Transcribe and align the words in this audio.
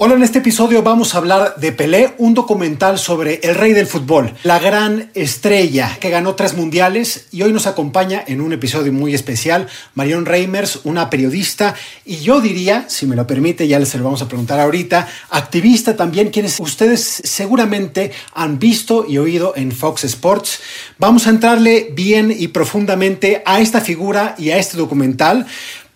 Hola, 0.00 0.14
en 0.14 0.22
este 0.22 0.38
episodio 0.38 0.84
vamos 0.84 1.12
a 1.12 1.18
hablar 1.18 1.56
de 1.56 1.72
Pelé, 1.72 2.14
un 2.18 2.32
documental 2.32 3.00
sobre 3.00 3.40
el 3.42 3.56
rey 3.56 3.72
del 3.72 3.88
fútbol, 3.88 4.32
la 4.44 4.60
gran 4.60 5.10
estrella 5.14 5.98
que 6.00 6.08
ganó 6.08 6.36
tres 6.36 6.54
mundiales 6.54 7.26
y 7.32 7.42
hoy 7.42 7.52
nos 7.52 7.66
acompaña 7.66 8.22
en 8.24 8.40
un 8.40 8.52
episodio 8.52 8.92
muy 8.92 9.12
especial 9.12 9.66
Marion 9.96 10.24
Reimers, 10.24 10.82
una 10.84 11.10
periodista 11.10 11.74
y 12.04 12.18
yo 12.18 12.40
diría, 12.40 12.84
si 12.88 13.06
me 13.06 13.16
lo 13.16 13.26
permite, 13.26 13.66
ya 13.66 13.80
les 13.80 13.92
lo 13.96 14.04
vamos 14.04 14.22
a 14.22 14.28
preguntar 14.28 14.60
ahorita, 14.60 15.08
activista 15.30 15.96
también, 15.96 16.30
quienes 16.30 16.60
ustedes 16.60 17.02
seguramente 17.24 18.12
han 18.34 18.60
visto 18.60 19.04
y 19.04 19.18
oído 19.18 19.54
en 19.56 19.72
Fox 19.72 20.04
Sports. 20.04 20.60
Vamos 20.98 21.26
a 21.26 21.30
entrarle 21.30 21.90
bien 21.92 22.32
y 22.38 22.46
profundamente 22.46 23.42
a 23.44 23.58
esta 23.58 23.80
figura 23.80 24.36
y 24.38 24.50
a 24.50 24.58
este 24.58 24.76
documental 24.76 25.44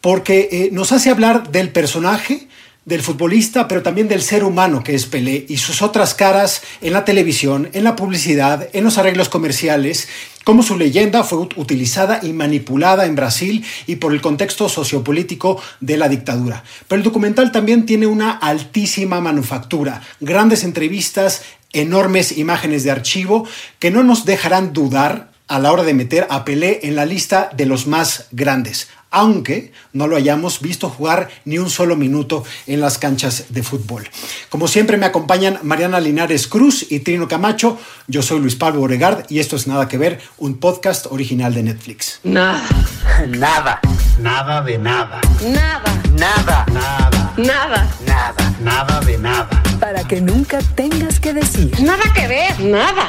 porque 0.01 0.49
eh, 0.51 0.71
nos 0.73 0.91
hace 0.91 1.09
hablar 1.09 1.53
del 1.53 1.71
personaje, 1.71 2.49
del 2.85 3.03
futbolista, 3.03 3.69
pero 3.69 3.83
también 3.83 4.09
del 4.09 4.23
ser 4.23 4.43
humano 4.43 4.83
que 4.83 4.95
es 4.95 5.07
Pelé 5.07 5.47
y 5.49 5.59
sus 5.59 5.83
otras 5.83 6.15
caras 6.15 6.63
en 6.81 6.93
la 6.93 7.05
televisión, 7.05 7.69
en 7.73 7.85
la 7.85 7.95
publicidad, 7.95 8.69
en 8.73 8.85
los 8.85 8.99
arreglos 8.99 9.29
comerciales, 9.29 10.09
cómo 10.45 10.63
su 10.63 10.77
leyenda 10.77 11.23
fue 11.23 11.39
utilizada 11.39 12.21
y 12.23 12.33
manipulada 12.33 13.07
en 13.07 13.15
Brasil 13.15 13.65
y 13.87 13.97
por 13.97 14.13
el 14.13 14.21
contexto 14.21 14.69
sociopolítico 14.69 15.61
de 15.81 15.97
la 15.97 16.09
dictadura. 16.09 16.65
Pero 16.89 16.99
el 16.99 17.05
documental 17.05 17.53
también 17.53 17.87
tiene 17.87 18.07
una 18.07 18.33
altísima 18.33 19.21
manufactura, 19.21 20.03
grandes 20.21 20.65
entrevistas, 20.65 21.43
enormes 21.73 22.37
imágenes 22.37 22.83
de 22.83 22.91
archivo 22.91 23.47
que 23.79 23.91
no 23.91 24.03
nos 24.03 24.25
dejarán 24.25 24.73
dudar 24.73 25.31
a 25.47 25.59
la 25.59 25.73
hora 25.73 25.85
de 25.85 25.95
meter 25.95 26.27
a 26.31 26.45
Pelé 26.45 26.81
en 26.83 26.97
la 26.97 27.07
lista 27.07 27.51
de 27.55 27.67
los 27.67 27.87
más 27.87 28.27
grandes 28.33 28.89
aunque 29.13 29.73
no 29.93 30.09
lo 30.09 30.17
hayamos 30.17 30.61
visto 30.61 30.89
jugar 30.89 31.29
ni 31.45 31.59
un 31.59 31.71
solo 31.71 31.95
minuto 31.95 32.45
en 32.67 32.81
las 32.81 32.99
canchas 32.99 33.45
de 33.51 33.63
fútbol. 33.63 34.09
Como 34.49 34.67
siempre 34.67 34.97
me 34.97 35.07
acompañan 35.07 35.61
Mariana 35.63 36.01
Linares 36.01 36.49
Cruz 36.49 36.87
y 36.91 37.01
Trino 37.01 37.29
Camacho. 37.29 37.79
Yo 38.09 38.23
soy 38.23 38.41
Luis 38.41 38.57
Pablo 38.57 38.83
Oregard 38.83 39.27
y 39.29 39.39
esto 39.39 39.55
es 39.55 39.69
Nada 39.69 39.87
que 39.87 39.99
ver, 39.99 40.21
un 40.39 40.59
podcast 40.59 41.07
original 41.11 41.55
de 41.55 41.63
Netflix. 41.63 42.19
Nada. 42.25 42.63
Nada. 43.29 43.81
Nada 44.19 44.63
de 44.63 44.79
nada. 44.79 45.21
Nada. 45.43 46.03
Nada. 46.15 46.67
Nada. 46.73 47.35
Nada. 47.37 47.91
Nada. 48.07 48.55
Nada 48.63 49.01
de 49.01 49.19
nada. 49.19 49.63
Para 49.81 50.05
que 50.05 50.21
nunca 50.21 50.59
tengas 50.75 51.19
que 51.19 51.33
decir. 51.33 51.73
Nada 51.81 52.05
que 52.15 52.29
ver. 52.29 52.61
Nada. 52.61 53.09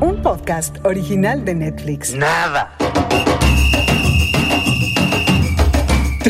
Un 0.00 0.22
podcast 0.22 0.76
original 0.84 1.44
de 1.44 1.54
Netflix. 1.54 2.14
Nada. 2.14 2.76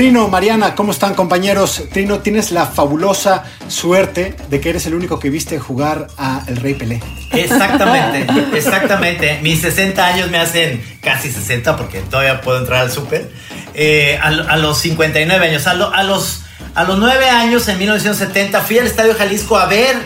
Trino, 0.00 0.28
Mariana, 0.28 0.74
¿cómo 0.74 0.92
están 0.92 1.12
compañeros? 1.12 1.82
Trino, 1.92 2.20
tienes 2.20 2.52
la 2.52 2.64
fabulosa 2.64 3.44
suerte 3.68 4.34
de 4.48 4.58
que 4.58 4.70
eres 4.70 4.86
el 4.86 4.94
único 4.94 5.18
que 5.18 5.28
viste 5.28 5.58
jugar 5.58 6.06
a 6.16 6.42
el 6.46 6.56
Rey 6.56 6.72
Pelé. 6.72 7.02
Exactamente, 7.32 8.26
exactamente. 8.56 9.40
Mis 9.42 9.60
60 9.60 10.06
años 10.06 10.30
me 10.30 10.38
hacen 10.38 10.82
casi 11.02 11.30
60 11.30 11.76
porque 11.76 12.00
todavía 12.00 12.40
puedo 12.40 12.60
entrar 12.60 12.80
al 12.80 12.90
súper. 12.90 13.30
Eh, 13.74 14.18
a, 14.22 14.28
a 14.28 14.56
los 14.56 14.78
59 14.78 15.46
años, 15.48 15.66
a, 15.66 15.74
lo- 15.74 15.92
a 15.92 16.02
los, 16.02 16.44
a 16.74 16.84
los 16.84 16.98
9 16.98 17.28
años 17.28 17.68
en 17.68 17.78
1970 17.78 18.58
fui 18.62 18.78
al 18.78 18.86
Estadio 18.86 19.14
Jalisco 19.14 19.58
a 19.58 19.66
ver 19.66 19.96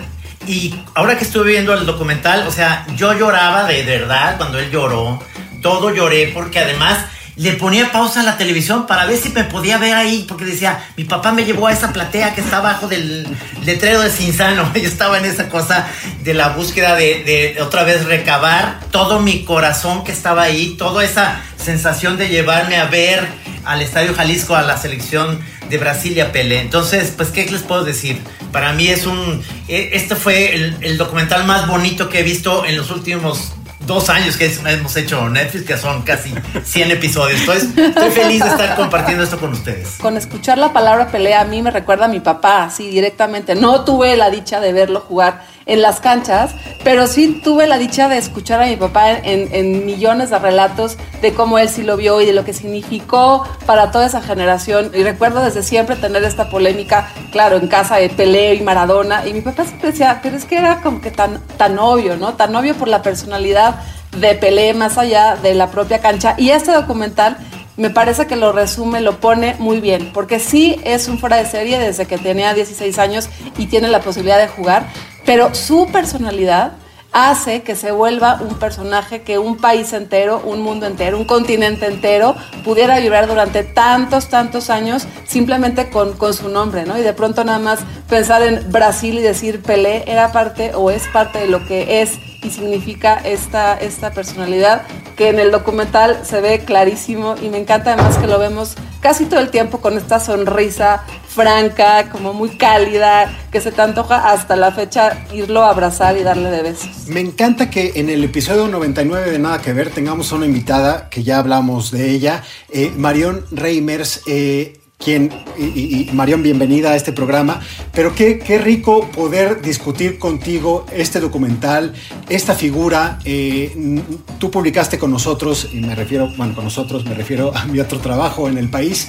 y 0.48 0.75
ahora 0.97 1.17
que 1.17 1.23
estuve 1.23 1.53
viendo 1.53 1.73
el 1.73 1.86
documental, 1.86 2.48
o 2.48 2.51
sea, 2.51 2.84
yo 2.97 3.12
lloraba 3.17 3.62
de 3.69 3.84
verdad 3.84 4.39
cuando 4.39 4.58
él 4.58 4.73
lloró. 4.73 5.23
Todo 5.62 5.95
lloré 5.95 6.33
porque 6.34 6.58
además 6.58 6.98
le 7.36 7.52
ponía 7.54 7.90
pausa 7.90 8.20
a 8.20 8.22
la 8.22 8.36
televisión 8.36 8.86
para 8.86 9.06
ver 9.06 9.18
si 9.18 9.30
me 9.30 9.44
podía 9.44 9.78
ver 9.78 9.94
ahí, 9.94 10.24
porque 10.28 10.44
decía, 10.44 10.84
mi 10.96 11.04
papá 11.04 11.32
me 11.32 11.44
llevó 11.44 11.66
a 11.66 11.72
esa 11.72 11.92
platea 11.92 12.34
que 12.34 12.40
está 12.40 12.58
abajo 12.58 12.86
del 12.86 13.27
letrero 13.64 14.00
de 14.00 14.10
Cinzano. 14.10 14.70
Yo 14.74 14.82
estaba 14.82 15.18
en 15.18 15.24
esa 15.24 15.48
cosa 15.48 15.86
de 16.22 16.34
la 16.34 16.50
búsqueda 16.50 16.94
de, 16.94 17.56
otra 17.60 17.82
vez 17.82 18.05
recabar 18.05 18.80
todo 18.90 19.20
mi 19.20 19.44
corazón 19.44 20.05
que 20.05 20.12
estaba 20.12 20.42
ahí, 20.42 20.77
toda 20.78 21.05
esa 21.05 21.40
sensación 21.56 22.17
de 22.17 22.28
llevarme 22.28 22.77
a 22.77 22.84
ver 22.84 23.27
al 23.64 23.83
Estadio 23.83 24.14
Jalisco, 24.14 24.55
a 24.55 24.62
la 24.62 24.77
selección 24.77 25.40
de 25.68 25.78
Brasil 25.78 26.12
y 26.17 26.20
a 26.20 26.30
Pelé. 26.30 26.61
Entonces, 26.61 27.12
pues, 27.17 27.30
¿qué 27.30 27.50
les 27.50 27.62
puedo 27.62 27.83
decir? 27.83 28.20
Para 28.52 28.74
mí 28.74 28.89
es 28.89 29.06
un... 29.06 29.42
eh, 29.68 29.90
Este 29.94 30.14
fue 30.14 30.55
el 30.55 30.98
documental 30.98 31.44
más 31.44 31.67
bonito 31.67 32.08
que 32.08 32.20
he 32.20 32.23
visto 32.23 32.64
en 32.67 32.77
los 32.77 32.90
últimos 32.90 33.55
dos 33.86 34.08
años 34.11 34.36
que 34.36 34.46
hemos 34.46 34.96
hecho 34.96 35.28
Netflix, 35.28 35.67
que 35.67 35.77
son 35.77 36.02
casi 36.02 36.34
100 36.64 36.90
episodios. 36.90 37.40
Estoy 37.40 38.11
feliz 38.11 38.42
de 38.42 38.50
estar 38.50 38.77
compartiendo 38.77 39.24
esto 39.24 39.39
con 39.39 39.52
ustedes. 39.52 39.96
Con 40.00 40.17
escuchar 40.17 40.58
la 40.58 40.72
palabra 40.72 41.08
pelea 41.08 41.42
a 41.42 41.45
mí 41.45 41.62
me 41.62 41.70
recuerda 41.70 42.06
a 42.06 42.08
mi 42.08 42.20
papá, 42.20 42.64
así 42.64 42.90
directamente. 42.90 43.55
No 43.55 43.84
tuve 43.84 44.17
la 44.17 44.30
dicha 44.30 44.61
de 44.61 44.73
verlo 44.73 45.00
jugar 45.00 45.54
en 45.67 45.83
las 45.83 46.01
canchas, 46.01 46.55
pero 46.83 47.07
sí 47.07 47.41
tuve 47.42 47.67
la 47.67 47.79
dicha 47.79 48.08
de 48.08 48.19
escuchar 48.19 48.63
a 48.63 48.67
mi 48.67 48.77
papá 48.77 49.13
en, 49.13 49.48
en 49.52 49.86
millones 49.86 50.30
de 50.30 50.39
relatos 50.39 50.98
de 51.23 51.33
cómo 51.33 51.58
él 51.58 51.69
sí 51.69 51.83
lo 51.83 51.97
vio 51.97 52.20
y 52.20 52.27
de 52.27 52.33
lo 52.33 52.45
que 52.45 52.52
significó 52.52 53.47
para 53.67 53.91
toda 53.91 54.07
esa 54.07 54.20
generación. 54.20 54.91
Y 54.95 55.03
recuerdo 55.03 55.42
desde 55.42 55.63
siempre 55.63 55.97
tener 55.97 56.23
esta 56.24 56.51
polémica, 56.51 57.08
claro, 57.33 57.57
en 57.57 57.69
casa 57.69 57.97
de 57.97 58.11
Pelé 58.11 58.55
y 58.55 58.63
Maradona. 58.63 59.27
Y 59.27 59.33
mi 59.33 59.41
papá 59.41 59.64
siempre 59.64 59.92
decía, 59.92 60.20
pero 60.23 60.36
es 60.36 60.45
que 60.45 60.58
era 60.58 60.80
como 60.83 61.01
que 61.01 61.11
tan, 61.11 61.41
tan 61.57 61.79
obvio, 61.79 62.17
¿no? 62.17 62.35
Tan 62.35 62.55
obvio 62.55 62.74
por 62.74 62.89
la 62.89 63.03
personalidad 63.03 63.77
de 64.19 64.35
Pelé 64.35 64.74
más 64.74 64.98
allá 64.98 65.36
de 65.36 65.55
la 65.55 65.70
propia 65.70 66.01
cancha. 66.01 66.35
Y 66.36 66.51
este 66.51 66.73
documental 66.73 67.39
me 67.77 67.91
parece 67.91 68.27
que 68.27 68.36
lo 68.36 68.53
resume, 68.53 69.01
lo 69.01 69.19
pone 69.19 69.57
muy 69.58 69.80
bien, 69.80 70.11
porque 70.13 70.39
sí 70.39 70.80
es 70.85 71.08
un 71.08 71.19
fuera 71.19 71.36
de 71.36 71.47
serie 71.47 71.79
desde 71.79 72.07
que 72.07 72.19
tenía 72.19 72.55
16 72.55 72.98
años 72.98 73.29
y 73.58 73.67
tiene 73.67 73.89
la 73.89 74.01
posibilidad 74.01 74.39
de 74.39 74.47
jugar, 74.47 74.86
pero 75.24 75.55
su 75.55 75.86
personalidad 75.92 76.73
hace 77.14 77.62
que 77.62 77.77
se 77.77 77.92
vuelva 77.92 78.40
un 78.40 78.58
personaje 78.58 79.23
que 79.23 79.39
un 79.39 79.57
país 79.57 79.92
entero, 79.92 80.42
un 80.45 80.62
mundo 80.62 80.86
entero, 80.86 81.17
un 81.17 81.24
continente 81.24 81.86
entero 81.86 82.35
pudiera 82.64 82.98
vibrar 82.98 83.29
durante 83.29 83.62
tantos, 83.62 84.29
tantos 84.29 84.68
años 84.68 85.07
simplemente 85.24 85.90
con, 85.90 86.14
con 86.14 86.35
su 86.35 86.48
nombre, 86.48 86.85
¿no? 86.85 86.98
Y 86.98 87.02
de 87.02 87.12
pronto 87.12 87.45
nada 87.45 87.61
más 87.61 87.79
pensar 88.08 88.42
en 88.42 88.70
Brasil 88.73 89.17
y 89.17 89.23
decir 89.23 89.62
Pelé 89.62 90.02
era 90.08 90.33
parte 90.33 90.74
o 90.74 90.90
es 90.90 91.07
parte 91.12 91.39
de 91.39 91.46
lo 91.46 91.64
que 91.64 92.02
es 92.02 92.18
y 92.44 92.50
significa 92.50 93.14
esta, 93.24 93.74
esta 93.74 94.12
personalidad 94.12 94.82
que 95.16 95.28
en 95.28 95.38
el 95.38 95.50
documental 95.50 96.20
se 96.24 96.40
ve 96.40 96.60
clarísimo 96.60 97.34
y 97.40 97.48
me 97.48 97.58
encanta 97.58 97.94
además 97.94 98.18
que 98.18 98.27
lo 98.27 98.38
vemos 98.38 98.74
casi 99.00 99.27
todo 99.27 99.40
el 99.40 99.50
tiempo 99.50 99.80
con 99.80 99.96
esta 99.96 100.20
sonrisa 100.20 101.05
franca, 101.28 102.10
como 102.10 102.32
muy 102.32 102.50
cálida, 102.50 103.30
que 103.50 103.60
se 103.60 103.72
te 103.72 103.82
antoja 103.82 104.30
hasta 104.30 104.56
la 104.56 104.70
fecha 104.70 105.27
irlo 105.32 105.62
a 105.62 105.70
abrazar 105.70 106.16
y 106.16 106.22
darle 106.22 106.50
de 106.50 106.62
besos. 106.62 107.08
Me 107.08 107.20
encanta 107.20 107.70
que 107.70 107.92
en 107.96 108.08
el 108.08 108.22
episodio 108.22 108.68
99 108.68 109.30
de 109.30 109.38
Nada 109.38 109.61
que 109.61 109.72
Ver 109.72 109.90
tengamos 109.90 110.32
a 110.32 110.36
una 110.36 110.46
invitada, 110.46 111.08
que 111.11 111.24
ya 111.24 111.38
hablamos 111.38 111.90
de 111.90 112.11
ella, 112.11 112.42
eh, 112.70 112.92
Marion 112.96 113.44
Reimers, 113.50 114.22
eh, 114.26 114.80
quien, 115.05 115.31
y, 115.59 116.09
Marion, 116.15 116.42
bienvenida 116.42 116.92
a 116.92 116.97
este 116.97 117.13
programa, 117.13 117.61
pero 117.92 118.15
qué, 118.15 118.61
rico 118.65 119.11
poder 119.11 119.61
discutir 119.61 120.19
contigo 120.19 120.87
este 120.92 121.20
documental, 121.20 121.92
esta 122.31 122.55
figura. 122.55 123.19
eh, 123.25 124.01
tú 124.39 124.51
publicaste 124.51 124.98
con 124.98 125.11
nosotros, 125.11 125.69
y 125.73 125.81
me 125.81 125.95
refiero, 125.95 126.31
bueno, 126.39 126.55
con 126.55 126.65
nosotros 126.65 127.05
me 127.05 127.15
refiero 127.15 127.55
a 127.55 127.67
mi 127.67 127.81
otro 127.81 127.98
trabajo 128.00 128.49
en 128.49 128.56
el 128.56 128.70
país, 128.70 129.09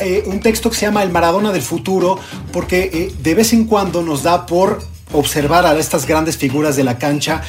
eh, 0.00 0.22
un 0.26 0.40
texto 0.40 0.70
que 0.70 0.76
se 0.76 0.86
llama 0.86 1.02
El 1.02 1.10
Maradona 1.10 1.52
del 1.52 1.62
futuro, 1.62 2.18
porque 2.50 2.90
eh, 2.92 3.14
de 3.22 3.34
vez 3.34 3.52
en 3.52 3.66
cuando 3.66 4.02
nos 4.02 4.22
da 4.22 4.46
por 4.46 4.82
observar 5.12 5.66
a 5.66 5.78
estas 5.78 6.06
grandes 6.06 6.38
figuras 6.38 6.76
de 6.76 6.84
la 6.84 6.98
cancha 6.98 7.42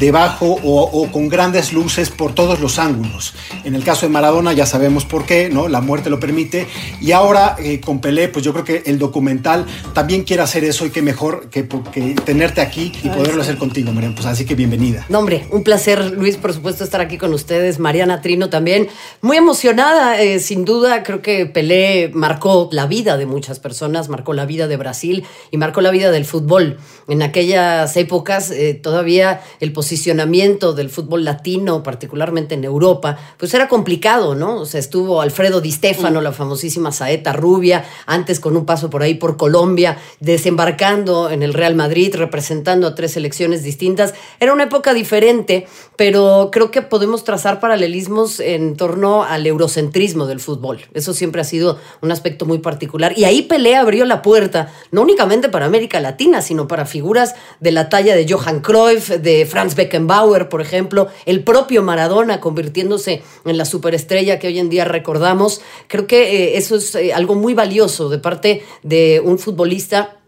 debajo 0.00 0.58
o, 0.64 0.82
o 0.82 1.12
con 1.12 1.28
grandes 1.28 1.74
luces 1.74 2.08
por 2.08 2.34
todos 2.34 2.58
los 2.58 2.78
ángulos. 2.78 3.34
En 3.64 3.74
el 3.74 3.84
caso 3.84 4.06
de 4.06 4.12
Maradona 4.12 4.54
ya 4.54 4.64
sabemos 4.64 5.04
por 5.04 5.26
qué, 5.26 5.50
¿no? 5.50 5.68
La 5.68 5.82
muerte 5.82 6.08
lo 6.08 6.18
permite. 6.18 6.66
Y 7.00 7.12
ahora 7.12 7.56
eh, 7.58 7.80
con 7.80 8.00
Pelé, 8.00 8.28
pues 8.28 8.42
yo 8.44 8.52
creo 8.52 8.64
que 8.64 8.82
el 8.86 8.98
documental 8.98 9.66
también 9.92 10.24
quiere 10.24 10.42
hacer 10.42 10.64
eso 10.64 10.86
y 10.86 10.90
qué 10.90 11.02
mejor 11.02 11.50
que, 11.50 11.68
que 11.92 12.14
tenerte 12.24 12.62
aquí 12.62 12.90
y 13.02 13.10
poderlo 13.10 13.42
hacer 13.42 13.58
contigo, 13.58 13.92
Marian. 13.92 14.14
Pues 14.14 14.26
así 14.26 14.46
que 14.46 14.54
bienvenida. 14.54 15.04
No, 15.10 15.18
hombre, 15.18 15.46
un 15.50 15.62
placer, 15.62 16.12
Luis, 16.12 16.38
por 16.38 16.54
supuesto, 16.54 16.82
estar 16.82 17.02
aquí 17.02 17.18
con 17.18 17.34
ustedes. 17.34 17.78
Mariana 17.78 18.22
Trino 18.22 18.48
también. 18.48 18.88
Muy 19.20 19.36
emocionada, 19.36 20.18
eh, 20.20 20.40
sin 20.40 20.64
duda. 20.64 21.02
Creo 21.02 21.20
que 21.20 21.44
Pelé 21.44 22.10
marcó 22.14 22.70
la 22.72 22.86
vida 22.86 23.18
de 23.18 23.26
muchas 23.26 23.60
personas, 23.60 24.08
marcó 24.08 24.32
la 24.32 24.46
vida 24.46 24.66
de 24.66 24.78
Brasil 24.78 25.24
y 25.50 25.58
marcó 25.58 25.82
la 25.82 25.90
vida 25.90 26.10
del 26.10 26.24
fútbol. 26.24 26.78
En 27.06 27.20
aquellas 27.20 27.94
épocas, 27.98 28.50
eh, 28.50 28.72
todavía 28.72 29.42
el 29.60 29.72
posible 29.72 29.89
posicionamiento 29.90 30.72
del 30.72 30.88
fútbol 30.88 31.24
latino, 31.24 31.82
particularmente 31.82 32.54
en 32.54 32.62
Europa, 32.62 33.18
pues 33.36 33.52
era 33.54 33.66
complicado, 33.66 34.36
¿no? 34.36 34.60
O 34.60 34.64
sea, 34.64 34.78
estuvo 34.78 35.20
Alfredo 35.20 35.60
Di 35.60 35.72
Stefano, 35.72 36.20
la 36.20 36.30
famosísima 36.30 36.92
saeta 36.92 37.32
rubia, 37.32 37.84
antes 38.06 38.38
con 38.38 38.56
un 38.56 38.64
paso 38.64 38.88
por 38.88 39.02
ahí 39.02 39.14
por 39.14 39.36
Colombia, 39.36 39.98
desembarcando 40.20 41.28
en 41.28 41.42
el 41.42 41.54
Real 41.54 41.74
Madrid, 41.74 42.14
representando 42.14 42.86
a 42.86 42.94
tres 42.94 43.14
selecciones 43.14 43.64
distintas. 43.64 44.14
Era 44.38 44.52
una 44.52 44.62
época 44.62 44.94
diferente, 44.94 45.66
pero 45.96 46.50
creo 46.52 46.70
que 46.70 46.82
podemos 46.82 47.24
trazar 47.24 47.58
paralelismos 47.58 48.38
en 48.38 48.76
torno 48.76 49.24
al 49.24 49.44
eurocentrismo 49.44 50.26
del 50.26 50.38
fútbol. 50.38 50.82
Eso 50.94 51.14
siempre 51.14 51.40
ha 51.40 51.44
sido 51.44 51.80
un 52.00 52.12
aspecto 52.12 52.46
muy 52.46 52.60
particular. 52.60 53.18
Y 53.18 53.24
ahí 53.24 53.42
Pelé 53.42 53.74
abrió 53.74 54.04
la 54.04 54.22
puerta, 54.22 54.72
no 54.92 55.02
únicamente 55.02 55.48
para 55.48 55.66
América 55.66 55.98
Latina, 55.98 56.42
sino 56.42 56.68
para 56.68 56.86
figuras 56.86 57.34
de 57.58 57.72
la 57.72 57.88
talla 57.88 58.14
de 58.14 58.24
Johan 58.32 58.60
Cruyff, 58.60 59.08
de 59.08 59.46
Franz 59.46 59.74
Beckenbauer, 59.80 60.48
por 60.48 60.60
ejemplo, 60.60 61.08
el 61.24 61.42
propio 61.42 61.82
Maradona 61.82 62.40
convirtiéndose 62.40 63.22
en 63.44 63.56
la 63.56 63.64
superestrella 63.64 64.38
que 64.38 64.48
hoy 64.48 64.58
en 64.58 64.68
día 64.68 64.84
recordamos. 64.84 65.62
Creo 65.88 66.06
que 66.06 66.22
eh, 66.22 66.58
eso 66.58 66.76
es 66.76 66.94
eh, 66.94 67.14
algo 67.14 67.34
muy 67.34 67.54
valioso 67.54 68.08
de 68.10 68.18
parte 68.18 68.62
de 68.82 69.22
un 69.24 69.38
futbolista 69.38 70.18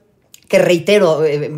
que, 0.49 0.58
reitero, 0.58 1.25
eh, 1.25 1.50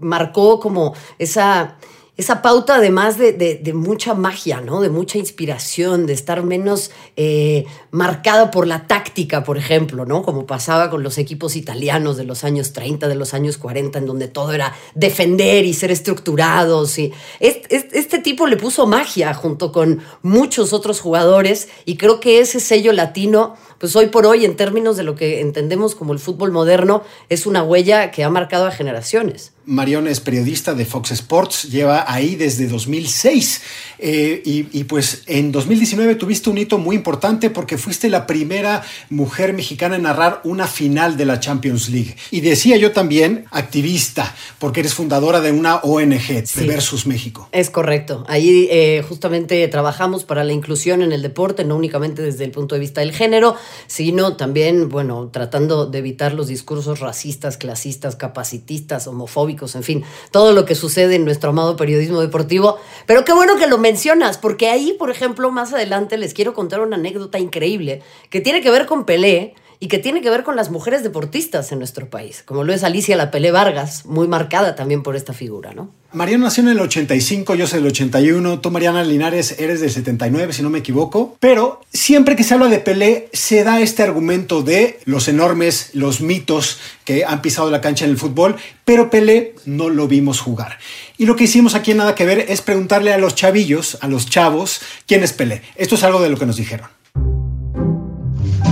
marcó 0.00 0.60
como 0.60 0.94
esa 1.18 1.78
esa 2.20 2.42
pauta 2.42 2.76
además 2.76 3.16
de, 3.16 3.32
de, 3.32 3.72
mucha 3.72 4.12
magia, 4.12 4.60
¿no? 4.60 4.82
De 4.82 4.90
mucha 4.90 5.16
inspiración, 5.16 6.06
de 6.06 6.12
estar 6.12 6.42
menos 6.42 6.90
eh, 7.16 7.64
marcada 7.90 8.50
por 8.50 8.66
la 8.66 8.86
táctica, 8.86 9.42
por 9.42 9.56
ejemplo, 9.56 10.04
¿no? 10.04 10.22
Como 10.22 10.46
pasaba 10.46 10.90
con 10.90 11.02
los 11.02 11.16
equipos 11.16 11.56
italianos 11.56 12.18
de 12.18 12.24
los 12.24 12.44
años 12.44 12.74
30, 12.74 13.08
de 13.08 13.14
los 13.14 13.32
años 13.32 13.56
40, 13.56 13.98
en 14.00 14.06
donde 14.06 14.28
todo 14.28 14.52
era 14.52 14.74
defender 14.94 15.64
y 15.64 15.72
ser 15.72 15.90
estructurados. 15.90 16.98
Y 16.98 17.10
este, 17.40 17.88
este 17.98 18.18
tipo 18.18 18.46
le 18.46 18.58
puso 18.58 18.86
magia 18.86 19.32
junto 19.32 19.72
con 19.72 20.00
muchos 20.22 20.74
otros 20.74 21.00
jugadores 21.00 21.68
y 21.86 21.96
creo 21.96 22.20
que 22.20 22.40
ese 22.40 22.60
sello 22.60 22.92
latino 22.92 23.56
pues 23.80 23.96
hoy 23.96 24.08
por 24.08 24.26
hoy, 24.26 24.44
en 24.44 24.56
términos 24.56 24.98
de 24.98 25.04
lo 25.04 25.16
que 25.16 25.40
entendemos 25.40 25.94
como 25.94 26.12
el 26.12 26.18
fútbol 26.18 26.52
moderno, 26.52 27.02
es 27.30 27.46
una 27.46 27.62
huella 27.62 28.10
que 28.10 28.22
ha 28.22 28.28
marcado 28.28 28.66
a 28.66 28.70
generaciones. 28.70 29.52
Marion 29.64 30.08
es 30.08 30.20
periodista 30.20 30.74
de 30.74 30.84
Fox 30.84 31.12
Sports, 31.12 31.70
lleva 31.70 32.04
ahí 32.12 32.34
desde 32.34 32.66
2006 32.66 33.62
eh, 33.98 34.42
y, 34.44 34.84
pues 34.84 35.22
en 35.26 35.52
2019 35.52 36.16
tuviste 36.16 36.50
un 36.50 36.58
hito 36.58 36.78
muy 36.78 36.96
importante 36.96 37.50
porque 37.50 37.78
fuiste 37.78 38.08
la 38.08 38.26
primera 38.26 38.82
mujer 39.10 39.52
mexicana 39.52 39.96
en 39.96 40.02
narrar 40.02 40.40
una 40.44 40.66
final 40.66 41.16
de 41.16 41.26
la 41.26 41.38
Champions 41.38 41.88
League. 41.88 42.16
Y 42.30 42.40
decía 42.40 42.76
yo 42.78 42.92
también 42.92 43.44
activista, 43.50 44.34
porque 44.58 44.80
eres 44.80 44.94
fundadora 44.94 45.40
de 45.40 45.52
una 45.52 45.76
ONG, 45.76 46.44
Versus 46.66 47.06
México. 47.06 47.48
Es 47.52 47.70
correcto. 47.70 48.24
Ahí 48.28 48.66
eh, 48.70 49.04
justamente 49.08 49.66
trabajamos 49.68 50.24
para 50.24 50.42
la 50.42 50.52
inclusión 50.52 51.02
en 51.02 51.12
el 51.12 51.22
deporte, 51.22 51.64
no 51.64 51.76
únicamente 51.76 52.22
desde 52.22 52.44
el 52.44 52.50
punto 52.50 52.74
de 52.74 52.80
vista 52.80 53.02
del 53.02 53.12
género, 53.12 53.56
sino 53.86 54.36
también, 54.36 54.88
bueno, 54.88 55.28
tratando 55.32 55.86
de 55.86 55.98
evitar 55.98 56.34
los 56.34 56.46
discursos 56.46 57.00
racistas, 57.00 57.56
clasistas, 57.56 58.16
capacitistas, 58.16 59.06
homofóbicos 59.06 59.74
en 59.74 59.82
fin, 59.82 60.04
todo 60.30 60.52
lo 60.52 60.64
que 60.64 60.74
sucede 60.74 61.16
en 61.16 61.24
nuestro 61.24 61.50
amado 61.50 61.76
periodismo 61.76 62.20
deportivo. 62.20 62.78
Pero 63.06 63.24
qué 63.24 63.32
bueno 63.32 63.56
que 63.56 63.66
lo 63.66 63.78
mencionas, 63.78 64.38
porque 64.38 64.68
ahí, 64.68 64.94
por 64.98 65.10
ejemplo, 65.10 65.50
más 65.50 65.72
adelante 65.72 66.18
les 66.18 66.34
quiero 66.34 66.54
contar 66.54 66.80
una 66.80 66.96
anécdota 66.96 67.38
increíble 67.38 68.02
que 68.30 68.40
tiene 68.40 68.60
que 68.60 68.70
ver 68.70 68.86
con 68.86 69.04
Pelé 69.04 69.54
y 69.78 69.88
que 69.88 69.98
tiene 69.98 70.20
que 70.20 70.30
ver 70.30 70.44
con 70.44 70.56
las 70.56 70.70
mujeres 70.70 71.02
deportistas 71.02 71.72
en 71.72 71.78
nuestro 71.78 72.10
país, 72.10 72.42
como 72.44 72.64
lo 72.64 72.72
es 72.72 72.84
Alicia 72.84 73.16
La 73.16 73.30
Pelé 73.30 73.50
Vargas, 73.50 74.04
muy 74.04 74.28
marcada 74.28 74.74
también 74.74 75.02
por 75.02 75.16
esta 75.16 75.32
figura, 75.32 75.72
¿no? 75.72 75.90
Mariana 76.12 76.44
nació 76.46 76.64
en 76.64 76.70
el 76.70 76.80
85, 76.80 77.54
yo 77.54 77.68
soy 77.68 77.78
del 77.78 77.92
81, 77.92 78.58
tú 78.58 78.72
Mariana 78.72 79.04
Linares 79.04 79.54
eres 79.60 79.80
del 79.80 79.92
79, 79.92 80.52
si 80.52 80.60
no 80.62 80.68
me 80.68 80.80
equivoco, 80.80 81.36
pero 81.38 81.82
siempre 81.92 82.34
que 82.34 82.42
se 82.42 82.54
habla 82.54 82.66
de 82.66 82.80
Pelé 82.80 83.28
se 83.32 83.62
da 83.62 83.80
este 83.80 84.02
argumento 84.02 84.62
de 84.62 84.98
los 85.04 85.28
enormes, 85.28 85.90
los 85.92 86.20
mitos 86.20 86.80
que 87.04 87.24
han 87.24 87.42
pisado 87.42 87.70
la 87.70 87.80
cancha 87.80 88.06
en 88.06 88.10
el 88.10 88.16
fútbol, 88.16 88.56
pero 88.84 89.08
Pelé 89.08 89.54
no 89.66 89.88
lo 89.88 90.08
vimos 90.08 90.40
jugar. 90.40 90.78
Y 91.16 91.26
lo 91.26 91.36
que 91.36 91.44
hicimos 91.44 91.76
aquí 91.76 91.92
en 91.92 91.98
Nada 91.98 92.16
que 92.16 92.24
Ver 92.24 92.46
es 92.48 92.60
preguntarle 92.60 93.12
a 93.12 93.18
los 93.18 93.36
chavillos, 93.36 93.96
a 94.00 94.08
los 94.08 94.28
chavos, 94.28 94.80
quién 95.06 95.22
es 95.22 95.32
Pelé. 95.32 95.62
Esto 95.76 95.94
es 95.94 96.02
algo 96.02 96.20
de 96.20 96.30
lo 96.30 96.36
que 96.36 96.46
nos 96.46 96.56
dijeron. 96.56 96.88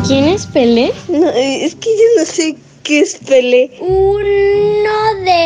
¿Quién 0.04 0.24
es 0.24 0.46
Pelé? 0.46 0.92
No, 1.08 1.30
es 1.30 1.76
que 1.76 1.90
yo 1.90 2.20
no 2.20 2.24
sé 2.24 2.56
qué 2.82 3.00
es 3.00 3.16
Pelé. 3.26 3.76
Uno 3.80 5.14
de. 5.24 5.37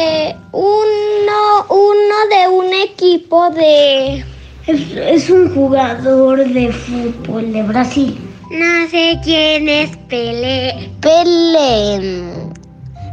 Equipo 3.33 3.51
de. 3.51 4.25
Es, 4.67 5.31
un 5.31 5.55
jugador 5.55 6.47
de 6.47 6.73
fútbol 6.73 7.53
de 7.53 7.63
Brasil. 7.63 8.21
No 8.51 8.89
sé 8.91 9.19
quién 9.25 9.69
es 9.69 9.97
Pelé. 10.09 10.91
Pelé 11.01 12.23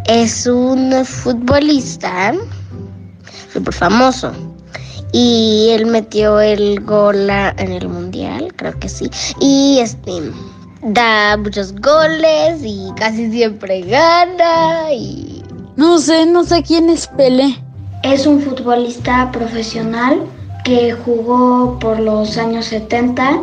es 0.07 0.45
un 0.45 1.05
futbolista 1.05 2.33
súper 3.51 3.73
famoso. 3.73 4.31
Y 5.11 5.69
él 5.71 5.87
metió 5.87 6.39
el 6.39 6.81
gol 6.81 7.29
en 7.29 7.71
el 7.71 7.87
mundial, 7.87 8.53
creo 8.57 8.77
que 8.77 8.89
sí. 8.89 9.09
Y 9.39 9.79
este 9.79 10.31
da 10.83 11.35
muchos 11.37 11.73
goles 11.81 12.61
y 12.61 12.91
casi 12.95 13.31
siempre 13.31 13.81
gana 13.81 14.93
y... 14.93 15.41
No 15.77 15.97
sé, 15.97 16.25
no 16.25 16.43
sé 16.43 16.61
quién 16.61 16.89
es 16.89 17.07
Pelé. 17.07 17.57
Es 18.03 18.25
un 18.25 18.41
futbolista 18.41 19.31
profesional 19.31 20.25
que 20.63 20.93
jugó 20.93 21.77
por 21.79 21.99
los 21.99 22.37
años 22.37 22.65
70 22.65 23.39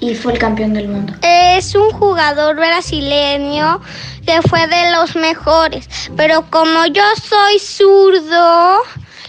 y 0.00 0.14
fue 0.14 0.32
el 0.32 0.38
campeón 0.38 0.74
del 0.74 0.88
mundo. 0.88 1.14
Es 1.22 1.74
un 1.74 1.90
jugador 1.90 2.56
brasileño 2.56 3.80
que 4.26 4.42
fue 4.42 4.66
de 4.66 4.92
los 4.92 5.14
mejores, 5.14 5.88
pero 6.16 6.44
como 6.50 6.86
yo 6.86 7.04
soy 7.22 7.58
zurdo, 7.58 8.78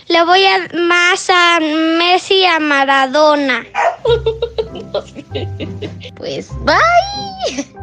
le 0.07 0.24
voy 0.24 0.44
a 0.45 0.68
más 0.88 1.30
a 1.30 1.60
Messi 1.60 2.39
y 2.39 2.45
a 2.45 2.60
Maradona. 2.60 3.66
pues 6.18 6.50
bye. 6.66 7.81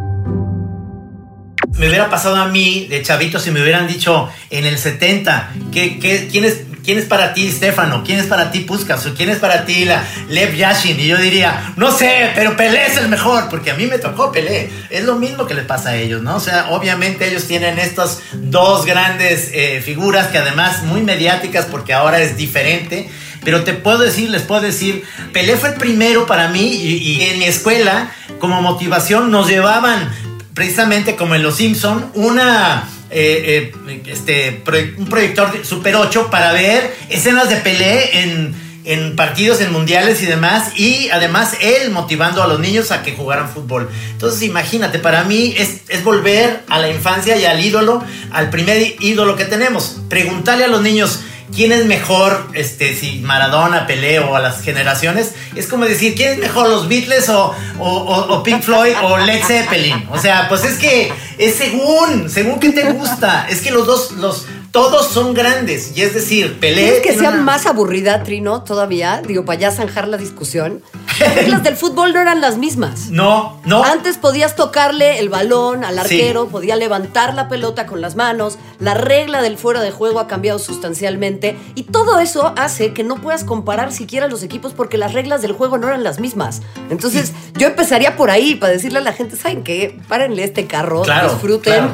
Me 1.78 1.88
hubiera 1.88 2.10
pasado 2.10 2.36
a 2.36 2.48
mí 2.48 2.86
de 2.88 3.02
chavito 3.02 3.38
si 3.38 3.52
me 3.52 3.62
hubieran 3.62 3.86
dicho 3.86 4.28
en 4.50 4.64
el 4.64 4.78
70, 4.78 5.52
¿qué, 5.72 6.00
qué, 6.00 6.28
quién, 6.30 6.44
es, 6.44 6.62
¿quién 6.88 7.00
es 7.00 7.04
para 7.04 7.34
ti 7.34 7.52
Stefano? 7.52 8.02
¿Quién 8.02 8.18
es 8.18 8.24
para 8.24 8.50
ti 8.50 8.60
Puskas? 8.60 9.04
¿O 9.04 9.12
quién 9.12 9.28
es 9.28 9.36
para 9.36 9.66
ti 9.66 9.86
Lev 10.30 10.54
Yashin? 10.56 10.98
Y 10.98 11.06
yo 11.06 11.18
diría, 11.18 11.74
no 11.76 11.92
sé, 11.92 12.30
pero 12.34 12.56
Pelé 12.56 12.86
es 12.86 12.96
el 12.96 13.10
mejor, 13.10 13.50
porque 13.50 13.70
a 13.70 13.74
mí 13.74 13.86
me 13.86 13.98
tocó 13.98 14.32
Pelé. 14.32 14.70
Es 14.88 15.04
lo 15.04 15.16
mismo 15.16 15.44
que 15.44 15.52
les 15.52 15.66
pasa 15.66 15.90
a 15.90 15.96
ellos, 15.96 16.22
¿no? 16.22 16.36
O 16.36 16.40
sea, 16.40 16.70
obviamente 16.70 17.28
ellos 17.28 17.46
tienen 17.46 17.78
estas 17.78 18.22
dos 18.32 18.86
grandes 18.86 19.50
eh, 19.52 19.82
figuras 19.84 20.28
que 20.28 20.38
además 20.38 20.82
muy 20.82 21.02
mediáticas 21.02 21.66
porque 21.66 21.92
ahora 21.92 22.20
es 22.20 22.38
diferente 22.38 23.10
pero 23.44 23.64
te 23.64 23.74
puedo 23.74 23.98
decir, 23.98 24.30
les 24.30 24.42
puedo 24.42 24.62
decir, 24.62 25.04
Pelé 25.34 25.56
fue 25.56 25.68
el 25.68 25.74
primero 25.76 26.26
para 26.26 26.48
mí 26.48 26.72
y, 26.72 27.20
en 27.22 27.38
mi 27.38 27.44
escuela, 27.44 28.10
como 28.40 28.62
motivación, 28.62 29.30
nos 29.30 29.46
llevaban 29.46 30.10
precisamente 30.54 31.16
como 31.16 31.34
en 31.34 31.42
Los 31.42 31.56
Simpson, 31.56 32.10
una... 32.14 32.88
Eh, 33.10 33.72
eh, 33.86 34.02
este, 34.06 34.62
un 34.98 35.08
proyector 35.08 35.64
Super 35.64 35.96
8 35.96 36.28
para 36.30 36.52
ver 36.52 36.94
escenas 37.08 37.48
de 37.48 37.56
Pelé 37.56 38.22
en, 38.22 38.54
en 38.84 39.16
partidos, 39.16 39.60
en 39.60 39.72
mundiales 39.72 40.22
y 40.22 40.26
demás, 40.26 40.78
y 40.78 41.08
además 41.10 41.56
él 41.60 41.90
motivando 41.90 42.42
a 42.42 42.46
los 42.46 42.60
niños 42.60 42.90
a 42.90 43.02
que 43.02 43.12
jugaran 43.12 43.48
fútbol. 43.48 43.88
Entonces 44.10 44.42
imagínate, 44.42 44.98
para 44.98 45.24
mí 45.24 45.54
es, 45.56 45.82
es, 45.88 46.04
volver 46.04 46.62
a 46.68 46.78
la 46.78 46.90
infancia 46.90 47.36
y 47.36 47.44
al 47.44 47.64
ídolo, 47.64 48.02
al 48.30 48.50
primer 48.50 48.96
ídolo 49.00 49.36
que 49.36 49.44
tenemos. 49.46 50.00
Preguntarle 50.08 50.64
a 50.64 50.68
los 50.68 50.82
niños, 50.82 51.20
quién 51.54 51.72
es 51.72 51.86
mejor, 51.86 52.48
este, 52.54 52.94
si 52.94 53.20
Maradona, 53.20 53.86
Pelé 53.86 54.20
o 54.20 54.36
a 54.36 54.40
las 54.40 54.62
generaciones, 54.62 55.34
es 55.54 55.66
como 55.66 55.84
decir, 55.84 56.14
¿quién 56.14 56.32
es 56.32 56.38
mejor, 56.38 56.68
los 56.68 56.88
Beatles 56.88 57.28
o, 57.28 57.54
o, 57.78 58.42
Pink 58.42 58.62
Floyd 58.62 58.94
o 59.02 59.18
Led 59.18 59.42
Zeppelin? 59.44 60.06
O 60.10 60.18
sea, 60.18 60.48
pues 60.48 60.64
es 60.64 60.78
que 60.78 61.12
es 61.38 61.54
según, 61.54 62.28
según 62.28 62.60
que 62.60 62.70
te 62.70 62.92
gusta. 62.92 63.46
Es 63.48 63.60
que 63.60 63.70
los 63.70 63.86
dos, 63.86 64.12
los, 64.12 64.46
todos 64.70 65.08
son 65.08 65.34
grandes. 65.34 65.96
Y 65.96 66.02
es 66.02 66.14
decir, 66.14 66.60
Pelé. 66.60 66.82
¿Quieres 66.82 67.00
que 67.00 67.14
sea 67.14 67.30
más 67.30 67.66
aburrida, 67.66 68.22
Trino, 68.22 68.62
todavía? 68.64 69.22
Digo, 69.26 69.44
para 69.44 69.58
ya 69.58 69.70
zanjar 69.70 70.08
la 70.08 70.16
discusión. 70.16 70.82
Las 71.20 71.34
reglas 71.34 71.62
del 71.64 71.76
fútbol 71.76 72.12
no 72.12 72.20
eran 72.20 72.40
las 72.40 72.58
mismas. 72.58 73.10
No, 73.10 73.60
no. 73.64 73.82
Antes 73.82 74.18
podías 74.18 74.54
tocarle 74.54 75.18
el 75.18 75.28
balón 75.28 75.82
al 75.84 75.98
arquero, 75.98 76.46
podía 76.46 76.76
levantar 76.76 77.34
la 77.34 77.48
pelota 77.48 77.86
con 77.86 78.00
las 78.00 78.14
manos. 78.14 78.56
La 78.78 78.94
regla 78.94 79.42
del 79.42 79.58
fuera 79.58 79.80
de 79.80 79.90
juego 79.90 80.20
ha 80.20 80.28
cambiado 80.28 80.60
sustancialmente. 80.60 81.56
Y 81.74 81.84
todo 81.84 82.20
eso 82.20 82.52
hace 82.56 82.92
que 82.92 83.02
no 83.02 83.16
puedas 83.16 83.42
comparar 83.42 83.92
siquiera 83.92 84.28
los 84.28 84.44
equipos 84.44 84.74
porque 84.74 84.96
las 84.96 85.12
reglas 85.12 85.42
del 85.42 85.52
juego 85.52 85.76
no 85.78 85.88
eran 85.88 86.04
las 86.04 86.20
mismas. 86.20 86.62
Entonces, 86.88 87.32
yo 87.54 87.66
empezaría 87.66 88.16
por 88.16 88.30
ahí 88.30 88.54
para 88.54 88.72
decirle 88.72 89.00
a 89.00 89.02
la 89.02 89.12
gente: 89.12 89.36
¿saben 89.36 89.64
qué? 89.64 89.98
Párenle 90.06 90.44
este 90.44 90.66
carro, 90.66 91.02
disfruten 91.02 91.88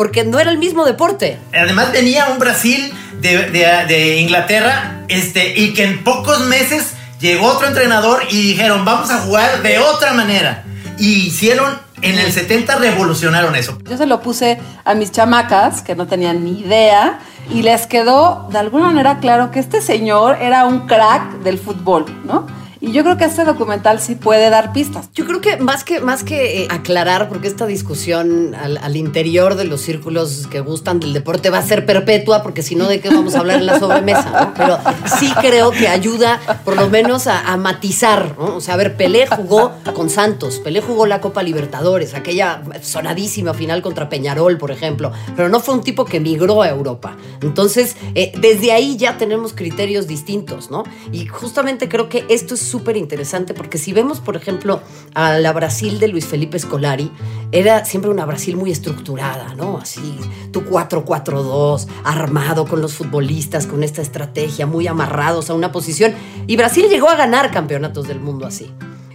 porque 0.00 0.24
no 0.24 0.38
era 0.40 0.50
el 0.50 0.56
mismo 0.56 0.86
deporte. 0.86 1.38
Además 1.52 1.92
tenía 1.92 2.28
un 2.28 2.38
Brasil 2.38 2.90
de, 3.20 3.50
de- 3.50 3.84
de 3.86 4.16
Inglaterra 4.16 5.02
este, 5.08 5.52
y 5.60 5.74
que 5.74 5.84
en 5.84 6.02
pocos 6.02 6.40
meses 6.46 6.94
llegó 7.20 7.48
otro 7.48 7.68
entrenador 7.68 8.22
y 8.30 8.40
dijeron, 8.40 8.86
vamos 8.86 9.10
a 9.10 9.18
jugar 9.18 9.60
de 9.62 9.78
otra 9.78 10.14
manera. 10.14 10.64
Y 10.96 11.26
hicieron, 11.26 11.76
en 12.00 12.18
el 12.18 12.32
70 12.32 12.76
revolucionaron 12.76 13.54
eso. 13.56 13.76
Yo 13.90 13.98
se 13.98 14.06
lo 14.06 14.22
puse 14.22 14.58
a 14.86 14.94
mis 14.94 15.12
chamacas, 15.12 15.82
que 15.82 15.94
no 15.94 16.06
tenían 16.06 16.44
ni 16.44 16.60
idea, 16.60 17.18
y 17.50 17.60
les 17.60 17.86
quedó 17.86 18.48
de 18.50 18.58
alguna 18.58 18.86
manera 18.86 19.18
claro 19.18 19.50
que 19.50 19.60
este 19.60 19.82
señor 19.82 20.38
era 20.40 20.64
un 20.64 20.86
crack 20.86 21.40
del 21.42 21.58
fútbol, 21.58 22.06
¿no? 22.24 22.46
Y 22.82 22.92
yo 22.92 23.02
creo 23.02 23.18
que 23.18 23.24
este 23.24 23.44
documental 23.44 24.00
sí 24.00 24.14
puede 24.14 24.48
dar 24.48 24.72
pistas. 24.72 25.10
Yo 25.12 25.26
creo 25.26 25.42
que 25.42 25.58
más 25.58 25.84
que, 25.84 26.00
más 26.00 26.24
que 26.24 26.62
eh, 26.62 26.68
aclarar, 26.70 27.28
porque 27.28 27.46
esta 27.46 27.66
discusión 27.66 28.54
al, 28.54 28.78
al 28.78 28.96
interior 28.96 29.54
de 29.54 29.64
los 29.64 29.82
círculos 29.82 30.46
que 30.50 30.60
gustan 30.60 30.98
del 30.98 31.12
deporte 31.12 31.50
va 31.50 31.58
a 31.58 31.62
ser 31.62 31.84
perpetua, 31.84 32.42
porque 32.42 32.62
si 32.62 32.76
no, 32.76 32.88
¿de 32.88 33.00
qué 33.00 33.10
vamos 33.10 33.34
a 33.34 33.40
hablar 33.40 33.58
en 33.58 33.66
la 33.66 33.78
sobremesa? 33.78 34.30
¿no? 34.30 34.54
Pero 34.56 34.78
sí 35.18 35.30
creo 35.40 35.72
que 35.72 35.88
ayuda 35.88 36.40
por 36.64 36.76
lo 36.76 36.88
menos 36.88 37.26
a, 37.26 37.52
a 37.52 37.58
matizar, 37.58 38.34
¿no? 38.38 38.56
O 38.56 38.60
sea, 38.62 38.74
a 38.74 38.76
ver, 38.78 38.96
Pelé 38.96 39.26
jugó 39.26 39.72
con 39.94 40.08
Santos, 40.08 40.58
Pelé 40.58 40.80
jugó 40.80 41.06
la 41.06 41.20
Copa 41.20 41.42
Libertadores, 41.42 42.14
aquella 42.14 42.62
sonadísima 42.80 43.52
final 43.52 43.82
contra 43.82 44.08
Peñarol, 44.08 44.56
por 44.56 44.70
ejemplo, 44.70 45.12
pero 45.36 45.50
no 45.50 45.60
fue 45.60 45.74
un 45.74 45.82
tipo 45.82 46.06
que 46.06 46.18
migró 46.18 46.62
a 46.62 46.70
Europa. 46.70 47.16
Entonces, 47.42 47.96
eh, 48.14 48.32
desde 48.40 48.72
ahí 48.72 48.96
ya 48.96 49.18
tenemos 49.18 49.52
criterios 49.52 50.06
distintos, 50.06 50.70
¿no? 50.70 50.84
Y 51.12 51.26
justamente 51.26 51.88
creo 51.88 52.08
que 52.08 52.24
esto 52.28 52.54
es 52.54 52.69
súper 52.70 52.96
interesante 52.96 53.54
porque 53.54 53.78
si 53.78 53.92
vemos, 53.92 54.20
por 54.20 54.36
ejemplo, 54.36 54.80
a 55.14 55.38
la 55.38 55.52
Brasil 55.52 55.98
de 55.98 56.08
Luis 56.08 56.26
Felipe 56.26 56.58
Scolari, 56.58 57.10
era 57.52 57.84
siempre 57.84 58.10
una 58.10 58.24
Brasil 58.24 58.56
muy 58.56 58.70
estructurada, 58.70 59.54
¿no? 59.54 59.78
Así, 59.78 60.18
tu 60.52 60.62
4-4-2, 60.62 61.86
armado 62.04 62.66
con 62.66 62.80
los 62.80 62.94
futbolistas, 62.94 63.66
con 63.66 63.82
esta 63.82 64.02
estrategia, 64.02 64.66
muy 64.66 64.86
amarrados 64.86 65.50
a 65.50 65.54
una 65.54 65.72
posición. 65.72 66.14
Y 66.46 66.56
Brasil 66.56 66.86
llegó 66.88 67.08
a 67.08 67.16
ganar 67.16 67.50
campeonatos 67.50 68.06
del 68.06 68.20
mundo 68.20 68.46
así 68.46 68.70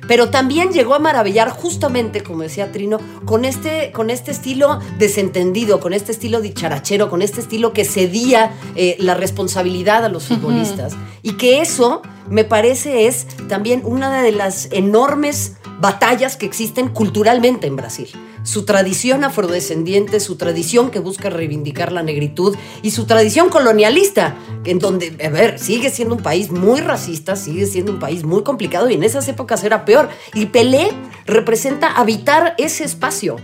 pero 0.07 0.29
también 0.29 0.71
llegó 0.71 0.95
a 0.95 0.99
maravillar 0.99 1.49
justamente, 1.49 2.21
como 2.21 2.43
decía 2.43 2.71
Trino, 2.71 2.99
con 3.25 3.45
este, 3.45 3.91
con 3.91 4.09
este 4.09 4.31
estilo 4.31 4.79
desentendido, 4.97 5.79
con 5.79 5.93
este 5.93 6.11
estilo 6.11 6.41
dicharachero, 6.41 7.09
con 7.09 7.21
este 7.21 7.41
estilo 7.41 7.73
que 7.73 7.85
cedía 7.85 8.51
eh, 8.75 8.95
la 8.99 9.15
responsabilidad 9.15 10.05
a 10.05 10.09
los 10.09 10.25
futbolistas. 10.25 10.93
Y 11.21 11.33
que 11.33 11.61
eso, 11.61 12.01
me 12.29 12.43
parece, 12.43 13.07
es 13.07 13.27
también 13.47 13.81
una 13.83 14.21
de 14.21 14.31
las 14.31 14.69
enormes 14.71 15.53
batallas 15.79 16.37
que 16.37 16.45
existen 16.45 16.87
culturalmente 16.89 17.67
en 17.67 17.75
Brasil. 17.75 18.09
Su 18.45 18.63
tradición 18.63 19.23
afrodescendiente, 19.23 20.19
su 20.19 20.35
tradición 20.35 20.91
que 20.91 20.99
busca 20.99 21.31
reivindicar 21.31 21.91
la 21.91 22.03
negritud 22.03 22.55
y 22.83 22.91
su 22.91 23.05
tradición 23.05 23.49
colonialista, 23.49 24.37
en 24.65 24.77
donde, 24.77 25.17
a 25.25 25.29
ver, 25.29 25.57
sigue 25.57 25.89
siendo 25.89 26.15
un 26.15 26.21
país 26.21 26.51
muy 26.51 26.79
racista, 26.79 27.35
sigue 27.35 27.65
siendo 27.65 27.91
un 27.91 27.99
país 27.99 28.23
muy 28.23 28.43
complicado 28.43 28.87
y 28.89 28.93
en 28.93 29.03
esas 29.03 29.27
épocas 29.27 29.63
era 29.63 29.83
peor. 29.83 30.09
Y 30.35 30.45
Pelé 30.45 30.91
representa 31.25 31.91
habitar 31.91 32.53
ese 32.59 32.83
espacio. 32.83 33.37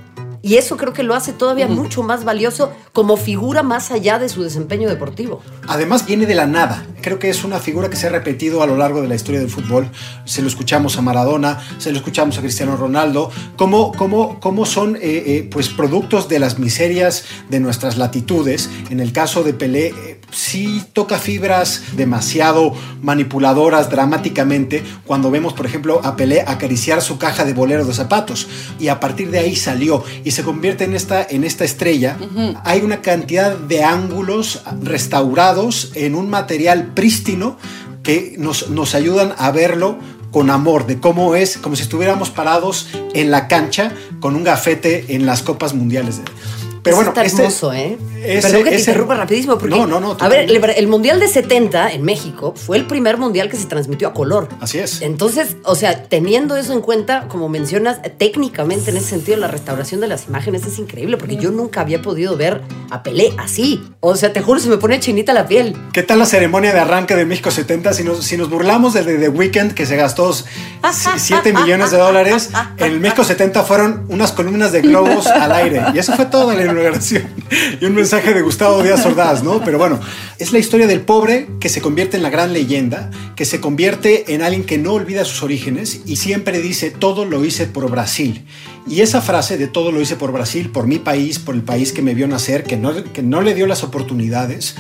Y 0.44 0.56
eso 0.56 0.78
creo 0.78 0.94
que 0.94 1.04
lo 1.04 1.14
hace 1.14 1.34
todavía 1.34 1.68
mucho 1.68 2.02
más 2.04 2.24
valioso 2.24 2.72
como 2.94 3.16
figura 3.18 3.62
más 3.64 3.92
allá 3.92 4.18
de 4.18 4.28
su 4.28 4.44
desempeño 4.44 4.90
deportivo. 4.90 5.42
Además 5.68 6.06
viene 6.06 6.26
de 6.26 6.36
la 6.36 6.48
nada. 6.48 6.86
Creo 7.02 7.20
que 7.20 7.30
es 7.30 7.44
una 7.44 7.60
figura 7.60 7.90
que 7.90 7.96
se 7.96 8.08
ha 8.08 8.10
repetido 8.10 8.64
a 8.64 8.68
lo 8.68 8.76
largo 8.76 9.02
de 9.02 9.08
la 9.08 9.16
historia 9.16 9.40
del 9.40 9.50
fútbol. 9.50 9.90
Se 10.26 10.42
lo 10.42 10.48
escuchamos 10.48 10.98
a 10.98 11.02
Maradona, 11.02 11.60
se 11.78 11.92
lo 11.92 11.98
escuchamos 11.98 12.38
a 12.38 12.42
Cristiano 12.42 12.76
Ronaldo, 12.76 13.32
cómo, 13.56 13.92
cómo, 13.92 14.40
cómo 14.40 14.66
son 14.66 14.96
eh, 14.96 15.00
eh, 15.02 15.50
pues 15.52 15.70
productos 15.70 16.28
de 16.28 16.40
las 16.40 16.58
miserias 16.58 17.26
de 17.50 17.60
nuestras 17.60 17.98
latitudes. 17.98 18.70
En 18.90 19.00
el 19.00 19.14
caso 19.14 19.44
de 19.44 19.54
Pelé, 19.54 19.88
eh, 19.88 20.21
sí 20.32 20.84
toca 20.94 21.18
fibras 21.18 21.84
demasiado 21.96 22.74
manipuladoras 23.02 23.90
dramáticamente 23.90 24.84
cuando 25.06 25.30
vemos, 25.32 25.54
por 25.54 25.66
ejemplo, 25.66 26.02
a 26.04 26.16
Pelé 26.16 26.42
acariciar 26.42 27.02
su 27.02 27.18
caja 27.18 27.46
de 27.46 27.54
bolero 27.54 27.86
de 27.86 27.94
zapatos. 27.94 28.48
Y 28.80 28.88
a 28.88 29.00
partir 29.00 29.30
de 29.32 29.40
ahí 29.40 29.56
salió 29.56 30.04
y 30.24 30.32
se 30.32 30.44
convierte 30.44 30.86
en 30.86 30.96
esta, 30.96 31.26
en 31.30 31.44
esta 31.44 31.66
estrella. 31.66 32.18
Hay 32.64 32.82
una 32.82 33.02
cantidad 33.02 33.56
de 33.56 33.84
ángulos 33.84 34.64
restaurados 34.82 35.92
en 35.96 36.16
un 36.16 36.30
material 36.30 36.94
prístino 36.94 37.58
que 38.04 38.36
nos, 38.38 38.70
nos 38.70 38.96
ayudan 38.96 39.34
a 39.38 39.52
verlo 39.52 39.98
con 40.32 40.50
amor, 40.50 40.88
de 40.88 41.00
cómo 41.00 41.36
es, 41.36 41.58
como 41.58 41.76
si 41.76 41.84
estuviéramos 41.84 42.30
parados 42.30 42.88
en 43.14 43.32
la 43.32 43.48
cancha 43.48 43.92
con 44.22 44.36
un 44.36 44.44
gafete 44.44 45.14
en 45.16 45.26
las 45.26 45.44
copas 45.44 45.74
mundiales. 45.74 46.22
Pero 46.84 46.96
Eso 46.96 47.04
bueno, 47.06 47.10
está 47.12 47.24
este- 47.26 47.42
hermoso, 47.44 47.74
¿eh? 47.74 47.98
ese- 48.24 48.42
Perdón 48.48 48.64
que 48.64 48.70
te 48.72 48.76
ese- 48.78 48.92
interrumpa 48.92 49.16
rapidísimo, 49.16 49.58
porque. 49.58 49.76
No, 49.76 49.86
no, 49.86 50.00
no, 50.00 50.18
A 50.20 50.28
ver, 50.28 50.50
el, 50.50 50.64
el 50.64 50.88
Mundial 50.88 51.20
de 51.20 51.28
70 51.28 51.92
en 51.92 52.02
México 52.02 52.54
fue 52.56 52.78
el 52.78 52.88
primer 52.88 53.18
mundial 53.18 53.50
que 53.50 53.58
se 53.58 53.66
transmitió 53.68 54.08
a 54.08 54.14
color. 54.14 54.48
Así 54.60 54.80
es. 54.80 55.02
Entonces, 55.02 55.58
o 55.64 55.76
sea, 55.76 56.06
teniendo 56.06 56.58
eso 56.58 56.74
en 56.74 56.82
cuenta, 56.82 57.28
como 57.28 57.50
mencionas, 57.50 58.00
técnicamente 58.18 58.90
en 58.92 58.98
ese 58.98 59.10
sentido, 59.10 59.38
la 59.38 59.48
restauración 59.48 60.02
de 60.02 60.08
las 60.08 60.28
imágenes 60.28 60.66
es 60.66 60.80
increíble, 60.80 61.18
porque 61.18 61.38
yo 61.38 61.52
nunca 61.52 61.82
había 61.82 62.02
podido 62.02 62.36
ver 62.36 62.62
a 62.90 63.04
Pelé 63.04 63.34
así. 63.38 63.84
O 64.00 64.16
sea, 64.16 64.34
te 64.34 64.42
juro, 64.42 64.60
se 64.60 64.70
me 64.70 64.78
pone 64.78 65.00
chinita 65.00 65.34
la 65.34 65.48
piel. 65.48 65.76
¿Qué 65.94 66.02
tal 66.04 66.18
la 66.20 66.26
ceremonia 66.26 66.74
de 66.74 66.80
arranque 66.80 67.16
de 67.16 67.26
México 67.26 67.52
70? 67.52 67.94
Si 67.94 68.04
nos, 68.04 68.24
si 68.24 68.38
nos 68.38 68.50
burlamos 68.50 68.94
de 68.94 69.04
The 69.04 69.30
Weeknd, 69.30 69.74
que 69.74 69.86
se 69.86 69.96
gastó 69.98 70.34
7 71.18 71.54
millones 71.54 71.92
de 71.92 71.98
dólares, 71.98 72.50
en 72.78 72.86
el 72.94 73.00
México 73.00 73.24
70 73.24 73.64
fueron 73.64 74.06
unas 74.10 74.32
columnas 74.32 74.72
de 74.72 74.82
globos 74.82 75.28
al 75.28 75.52
aire. 75.52 75.84
Y 75.94 76.00
eso 76.00 76.14
fue 76.14 76.26
toda 76.26 76.54
la 76.56 76.71
Y 77.82 77.86
un 77.86 77.96
mensaje 77.96 78.34
de 78.34 78.42
Gustavo 78.42 78.82
Díaz 78.82 79.06
Ordaz, 79.06 79.44
¿no? 79.44 79.64
Pero 79.64 79.78
bueno, 79.78 80.00
es 80.40 80.54
la 80.54 80.60
historia 80.60 80.88
del 80.88 81.02
pobre 81.02 81.48
que 81.60 81.70
se 81.70 81.82
convierte 81.82 82.18
en 82.18 82.24
la 82.24 82.30
gran 82.30 82.54
leyenda, 82.54 83.10
que 83.36 83.46
se 83.46 83.60
convierte 83.60 84.34
en 84.34 84.42
alguien 84.42 84.64
que 84.64 84.78
no 84.78 84.94
olvida 84.94 85.26
sus 85.26 85.44
orígenes 85.44 86.02
y 86.06 86.18
siempre 86.18 86.62
dice, 86.62 86.92
todo 86.92 87.26
lo 87.26 87.44
hice 87.44 87.66
por 87.68 87.90
Brasil. 87.90 88.46
Y 88.88 89.02
esa 89.02 89.22
frase 89.22 89.58
de 89.58 89.68
todo 89.68 89.92
lo 89.92 90.02
hice 90.02 90.16
por 90.16 90.32
Brasil, 90.32 90.70
por 90.72 90.88
mi 90.88 90.98
país, 90.98 91.40
por 91.40 91.56
el 91.56 91.62
país 91.62 91.94
que 91.94 92.02
me 92.02 92.14
vio 92.14 92.28
nacer, 92.28 92.64
que 92.64 92.78
no, 92.78 92.92
que 93.04 93.22
no 93.22 93.42
le 93.42 93.54
dio 93.54 93.68
las 93.68 93.84
oportunidades, 93.84 94.76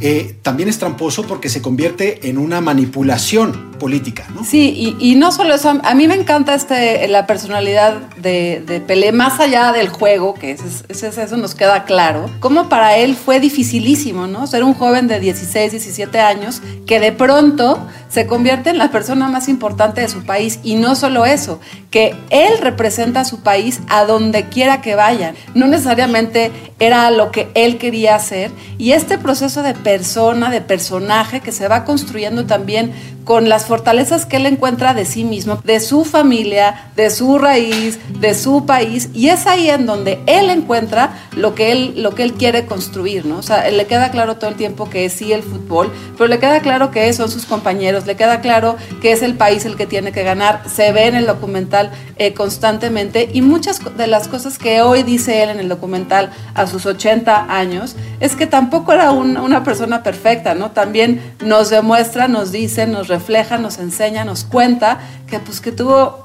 eh, 0.00 0.36
también 0.42 0.68
es 0.68 0.78
tramposo 0.78 1.26
porque 1.26 1.48
se 1.48 1.62
convierte 1.62 2.28
en 2.28 2.38
una 2.38 2.60
manipulación 2.60 3.72
política, 3.78 4.26
¿no? 4.34 4.44
Sí, 4.44 4.96
y, 4.98 5.14
no 5.16 5.32
solo 5.32 5.54
eso, 5.54 5.80
a 5.82 5.94
mí 5.94 6.08
me 6.08 6.14
encanta 6.14 6.54
este, 6.54 7.06
la 7.08 7.26
personalidad 7.26 8.00
de, 8.16 8.62
de 8.66 8.80
Pelé, 8.80 9.12
más 9.12 9.40
allá 9.40 9.72
del 9.72 9.88
juego, 9.88 10.34
que 10.34 10.52
eso 10.52 11.36
nos 11.36 11.54
queda 11.54 11.84
claro, 11.84 12.30
como 12.40 12.68
para 12.68 12.96
él 12.96 13.16
fue 13.16 13.40
dificilísimo, 13.40 14.26
¿no? 14.26 14.46
Ser 14.46 14.64
un 14.64 14.74
joven 14.74 15.08
de 15.08 15.20
16, 15.20 15.72
17 15.72 16.20
años 16.20 16.62
que 16.86 17.00
de 17.00 17.12
pronto 17.12 17.86
se 18.08 18.26
convierte 18.26 18.70
en 18.70 18.78
la 18.78 18.90
persona 18.90 19.28
más 19.28 19.48
importante 19.48 20.00
de 20.00 20.08
su 20.08 20.24
país. 20.24 20.60
Y 20.62 20.76
no 20.76 20.94
solo 20.94 21.26
eso, 21.26 21.60
que 21.90 22.14
él 22.30 22.58
representa 22.60 23.20
a 23.20 23.24
su 23.24 23.40
país 23.40 23.80
a 23.88 24.04
donde 24.04 24.48
quiera 24.48 24.80
que 24.80 24.94
vayan. 24.94 25.34
No 25.54 25.66
necesariamente 25.66 26.50
era 26.78 27.10
lo 27.10 27.30
que 27.30 27.48
él 27.54 27.78
quería 27.78 28.14
hacer. 28.14 28.50
Y 28.78 28.92
este 28.92 29.18
proceso 29.18 29.62
de 29.62 29.74
persona, 29.74 30.50
de 30.50 30.60
personaje, 30.60 31.40
que 31.40 31.52
se 31.52 31.68
va 31.68 31.84
construyendo 31.84 32.46
también 32.46 32.92
con 33.26 33.48
las 33.48 33.66
fortalezas 33.66 34.24
que 34.24 34.36
él 34.36 34.46
encuentra 34.46 34.94
de 34.94 35.04
sí 35.04 35.24
mismo, 35.24 35.60
de 35.64 35.80
su 35.80 36.04
familia, 36.04 36.90
de 36.94 37.10
su 37.10 37.38
raíz, 37.38 37.98
de 38.20 38.34
su 38.36 38.66
país, 38.66 39.08
y 39.12 39.30
es 39.30 39.48
ahí 39.48 39.68
en 39.68 39.84
donde 39.84 40.20
él 40.26 40.48
encuentra 40.48 41.10
lo 41.32 41.52
que 41.54 41.72
él, 41.72 41.94
lo 42.02 42.14
que 42.14 42.22
él 42.22 42.34
quiere 42.34 42.66
construir, 42.66 43.26
¿no? 43.26 43.38
O 43.38 43.42
sea, 43.42 43.68
le 43.68 43.86
queda 43.86 44.12
claro 44.12 44.36
todo 44.36 44.48
el 44.48 44.56
tiempo 44.56 44.88
que 44.88 45.04
es 45.04 45.12
sí 45.12 45.32
el 45.32 45.42
fútbol, 45.42 45.92
pero 46.16 46.28
le 46.28 46.38
queda 46.38 46.60
claro 46.60 46.92
que 46.92 47.12
son 47.12 47.28
sus 47.28 47.46
compañeros, 47.46 47.95
le 48.04 48.16
queda 48.16 48.40
claro 48.40 48.76
que 49.00 49.12
es 49.12 49.22
el 49.22 49.34
país 49.34 49.64
el 49.64 49.76
que 49.76 49.86
tiene 49.86 50.12
que 50.12 50.24
ganar, 50.24 50.62
se 50.68 50.92
ve 50.92 51.06
en 51.06 51.14
el 51.14 51.26
documental 51.26 51.92
eh, 52.18 52.34
constantemente, 52.34 53.30
y 53.32 53.42
muchas 53.42 53.80
de 53.96 54.06
las 54.08 54.26
cosas 54.28 54.58
que 54.58 54.82
hoy 54.82 55.04
dice 55.04 55.42
él 55.42 55.50
en 55.50 55.60
el 55.60 55.68
documental 55.68 56.30
a 56.54 56.66
sus 56.66 56.84
80 56.84 57.46
años, 57.48 57.94
es 58.20 58.34
que 58.34 58.46
tampoco 58.46 58.92
era 58.92 59.12
un- 59.12 59.36
una 59.36 59.62
persona 59.64 60.02
perfecta, 60.02 60.54
¿no? 60.54 60.72
También 60.72 61.22
nos 61.44 61.70
demuestra, 61.70 62.26
nos 62.26 62.50
dice, 62.52 62.86
nos 62.86 63.06
refleja, 63.08 63.56
nos 63.58 63.78
enseña, 63.78 64.24
nos 64.24 64.44
cuenta 64.44 64.98
que 65.28 65.38
pues 65.38 65.60
que 65.60 65.70
tuvo 65.72 66.24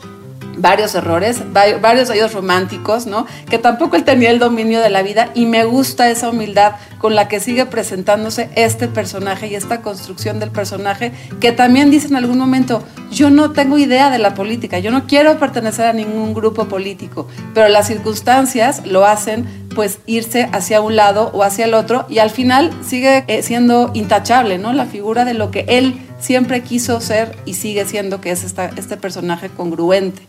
varios 0.61 0.95
errores, 0.95 1.41
va- 1.55 1.77
varios 1.81 2.07
de 2.09 2.27
románticos, 2.27 3.07
¿no? 3.07 3.25
Que 3.49 3.57
tampoco 3.57 3.95
él 3.95 4.03
tenía 4.03 4.29
el 4.29 4.39
dominio 4.39 4.79
de 4.81 4.89
la 4.89 5.01
vida 5.01 5.31
y 5.33 5.45
me 5.45 5.63
gusta 5.65 6.09
esa 6.09 6.29
humildad 6.29 6.73
con 6.99 7.15
la 7.15 7.27
que 7.27 7.39
sigue 7.39 7.65
presentándose 7.65 8.49
este 8.55 8.87
personaje 8.87 9.47
y 9.47 9.55
esta 9.55 9.81
construcción 9.81 10.39
del 10.39 10.51
personaje 10.51 11.11
que 11.39 11.51
también 11.51 11.89
dice 11.89 12.07
en 12.07 12.15
algún 12.15 12.37
momento, 12.37 12.83
yo 13.11 13.29
no 13.31 13.51
tengo 13.51 13.77
idea 13.79 14.09
de 14.11 14.19
la 14.19 14.35
política, 14.35 14.77
yo 14.79 14.91
no 14.91 15.07
quiero 15.07 15.39
pertenecer 15.39 15.87
a 15.87 15.93
ningún 15.93 16.33
grupo 16.33 16.65
político, 16.67 17.27
pero 17.53 17.67
las 17.69 17.87
circunstancias 17.87 18.83
lo 18.85 19.05
hacen 19.05 19.47
pues 19.73 19.99
irse 20.05 20.49
hacia 20.51 20.81
un 20.81 20.95
lado 20.95 21.31
o 21.33 21.43
hacia 21.43 21.65
el 21.65 21.73
otro 21.73 22.05
y 22.09 22.19
al 22.19 22.29
final 22.29 22.71
sigue 22.85 23.23
eh, 23.27 23.41
siendo 23.41 23.89
intachable, 23.93 24.57
¿no? 24.57 24.73
La 24.73 24.85
figura 24.85 25.25
de 25.25 25.33
lo 25.33 25.49
que 25.49 25.65
él 25.69 25.99
siempre 26.19 26.61
quiso 26.61 27.01
ser 27.01 27.35
y 27.45 27.53
sigue 27.55 27.85
siendo 27.85 28.21
que 28.21 28.31
es 28.31 28.43
esta- 28.43 28.69
este 28.75 28.95
personaje 28.97 29.49
congruente. 29.49 30.21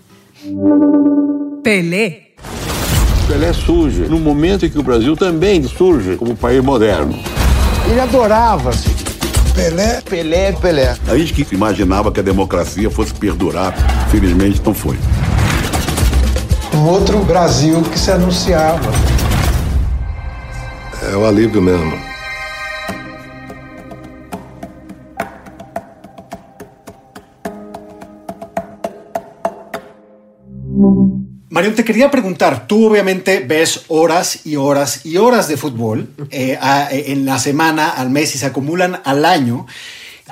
Pelé. 1.63 2.33
Pelé 3.29 3.53
surge 3.53 4.09
num 4.09 4.19
momento 4.19 4.67
em 4.67 4.71
que 4.71 4.79
o 4.79 4.83
Brasil 4.83 5.17
também 5.17 5.63
surge 5.63 6.17
como 6.17 6.35
país 6.35 6.61
moderno. 6.61 7.17
Ele 7.89 8.01
adorava. 8.01 8.71
Assim. 8.71 8.91
Pelé, 9.55 10.01
Pelé, 10.01 10.53
Pelé. 10.53 10.97
A 11.07 11.17
gente 11.17 11.33
que 11.33 11.55
imaginava 11.55 12.11
que 12.11 12.19
a 12.19 12.23
democracia 12.25 12.91
fosse 12.91 13.15
perdurar, 13.15 13.73
felizmente 14.11 14.61
não 14.65 14.75
foi. 14.75 14.99
Um 16.75 16.89
outro 16.89 17.19
Brasil 17.21 17.81
que 17.83 17.99
se 17.99 18.11
anunciava. 18.11 18.91
É 21.09 21.17
o 21.17 21.25
alívio 21.25 21.63
mesmo. 21.63 22.12
Te 31.71 31.85
quería 31.85 32.11
preguntar, 32.11 32.67
tú 32.67 32.89
obviamente 32.89 33.45
ves 33.47 33.85
horas 33.87 34.45
y 34.45 34.57
horas 34.57 35.07
y 35.07 35.17
horas 35.17 35.47
de 35.47 35.57
fútbol 35.57 36.09
eh, 36.31 36.59
en 36.91 37.25
la 37.25 37.39
semana, 37.39 37.91
al 37.91 38.11
mes 38.11 38.35
y 38.35 38.39
se 38.39 38.47
acumulan 38.47 39.01
al 39.05 39.25
año. 39.25 39.67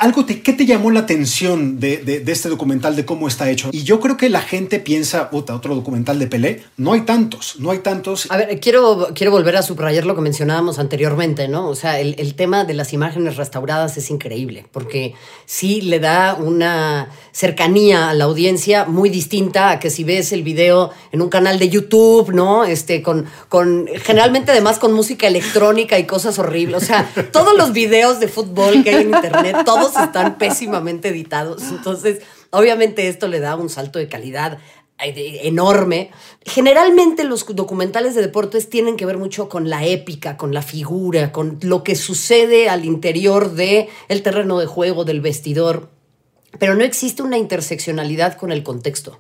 Algo 0.00 0.24
te, 0.24 0.40
¿Qué 0.40 0.54
te 0.54 0.64
llamó 0.64 0.90
la 0.90 1.00
atención 1.00 1.78
de, 1.78 1.98
de- 1.98 2.32
este 2.32 2.48
documental, 2.48 2.96
de 2.96 3.04
cómo 3.04 3.28
está 3.28 3.50
hecho? 3.50 3.68
Y 3.70 3.82
yo 3.84 4.00
creo 4.00 4.16
que 4.16 4.30
la 4.30 4.40
gente 4.40 4.80
piensa, 4.80 5.28
puta, 5.28 5.54
otro 5.54 5.74
documental 5.74 6.18
de 6.18 6.26
Pelé. 6.26 6.62
No 6.78 6.94
hay 6.94 7.02
tantos, 7.02 7.56
no 7.58 7.70
hay 7.70 7.80
tantos. 7.80 8.26
A 8.30 8.38
ver, 8.38 8.58
quiero, 8.60 9.08
quiero 9.14 9.30
volver 9.30 9.56
a 9.56 9.62
subrayar 9.62 10.06
lo 10.06 10.14
que 10.14 10.22
mencionábamos 10.22 10.78
anteriormente, 10.78 11.48
¿no? 11.48 11.68
O 11.68 11.74
sea, 11.74 12.00
el, 12.00 12.14
el 12.18 12.34
tema 12.34 12.64
de 12.64 12.72
las 12.72 12.92
imágenes 12.94 13.36
restauradas 13.36 13.96
es 13.98 14.10
increíble, 14.10 14.64
porque 14.72 15.14
sí 15.44 15.82
le 15.82 16.00
da 16.00 16.34
una 16.34 17.10
cercanía 17.32 18.08
a 18.10 18.14
la 18.14 18.24
audiencia 18.24 18.86
muy 18.86 19.10
distinta 19.10 19.70
a 19.70 19.78
que 19.80 19.90
si 19.90 20.04
ves 20.04 20.32
el 20.32 20.42
video 20.42 20.90
en 21.12 21.20
un 21.20 21.28
canal 21.28 21.58
de 21.58 21.68
YouTube, 21.68 22.32
¿no? 22.32 22.64
Este, 22.64 23.02
con, 23.02 23.26
con 23.48 23.86
generalmente 24.02 24.50
además 24.52 24.78
con 24.78 24.92
música 24.92 25.26
electrónica 25.26 25.98
y 25.98 26.04
cosas 26.06 26.38
horribles. 26.38 26.82
O 26.82 26.86
sea, 26.86 27.10
todos 27.32 27.54
los 27.56 27.72
videos 27.72 28.18
de 28.18 28.28
fútbol 28.28 28.82
que 28.82 28.90
hay 28.90 29.02
en 29.02 29.14
internet, 29.14 29.56
todos 29.66 29.89
están 29.96 30.38
pésimamente 30.38 31.08
editados. 31.08 31.62
Entonces, 31.70 32.20
obviamente 32.50 33.08
esto 33.08 33.28
le 33.28 33.40
da 33.40 33.56
un 33.56 33.68
salto 33.68 33.98
de 33.98 34.08
calidad 34.08 34.58
enorme. 35.02 36.10
Generalmente 36.44 37.24
los 37.24 37.46
documentales 37.54 38.14
de 38.14 38.22
deportes 38.22 38.68
tienen 38.68 38.96
que 38.96 39.06
ver 39.06 39.16
mucho 39.16 39.48
con 39.48 39.70
la 39.70 39.84
épica, 39.84 40.36
con 40.36 40.52
la 40.52 40.62
figura, 40.62 41.32
con 41.32 41.58
lo 41.62 41.82
que 41.82 41.96
sucede 41.96 42.68
al 42.68 42.84
interior 42.84 43.52
de 43.52 43.88
el 44.08 44.22
terreno 44.22 44.58
de 44.58 44.66
juego, 44.66 45.04
del 45.04 45.20
vestidor, 45.20 45.88
pero 46.58 46.74
no 46.74 46.84
existe 46.84 47.22
una 47.22 47.38
interseccionalidad 47.38 48.36
con 48.36 48.52
el 48.52 48.62
contexto. 48.62 49.18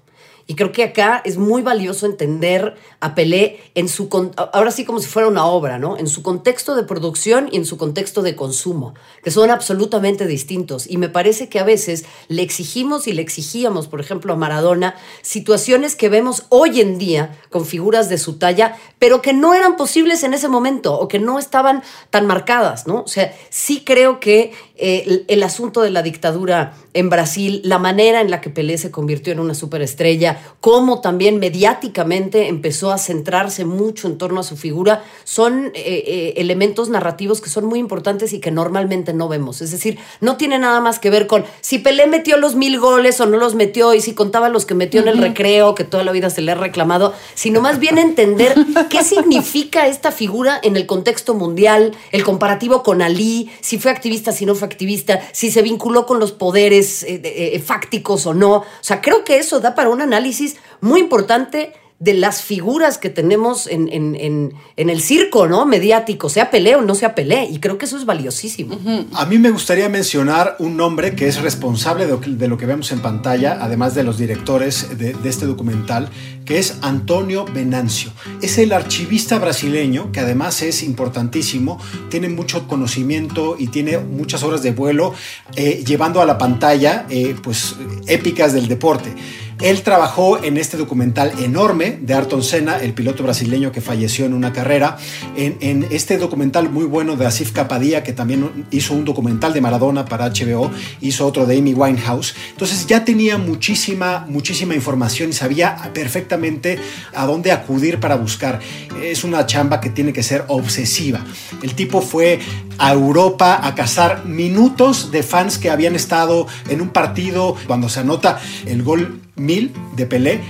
Y 0.50 0.56
creo 0.56 0.72
que 0.72 0.82
acá 0.82 1.22
es 1.24 1.36
muy 1.36 1.62
valioso 1.62 2.06
entender 2.06 2.74
a 2.98 3.14
Pelé 3.14 3.60
en 3.76 3.88
su 3.88 4.08
ahora 4.52 4.72
sí 4.72 4.84
como 4.84 4.98
si 4.98 5.06
fuera 5.06 5.28
una 5.28 5.46
obra, 5.46 5.78
¿no? 5.78 5.96
En 5.96 6.08
su 6.08 6.24
contexto 6.24 6.74
de 6.74 6.82
producción 6.82 7.48
y 7.52 7.56
en 7.56 7.64
su 7.64 7.78
contexto 7.78 8.20
de 8.20 8.34
consumo, 8.34 8.94
que 9.22 9.30
son 9.30 9.52
absolutamente 9.52 10.26
distintos. 10.26 10.90
Y 10.90 10.96
me 10.96 11.08
parece 11.08 11.48
que 11.48 11.60
a 11.60 11.62
veces 11.62 12.04
le 12.26 12.42
exigimos 12.42 13.06
y 13.06 13.12
le 13.12 13.22
exigíamos, 13.22 13.86
por 13.86 14.00
ejemplo, 14.00 14.32
a 14.32 14.36
Maradona, 14.36 14.96
situaciones 15.22 15.94
que 15.94 16.08
vemos 16.08 16.46
hoy 16.48 16.80
en 16.80 16.98
día 16.98 17.38
con 17.50 17.64
figuras 17.64 18.08
de 18.08 18.18
su 18.18 18.36
talla, 18.36 18.76
pero 18.98 19.22
que 19.22 19.32
no 19.32 19.54
eran 19.54 19.76
posibles 19.76 20.24
en 20.24 20.34
ese 20.34 20.48
momento 20.48 20.98
o 20.98 21.06
que 21.06 21.20
no 21.20 21.38
estaban 21.38 21.84
tan 22.10 22.26
marcadas, 22.26 22.88
¿no? 22.88 23.02
O 23.02 23.08
sea, 23.08 23.32
sí 23.50 23.84
creo 23.86 24.18
que 24.18 24.52
el, 24.80 25.24
el 25.28 25.42
asunto 25.42 25.82
de 25.82 25.90
la 25.90 26.02
dictadura 26.02 26.74
en 26.92 27.08
Brasil, 27.08 27.60
la 27.64 27.78
manera 27.78 28.20
en 28.20 28.30
la 28.30 28.40
que 28.40 28.50
Pelé 28.50 28.76
se 28.78 28.90
convirtió 28.90 29.32
en 29.32 29.40
una 29.40 29.54
superestrella, 29.54 30.40
cómo 30.60 31.00
también 31.00 31.38
mediáticamente 31.38 32.48
empezó 32.48 32.90
a 32.90 32.98
centrarse 32.98 33.64
mucho 33.64 34.08
en 34.08 34.18
torno 34.18 34.40
a 34.40 34.42
su 34.42 34.56
figura, 34.56 35.04
son 35.24 35.66
eh, 35.66 35.72
eh, 35.76 36.34
elementos 36.36 36.88
narrativos 36.88 37.40
que 37.40 37.48
son 37.48 37.66
muy 37.66 37.78
importantes 37.78 38.32
y 38.32 38.40
que 38.40 38.50
normalmente 38.50 39.12
no 39.12 39.28
vemos. 39.28 39.62
Es 39.62 39.70
decir, 39.70 39.98
no 40.20 40.36
tiene 40.36 40.58
nada 40.58 40.80
más 40.80 40.98
que 40.98 41.10
ver 41.10 41.26
con 41.26 41.44
si 41.60 41.78
Pelé 41.78 42.06
metió 42.06 42.36
los 42.38 42.56
mil 42.56 42.80
goles 42.80 43.20
o 43.20 43.26
no 43.26 43.36
los 43.36 43.54
metió 43.54 43.94
y 43.94 44.00
si 44.00 44.14
contaba 44.14 44.48
los 44.48 44.66
que 44.66 44.74
metió 44.74 45.00
en 45.00 45.08
el 45.08 45.18
recreo, 45.18 45.74
que 45.74 45.84
toda 45.84 46.02
la 46.02 46.12
vida 46.12 46.30
se 46.30 46.42
le 46.42 46.52
ha 46.52 46.56
reclamado, 46.56 47.12
sino 47.34 47.60
más 47.60 47.78
bien 47.78 47.98
entender 47.98 48.54
qué 48.88 49.04
significa 49.04 49.86
esta 49.86 50.10
figura 50.10 50.58
en 50.62 50.76
el 50.76 50.86
contexto 50.86 51.34
mundial, 51.34 51.92
el 52.10 52.24
comparativo 52.24 52.82
con 52.82 53.00
Ali, 53.02 53.50
si 53.60 53.78
fue 53.78 53.90
activista, 53.90 54.32
si 54.32 54.46
no 54.46 54.54
fue 54.54 54.69
activista, 54.70 55.20
si 55.32 55.50
se 55.50 55.62
vinculó 55.62 56.06
con 56.06 56.20
los 56.20 56.32
poderes 56.32 57.02
eh, 57.02 57.20
eh, 57.24 57.58
fácticos 57.60 58.26
o 58.26 58.34
no. 58.34 58.56
O 58.56 58.64
sea, 58.80 59.00
creo 59.00 59.24
que 59.24 59.38
eso 59.38 59.60
da 59.60 59.74
para 59.74 59.90
un 59.90 60.00
análisis 60.00 60.56
muy 60.80 61.00
importante 61.00 61.72
de 62.00 62.14
las 62.14 62.40
figuras 62.40 62.96
que 62.96 63.10
tenemos 63.10 63.66
en, 63.66 63.86
en- 63.92 64.16
en- 64.16 64.54
en 64.78 64.88
el 64.88 65.02
circo, 65.02 65.46
¿no? 65.46 65.66
Mediático, 65.66 66.30
sea 66.30 66.50
Pelé 66.50 66.74
o 66.74 66.80
no 66.80 66.94
sea 66.94 67.14
Pelé. 67.14 67.44
Y 67.52 67.58
creo 67.60 67.76
que 67.76 67.84
eso 67.84 67.98
es 67.98 68.06
valiosísimo. 68.06 68.78
A 69.12 69.26
mí 69.26 69.38
me 69.38 69.50
gustaría 69.50 69.86
mencionar 69.90 70.56
un 70.60 70.78
nombre 70.78 71.14
que 71.14 71.28
es 71.28 71.42
responsable 71.42 72.06
de 72.06 72.12
lo 72.12 72.20
que, 72.22 72.30
de 72.30 72.48
lo 72.48 72.56
que 72.56 72.64
vemos 72.64 72.90
en 72.92 73.00
pantalla, 73.00 73.58
además 73.60 73.94
de 73.94 74.02
los 74.02 74.16
directores 74.16 74.98
de, 74.98 75.12
de 75.12 75.28
este 75.28 75.44
documental, 75.44 76.08
que 76.46 76.58
es 76.58 76.78
Antonio 76.80 77.44
Venancio. 77.44 78.10
Es 78.40 78.56
el 78.56 78.72
archivista 78.72 79.38
brasileño, 79.38 80.10
que 80.10 80.20
además 80.20 80.62
es 80.62 80.82
importantísimo, 80.82 81.78
tiene 82.08 82.30
mucho 82.30 82.66
conocimiento 82.66 83.56
y 83.58 83.66
tiene 83.68 83.98
muchas 83.98 84.42
horas 84.42 84.62
de 84.62 84.70
vuelo, 84.72 85.12
eh, 85.54 85.84
llevando 85.86 86.22
a 86.22 86.24
la 86.24 86.38
pantalla 86.38 87.04
eh, 87.10 87.36
pues, 87.42 87.76
épicas 88.06 88.54
del 88.54 88.68
deporte. 88.68 89.14
Él 89.62 89.82
trabajó 89.82 90.42
en 90.42 90.56
este 90.56 90.78
documental 90.78 91.32
enorme 91.38 91.98
de 92.00 92.14
Ayrton 92.14 92.42
Senna, 92.42 92.78
el 92.78 92.94
piloto 92.94 93.22
brasileño 93.22 93.72
que 93.72 93.82
falleció 93.82 94.24
en 94.24 94.32
una 94.32 94.54
carrera, 94.54 94.96
en, 95.36 95.86
este 95.90 96.16
documental 96.16 96.70
muy 96.70 96.86
bueno 96.86 97.16
de 97.16 97.26
Asif 97.26 97.52
Kapadia, 97.52 98.02
que 98.02 98.14
también 98.14 98.66
hizo 98.70 98.94
un 98.94 99.04
documental 99.04 99.52
de 99.52 99.60
Maradona 99.60 100.06
para 100.06 100.30
HBO, 100.30 100.70
hizo 101.02 101.26
otro 101.26 101.44
de 101.44 101.58
Amy 101.58 101.74
Winehouse. 101.74 102.34
Entonces 102.50 102.86
ya 102.86 103.04
tenía 103.04 103.36
muchísima, 103.36 104.24
muchísima 104.28 104.74
información 104.74 105.28
y 105.28 105.32
sabía 105.34 105.90
perfectamente 105.92 106.78
a 107.14 107.26
dónde 107.26 107.52
acudir 107.52 108.00
para 108.00 108.16
buscar. 108.16 108.60
Es 109.02 109.24
una 109.24 109.44
chamba 109.44 109.80
que 109.80 109.90
tiene 109.90 110.14
que 110.14 110.22
ser 110.22 110.44
obsesiva. 110.48 111.22
El 111.62 111.74
tipo 111.74 112.00
fue 112.00 112.38
a 112.78 112.92
Europa 112.92 113.60
a 113.62 113.74
cazar 113.74 114.24
minutos 114.24 115.10
de 115.10 115.22
fans 115.22 115.58
que 115.58 115.68
habían 115.68 115.94
estado 115.94 116.46
en 116.70 116.80
un 116.80 116.88
partido 116.88 117.56
cuando 117.66 117.90
se 117.90 118.00
anota 118.00 118.40
el 118.64 118.82
gol 118.82 119.20
mil 119.40 119.72
de 119.96 120.06
Pelé, 120.06 120.40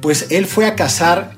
pues 0.00 0.28
él 0.30 0.46
fue 0.46 0.66
a 0.66 0.74
cazar 0.74 1.36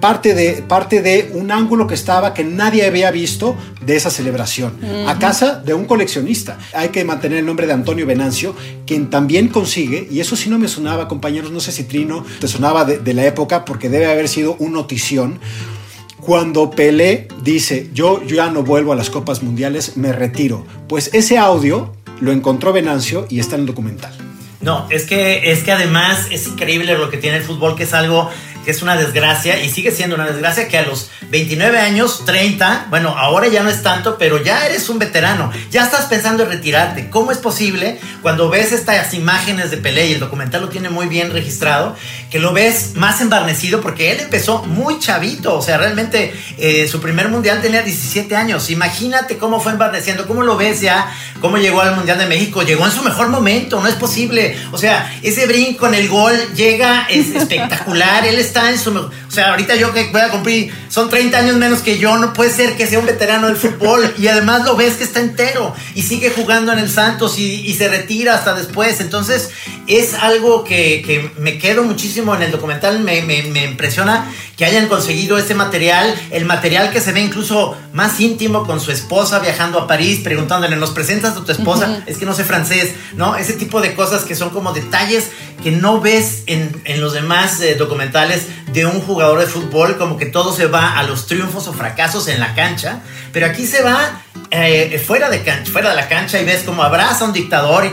parte 0.00 0.34
de, 0.34 0.62
parte 0.62 1.02
de 1.02 1.30
un 1.34 1.50
ángulo 1.50 1.86
que 1.86 1.94
estaba 1.94 2.34
que 2.34 2.44
nadie 2.44 2.86
había 2.86 3.10
visto 3.10 3.56
de 3.84 3.96
esa 3.96 4.10
celebración, 4.10 4.78
a 5.06 5.18
casa 5.18 5.56
de 5.56 5.74
un 5.74 5.84
coleccionista. 5.84 6.58
Hay 6.74 6.88
que 6.90 7.04
mantener 7.04 7.38
el 7.38 7.46
nombre 7.46 7.66
de 7.66 7.72
Antonio 7.72 8.06
Venancio, 8.06 8.54
quien 8.86 9.10
también 9.10 9.48
consigue, 9.48 10.06
y 10.10 10.20
eso 10.20 10.36
sí 10.36 10.50
no 10.50 10.58
me 10.58 10.68
sonaba, 10.68 11.08
compañeros, 11.08 11.50
no 11.50 11.60
sé 11.60 11.72
si 11.72 11.84
Trino 11.84 12.24
te 12.40 12.48
sonaba 12.48 12.84
de, 12.84 12.98
de 12.98 13.14
la 13.14 13.24
época, 13.24 13.64
porque 13.64 13.88
debe 13.88 14.06
haber 14.06 14.28
sido 14.28 14.56
un 14.58 14.72
notición. 14.72 15.38
Cuando 16.20 16.70
Pelé 16.70 17.28
dice, 17.42 17.88
yo, 17.94 18.22
yo 18.24 18.36
ya 18.36 18.50
no 18.50 18.62
vuelvo 18.62 18.92
a 18.92 18.96
las 18.96 19.10
Copas 19.10 19.42
Mundiales, 19.42 19.96
me 19.96 20.12
retiro. 20.12 20.66
Pues 20.88 21.10
ese 21.12 21.38
audio 21.38 21.92
lo 22.20 22.32
encontró 22.32 22.72
Venancio 22.72 23.26
y 23.28 23.38
está 23.38 23.54
en 23.54 23.62
el 23.62 23.66
documental. 23.66 24.25
No, 24.66 24.84
es 24.90 25.04
que, 25.04 25.52
es 25.52 25.62
que 25.62 25.70
además 25.70 26.26
es 26.32 26.48
increíble 26.48 26.98
lo 26.98 27.08
que 27.08 27.18
tiene 27.18 27.36
el 27.36 27.44
fútbol, 27.44 27.76
que 27.76 27.84
es 27.84 27.94
algo 27.94 28.28
que 28.66 28.72
es 28.72 28.82
una 28.82 28.96
desgracia 28.96 29.62
y 29.62 29.70
sigue 29.70 29.92
siendo 29.92 30.16
una 30.16 30.26
desgracia 30.26 30.66
que 30.66 30.76
a 30.76 30.82
los 30.82 31.08
29 31.30 31.78
años, 31.78 32.24
30, 32.24 32.88
bueno, 32.90 33.10
ahora 33.16 33.46
ya 33.46 33.62
no 33.62 33.70
es 33.70 33.80
tanto, 33.84 34.18
pero 34.18 34.42
ya 34.42 34.66
eres 34.66 34.88
un 34.88 34.98
veterano, 34.98 35.52
ya 35.70 35.84
estás 35.84 36.06
pensando 36.06 36.42
en 36.42 36.50
retirarte. 36.50 37.08
¿Cómo 37.08 37.30
es 37.30 37.38
posible 37.38 38.00
cuando 38.22 38.50
ves 38.50 38.72
estas 38.72 39.14
imágenes 39.14 39.70
de 39.70 39.76
Pelé 39.76 40.08
y 40.08 40.12
el 40.14 40.18
documental 40.18 40.62
lo 40.62 40.68
tiene 40.68 40.88
muy 40.88 41.06
bien 41.06 41.30
registrado, 41.30 41.94
que 42.28 42.40
lo 42.40 42.52
ves 42.52 42.96
más 42.96 43.20
embarnecido 43.20 43.80
porque 43.80 44.10
él 44.10 44.18
empezó 44.18 44.64
muy 44.64 44.98
chavito, 44.98 45.56
o 45.56 45.62
sea, 45.62 45.78
realmente 45.78 46.34
eh, 46.58 46.88
su 46.88 47.00
primer 47.00 47.28
mundial 47.28 47.62
tenía 47.62 47.82
17 47.82 48.34
años. 48.34 48.68
Imagínate 48.70 49.38
cómo 49.38 49.60
fue 49.60 49.70
embarneciendo, 49.70 50.26
cómo 50.26 50.42
lo 50.42 50.56
ves 50.56 50.80
ya, 50.80 51.14
cómo 51.40 51.56
llegó 51.58 51.82
al 51.82 51.94
Mundial 51.94 52.18
de 52.18 52.26
México, 52.26 52.62
llegó 52.62 52.84
en 52.84 52.90
su 52.90 53.04
mejor 53.04 53.28
momento, 53.28 53.80
no 53.80 53.86
es 53.86 53.94
posible. 53.94 54.56
O 54.72 54.78
sea, 54.78 55.16
ese 55.22 55.46
brinco 55.46 55.86
en 55.86 55.94
el 55.94 56.08
gol 56.08 56.34
llega, 56.56 57.06
es 57.08 57.30
espectacular, 57.30 58.26
él 58.26 58.40
está 58.40 58.55
en 58.56 58.78
su 58.78 58.90
mejor. 58.90 59.10
O 59.36 59.38
sea, 59.38 59.50
ahorita 59.50 59.76
yo 59.76 59.92
que 59.92 60.08
voy 60.12 60.22
a 60.22 60.30
cumplir, 60.30 60.72
son 60.88 61.10
30 61.10 61.36
años 61.36 61.56
menos 61.56 61.80
que 61.80 61.98
yo, 61.98 62.16
no 62.16 62.32
puede 62.32 62.48
ser 62.48 62.74
que 62.74 62.86
sea 62.86 62.98
un 62.98 63.04
veterano 63.04 63.48
del 63.48 63.58
fútbol 63.58 64.14
y 64.16 64.28
además 64.28 64.64
lo 64.64 64.76
ves 64.76 64.94
que 64.94 65.04
está 65.04 65.20
entero 65.20 65.74
y 65.94 66.00
sigue 66.00 66.30
jugando 66.30 66.72
en 66.72 66.78
el 66.78 66.90
Santos 66.90 67.38
y, 67.38 67.60
y 67.66 67.74
se 67.74 67.86
retira 67.88 68.34
hasta 68.34 68.54
después. 68.54 68.98
Entonces, 69.02 69.50
es 69.86 70.14
algo 70.14 70.64
que, 70.64 71.02
que 71.04 71.30
me 71.38 71.58
quedo 71.58 71.84
muchísimo 71.84 72.34
en 72.34 72.44
el 72.44 72.50
documental, 72.50 73.00
me, 73.00 73.20
me, 73.22 73.42
me, 73.42 73.66
impresiona 73.66 74.32
que 74.56 74.64
hayan 74.64 74.88
conseguido 74.88 75.36
ese 75.36 75.54
material, 75.54 76.14
el 76.30 76.46
material 76.46 76.90
que 76.90 77.02
se 77.02 77.12
ve 77.12 77.20
incluso 77.20 77.76
más 77.92 78.18
íntimo 78.20 78.66
con 78.66 78.80
su 78.80 78.90
esposa 78.90 79.38
viajando 79.38 79.78
a 79.78 79.86
París, 79.86 80.20
preguntándole, 80.24 80.76
¿nos 80.76 80.92
presentas 80.92 81.36
a 81.36 81.44
tu 81.44 81.52
esposa? 81.52 82.02
Es 82.06 82.16
que 82.16 82.24
no 82.24 82.34
sé 82.34 82.42
francés, 82.42 82.94
¿no? 83.16 83.36
Ese 83.36 83.52
tipo 83.52 83.82
de 83.82 83.94
cosas 83.94 84.24
que 84.24 84.34
son 84.34 84.48
como 84.48 84.72
detalles 84.72 85.28
que 85.62 85.72
no 85.72 86.00
ves 86.00 86.42
en, 86.46 86.80
en 86.84 87.00
los 87.00 87.12
demás 87.12 87.60
eh, 87.60 87.74
documentales 87.74 88.46
de 88.72 88.86
un 88.86 89.00
jugador 89.00 89.25
de 89.34 89.46
fútbol, 89.46 89.98
como 89.98 90.16
que 90.16 90.26
todo 90.26 90.52
se 90.52 90.66
va 90.66 90.98
a 90.98 91.02
los 91.02 91.26
triunfos 91.26 91.66
o 91.66 91.72
fracasos 91.72 92.28
en 92.28 92.38
la 92.38 92.54
cancha, 92.54 93.00
pero 93.32 93.46
aquí 93.46 93.66
se 93.66 93.82
va 93.82 94.22
eh, 94.50 95.02
fuera, 95.04 95.28
de 95.28 95.42
cancha, 95.42 95.70
fuera 95.70 95.90
de 95.90 95.96
la 95.96 96.08
cancha 96.08 96.40
y 96.40 96.44
ves 96.44 96.62
como 96.62 96.82
abraza 96.82 97.24
a 97.24 97.28
un 97.28 97.32
dictador 97.32 97.84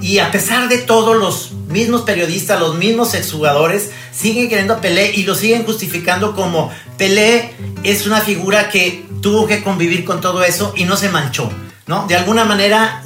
y, 0.00 0.06
y, 0.06 0.18
a 0.18 0.30
pesar 0.30 0.68
de 0.68 0.78
todo 0.78 1.14
los 1.14 1.52
mismos 1.68 2.02
periodistas, 2.02 2.58
los 2.58 2.76
mismos 2.76 3.14
exjugadores 3.14 3.90
siguen 4.12 4.48
queriendo 4.48 4.74
a 4.74 4.80
Pelé 4.80 5.12
y 5.14 5.24
lo 5.24 5.34
siguen 5.34 5.64
justificando 5.64 6.34
como 6.34 6.72
Pelé 6.96 7.54
es 7.82 8.06
una 8.06 8.20
figura 8.20 8.70
que 8.70 9.04
tuvo 9.20 9.46
que 9.46 9.62
convivir 9.62 10.04
con 10.04 10.20
todo 10.20 10.42
eso 10.42 10.72
y 10.76 10.84
no 10.84 10.96
se 10.96 11.10
manchó. 11.10 11.50
¿no? 11.88 12.06
De 12.06 12.14
alguna 12.14 12.44
manera 12.44 13.02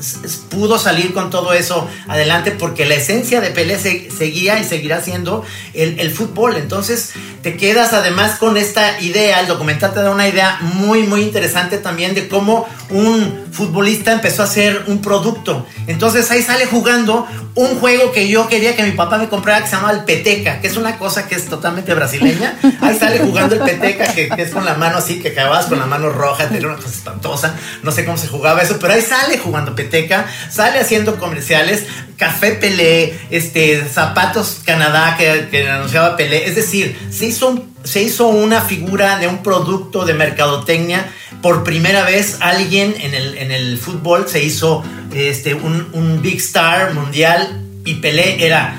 pudo 0.51 0.77
salir 0.77 1.14
con 1.14 1.31
todo 1.31 1.53
eso 1.53 1.88
adelante 2.09 2.51
porque 2.51 2.85
la 2.85 2.97
esencia 2.97 3.40
de 3.40 3.51
Pelé 3.51 3.79
se, 3.79 4.11
seguía 4.11 4.59
y 4.59 4.64
seguirá 4.64 5.01
siendo 5.01 5.45
el, 5.73 6.01
el, 6.01 6.11
fútbol. 6.11 6.57
Entonces 6.57 7.12
te 7.42 7.57
quedas 7.57 7.92
además 7.92 8.38
con 8.38 8.57
esta 8.57 9.00
idea, 9.00 9.40
el 9.40 9.48
documental 9.48 9.92
te 9.92 10.00
da 10.00 10.11
una 10.11 10.28
idea 10.28 10.59
muy, 10.61 11.02
muy 11.02 11.22
interesante 11.22 11.78
también 11.78 12.14
de 12.14 12.28
cómo 12.28 12.68
un 12.88 13.46
futbolista 13.50 14.12
empezó 14.12 14.44
a 14.44 14.46
ser 14.46 14.85
un 14.87 15.02
producto. 15.02 15.66
Entonces 15.88 16.31
ahí 16.31 16.42
sale 16.42 16.66
jugando 16.66 17.26
un 17.55 17.78
juego 17.81 18.12
que 18.12 18.28
yo 18.28 18.48
quería 18.48 18.76
que 18.76 18.85
mi 18.85 18.92
papá 18.92 19.18
me 19.18 19.28
comprara 19.28 19.61
que 19.61 19.66
se 19.66 19.76
llama 19.76 19.90
el 19.90 20.05
peteca, 20.05 20.61
que 20.61 20.68
es 20.68 20.76
una 20.76 20.98
cosa 20.98 21.26
que 21.26 21.35
es 21.35 21.46
totalmente 21.46 21.92
brasileña. 21.94 22.57
Ahí 22.81 22.96
sale 22.96 23.18
jugando 23.18 23.57
el 23.57 23.62
peteca, 23.62 24.12
que, 24.14 24.31
es 24.38 24.50
con 24.50 24.64
la 24.64 24.74
mano 24.74 24.98
así, 24.98 25.18
que 25.20 25.31
acabas 25.31 25.66
con 25.66 25.78
la 25.78 25.87
mano 25.87 26.11
roja, 26.11 26.44
era 26.44 26.68
una 26.68 26.76
cosa 26.76 26.90
espantosa. 26.90 27.55
No 27.83 27.90
sé 27.90 28.05
cómo 28.05 28.16
se 28.16 28.28
jugaba 28.28 28.62
eso, 28.62 28.78
pero 28.78 28.94
ahí 28.94 29.02
sale 29.02 29.37
jugando 29.38 29.74
peteca, 29.74 30.26
sale 30.48 30.78
haciendo 30.78 31.16
comerciales, 31.18 31.85
café 32.16 32.53
Pelé, 32.53 33.18
este, 33.31 33.87
zapatos 33.88 34.61
Canadá 34.64 35.16
que, 35.16 35.48
que 35.51 35.68
anunciaba 35.68 36.16
Pelé. 36.16 36.48
Es 36.48 36.57
decir, 36.57 36.98
se 37.11 37.27
hizo, 37.27 37.64
se 37.85 38.03
hizo 38.03 38.29
una 38.29 38.61
figura 38.61 39.18
de 39.18 39.29
un 39.29 39.42
producto 39.42 40.05
de 40.05 40.14
mercadotecnia. 40.14 41.11
Por 41.40 41.64
primera 41.64 42.05
vez 42.05 42.38
alguien 42.40 42.94
en 43.01 43.14
el, 43.14 43.38
en 43.38 43.51
el 43.51 43.79
fútbol 43.79 44.29
se 44.29 44.42
hizo 44.42 44.85
este, 45.14 45.55
un, 45.55 45.88
un 45.92 46.22
big 46.22 46.38
star 46.38 46.94
mundial 46.94 47.61
y 47.85 47.94
Pelé 47.94 48.46
era 48.46 48.79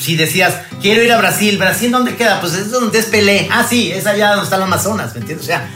si 0.00 0.16
decías, 0.16 0.54
quiero 0.80 1.02
ir 1.02 1.12
a 1.12 1.18
Brasil, 1.18 1.58
¿Brasil 1.58 1.90
dónde 1.90 2.16
queda? 2.16 2.40
Pues 2.40 2.54
es 2.54 2.70
donde 2.70 2.98
es 2.98 3.06
Pelé. 3.06 3.48
Ah, 3.50 3.66
sí, 3.68 3.92
es 3.92 4.06
allá 4.06 4.30
donde 4.30 4.44
está 4.44 4.56
el 4.56 4.62
Amazonas, 4.62 5.14
¿me 5.14 5.20
entiendes? 5.20 5.44
O 5.44 5.46
sea, 5.46 5.68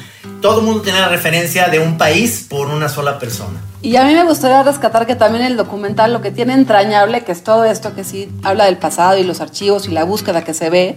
todo 0.45 0.61
el 0.61 0.67
mundo 0.67 0.83
tiene 0.83 1.01
la 1.01 1.09
referencia 1.09 1.69
de 1.69 1.79
un 1.79 1.97
país 1.97 2.45
por 2.51 2.67
una 2.67 2.91
sola 2.91 3.19
persona. 3.19 3.63
Y 3.81 3.97
a 3.97 4.05
mí 4.05 4.13
me 4.13 4.25
gustaría 4.25 4.63
rescatar 4.63 5.07
que 5.07 5.17
también 5.17 5.43
el 5.43 5.57
documental 5.57 6.13
lo 6.13 6.21
que 6.21 6.31
tiene 6.31 6.53
entrañable, 6.53 7.25
que 7.25 7.33
es 7.33 7.43
todo 7.43 7.65
esto 7.65 7.95
que 7.95 8.05
sí 8.05 8.31
habla 8.43 8.67
del 8.67 8.77
pasado 8.77 9.17
y 9.17 9.23
los 9.23 9.41
archivos 9.41 9.89
y 9.89 9.93
la 9.93 10.05
búsqueda 10.05 10.45
que 10.45 10.53
se 10.53 10.69
ve, 10.69 10.97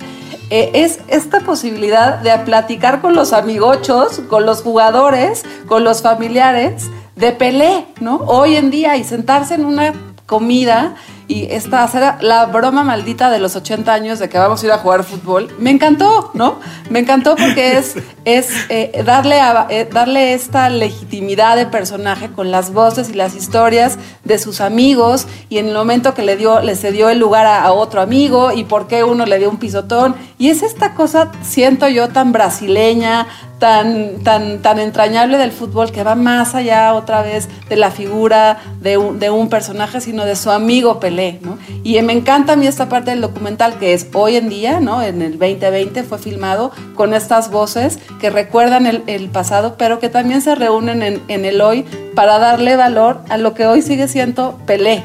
eh, 0.49 0.71
es 0.73 0.99
esta 1.07 1.39
posibilidad 1.39 2.17
de 2.17 2.37
platicar 2.39 2.99
con 2.99 3.15
los 3.15 3.31
amigochos, 3.31 4.19
con 4.27 4.45
los 4.45 4.63
jugadores, 4.63 5.45
con 5.65 5.85
los 5.85 6.01
familiares 6.01 6.87
de 7.15 7.31
Pelé, 7.31 7.85
¿no? 8.01 8.17
Hoy 8.27 8.57
en 8.57 8.69
día 8.69 8.97
y 8.97 9.05
sentarse 9.05 9.53
en 9.53 9.63
una 9.63 9.93
comida 10.25 10.95
y 11.27 11.47
esta 11.51 11.83
hacer 11.83 12.03
la 12.21 12.45
broma 12.45 12.83
maldita 12.83 13.29
de 13.29 13.39
los 13.39 13.55
80 13.55 13.93
años 13.93 14.19
de 14.19 14.29
que 14.29 14.37
vamos 14.37 14.63
a 14.63 14.65
ir 14.65 14.71
a 14.71 14.77
jugar 14.77 15.03
fútbol, 15.03 15.53
me 15.59 15.71
encantó, 15.71 16.31
¿no? 16.33 16.59
Me 16.89 16.99
encantó 16.99 17.35
porque 17.35 17.77
es, 17.77 17.95
es 18.25 18.49
eh, 18.69 19.03
darle, 19.05 19.41
a, 19.41 19.67
eh, 19.69 19.87
darle 19.91 20.33
esta 20.33 20.69
legitimidad 20.69 21.57
de 21.57 21.65
personaje 21.65 22.29
con 22.29 22.49
las 22.49 22.71
voces 22.71 23.09
y 23.09 23.13
las 23.13 23.35
historias 23.35 23.97
de 24.23 24.39
sus 24.39 24.61
amigos 24.61 25.27
y 25.49 25.57
en 25.57 25.67
el 25.67 25.73
momento 25.73 26.13
que 26.13 26.23
le 26.23 26.37
dio, 26.37 26.61
le 26.61 26.75
cedió 26.75 27.09
el 27.09 27.19
lugar 27.19 27.45
a, 27.45 27.63
a 27.63 27.73
otro 27.73 28.01
amigo 28.01 28.53
y 28.53 28.63
por 28.63 28.87
qué 28.87 29.03
uno 29.03 29.25
le 29.25 29.37
dio 29.37 29.49
un 29.49 29.57
pisotón. 29.57 30.15
Y 30.37 30.49
es 30.49 30.63
esta 30.63 30.93
cosa, 30.93 31.31
siento 31.41 31.89
yo, 31.89 32.09
tan 32.09 32.31
brasileña, 32.31 33.27
tan, 33.59 34.23
tan, 34.23 34.61
tan 34.61 34.79
entrañable 34.79 35.37
del 35.37 35.51
fútbol 35.51 35.91
que 35.91 36.03
va 36.03 36.15
más 36.15 36.55
allá 36.55 36.93
otra 36.93 37.21
vez 37.21 37.47
de 37.69 37.75
la 37.75 37.91
figura 37.91 38.59
de 38.81 38.97
un, 38.97 39.19
de 39.19 39.29
un 39.29 39.49
personaje, 39.49 40.01
sino 40.01 40.25
de 40.25 40.35
su 40.35 40.51
amigo 40.51 40.99
Pelé, 40.99 41.16
¿no? 41.41 41.57
Y 41.83 42.01
me 42.01 42.13
encanta 42.13 42.53
a 42.53 42.55
mí 42.55 42.67
esta 42.67 42.89
parte 42.89 43.11
del 43.11 43.21
documental 43.21 43.77
que 43.79 43.93
es 43.93 44.07
hoy 44.13 44.35
en 44.35 44.49
día, 44.49 44.79
¿no? 44.79 45.01
En 45.01 45.21
el 45.21 45.39
2020 45.39 46.03
fue 46.03 46.17
filmado 46.17 46.71
con 46.95 47.13
estas 47.13 47.51
voces 47.51 47.99
que 48.19 48.29
recuerdan 48.29 48.85
el, 48.85 49.03
el 49.07 49.29
pasado, 49.29 49.75
pero 49.77 49.99
que 49.99 50.09
también 50.09 50.41
se 50.41 50.55
reúnen 50.55 51.01
en, 51.03 51.21
en 51.27 51.45
el 51.45 51.61
hoy 51.61 51.85
para 52.15 52.39
darle 52.39 52.75
valor 52.75 53.21
a 53.29 53.37
lo 53.37 53.53
que 53.53 53.65
hoy 53.65 53.81
sigue 53.81 54.07
siendo 54.07 54.59
Pelé, 54.65 55.03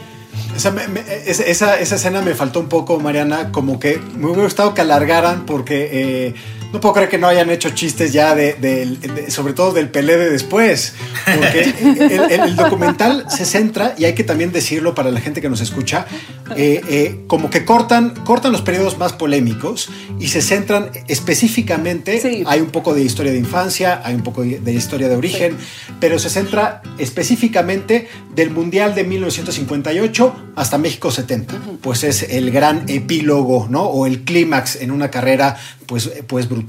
esa, 0.56 0.70
me, 0.70 0.86
me, 0.88 1.00
esa, 1.26 1.78
esa, 1.78 1.96
escena 1.96 2.20
me 2.20 2.34
faltó 2.34 2.60
un 2.60 2.68
poco, 2.68 2.98
Mariana, 3.00 3.50
como 3.52 3.80
que 3.80 3.98
me 4.16 4.26
hubiera 4.26 4.42
gustado 4.44 4.74
que 4.74 4.82
alargaran 4.82 5.46
porque 5.46 5.88
eh, 5.92 6.34
no 6.72 6.80
puedo 6.80 6.94
creer 6.94 7.10
que 7.10 7.18
no 7.18 7.26
hayan 7.26 7.50
hecho 7.50 7.70
chistes 7.70 8.12
ya 8.12 8.34
de, 8.34 8.54
de, 8.54 8.86
de 8.86 9.30
sobre 9.30 9.52
todo 9.52 9.72
del 9.72 9.88
Pelé 9.90 10.16
de 10.16 10.30
después, 10.30 10.94
porque 11.34 11.60
el, 11.82 12.12
el, 12.12 12.40
el, 12.40 12.56
documental 12.56 13.26
se 13.28 13.44
centra, 13.44 13.94
y 13.98 14.04
hay 14.04 14.14
que 14.14 14.24
también 14.24 14.52
decirlo 14.52 14.94
para 14.94 15.10
la 15.10 15.20
gente 15.20 15.40
que 15.40 15.48
nos 15.48 15.60
escucha, 15.60 16.06
eh, 16.56 16.82
eh, 16.88 17.20
como 17.26 17.50
que 17.50 17.64
cortan, 17.64 18.14
cortan 18.24 18.52
los 18.52 18.62
periodos 18.62 18.98
más 18.98 19.12
polémicos 19.12 19.88
y 20.18 20.28
se 20.28 20.42
centran 20.42 20.90
específicamente, 21.08 22.20
sí. 22.20 22.44
hay 22.46 22.60
un 22.60 22.70
poco 22.70 22.94
de 22.94 23.02
historia 23.02 23.32
de 23.32 23.38
infancia, 23.38 24.00
hay 24.04 24.14
un 24.14 24.22
poco 24.22 24.42
de, 24.42 24.72
historia 24.72 25.08
de 25.08 25.16
origen, 25.16 25.56
sí. 25.58 25.92
pero 26.00 26.18
se 26.18 26.30
centra 26.30 26.82
específicamente 26.98 28.08
del 28.34 28.50
Mundial 28.50 28.94
de 28.94 29.04
1958 29.04 30.52
hasta 30.56 30.78
México 30.78 31.10
70. 31.10 31.54
Uh 31.54 31.58
-huh. 31.58 31.78
Pues 31.80 32.04
es 32.04 32.22
el 32.22 32.50
gran 32.50 32.84
epílogo, 32.88 33.66
¿no? 33.70 33.84
O 33.84 34.06
el 34.06 34.24
clímax 34.24 34.76
en 34.76 34.90
una 34.90 35.10
carrera, 35.10 35.56
pues, 35.86 36.10
pues 36.26 36.48
brutal. 36.48 36.61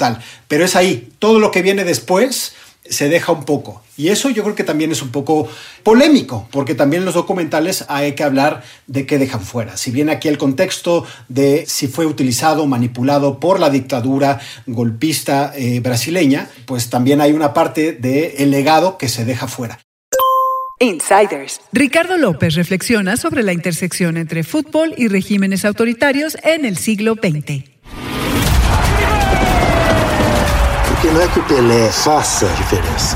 Pero 0.48 0.66
es 0.66 0.76
ahí, 0.76 1.10
todo 1.20 1.40
lo 1.40 1.52
que 1.52 1.62
viene 1.62 1.84
después 1.84 2.54
se 2.86 3.10
deja 3.10 3.32
un 3.32 3.46
poco. 3.46 3.82
Y 3.96 4.10
eso 4.10 4.30
yo 4.30 4.44
creo 4.44 4.56
que 4.56 4.64
también 4.64 4.92
es 4.92 5.02
un 5.02 5.10
poco 5.10 5.48
polémico, 5.84 6.48
porque 6.52 6.76
también 6.76 7.04
en 7.04 7.06
los 7.06 7.14
documentales 7.14 7.86
hay 7.88 8.14
que 8.14 8.24
hablar 8.24 8.64
de 8.88 9.06
qué 9.06 9.18
dejan 9.18 9.42
fuera. 9.42 9.78
Si 9.78 9.92
bien 9.92 10.10
aquí 10.10 10.28
el 10.28 10.38
contexto 10.38 11.06
de 11.28 11.66
si 11.68 11.88
fue 11.88 12.06
utilizado, 12.06 12.66
manipulado 12.66 13.40
por 13.40 13.60
la 13.60 13.70
dictadura 13.70 14.40
golpista 14.66 15.54
eh, 15.56 15.80
brasileña, 15.80 16.50
pues 16.66 16.90
también 16.90 17.22
hay 17.22 17.32
una 17.32 17.54
parte 17.54 17.94
del 17.94 18.36
de 18.38 18.46
legado 18.48 18.98
que 18.98 19.10
se 19.10 19.26
deja 19.26 19.48
fuera. 19.48 19.80
Insiders. 20.80 21.62
Ricardo 21.72 22.18
López 22.18 22.56
reflexiona 22.56 23.16
sobre 23.16 23.44
la 23.44 23.54
intersección 23.54 24.18
entre 24.18 24.44
fútbol 24.44 24.94
y 24.98 25.08
regímenes 25.08 25.64
autoritarios 25.64 26.38
en 26.44 26.66
el 26.66 26.78
siglo 26.78 27.14
XX. 27.14 27.73
Não 31.14 31.22
é 31.22 31.28
que 31.28 31.40
o 31.40 31.44
Pelé 31.44 31.92
faça 31.92 32.48
a 32.48 32.54
diferença. 32.54 33.16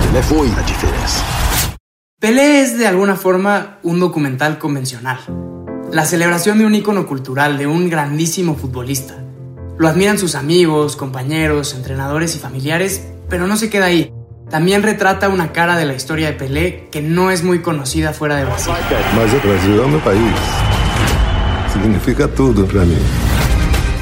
Pelé 0.00 0.22
foi 0.22 0.48
a 0.56 0.62
diferença. 0.62 1.24
Pelé 2.20 2.60
es 2.62 2.78
de 2.78 2.86
alguna 2.86 3.16
forma 3.16 3.78
un 3.82 3.98
documental 3.98 4.58
convencional. 4.58 5.18
La 5.90 6.04
celebración 6.04 6.58
de 6.58 6.66
un 6.66 6.74
ícono 6.76 7.06
cultural, 7.06 7.58
de 7.58 7.66
un 7.66 7.90
grandísimo 7.90 8.54
futbolista. 8.54 9.14
Lo 9.76 9.88
admiran 9.88 10.18
sus 10.18 10.36
amigos, 10.36 10.94
compañeros, 10.94 11.74
entrenadores 11.74 12.36
y 12.36 12.38
familiares, 12.38 13.08
pero 13.28 13.48
no 13.48 13.56
se 13.56 13.70
queda 13.70 13.86
ahí. 13.86 14.12
También 14.48 14.84
retrata 14.84 15.28
una 15.28 15.50
cara 15.52 15.76
de 15.76 15.84
la 15.84 15.94
historia 15.94 16.28
de 16.28 16.34
Pelé 16.34 16.88
que 16.92 17.02
no 17.02 17.32
es 17.32 17.42
muy 17.42 17.60
conocida 17.60 18.12
fuera 18.12 18.36
de 18.36 18.44
Brasil. 18.44 18.72
Mas 19.16 19.34
o 19.34 19.40
Brasil 19.40 19.82
é 19.82 19.86
meu 19.88 20.00
país. 20.00 20.38
Significa 21.72 22.28
tudo 22.28 22.66
para 22.66 22.84
mim. 22.84 23.27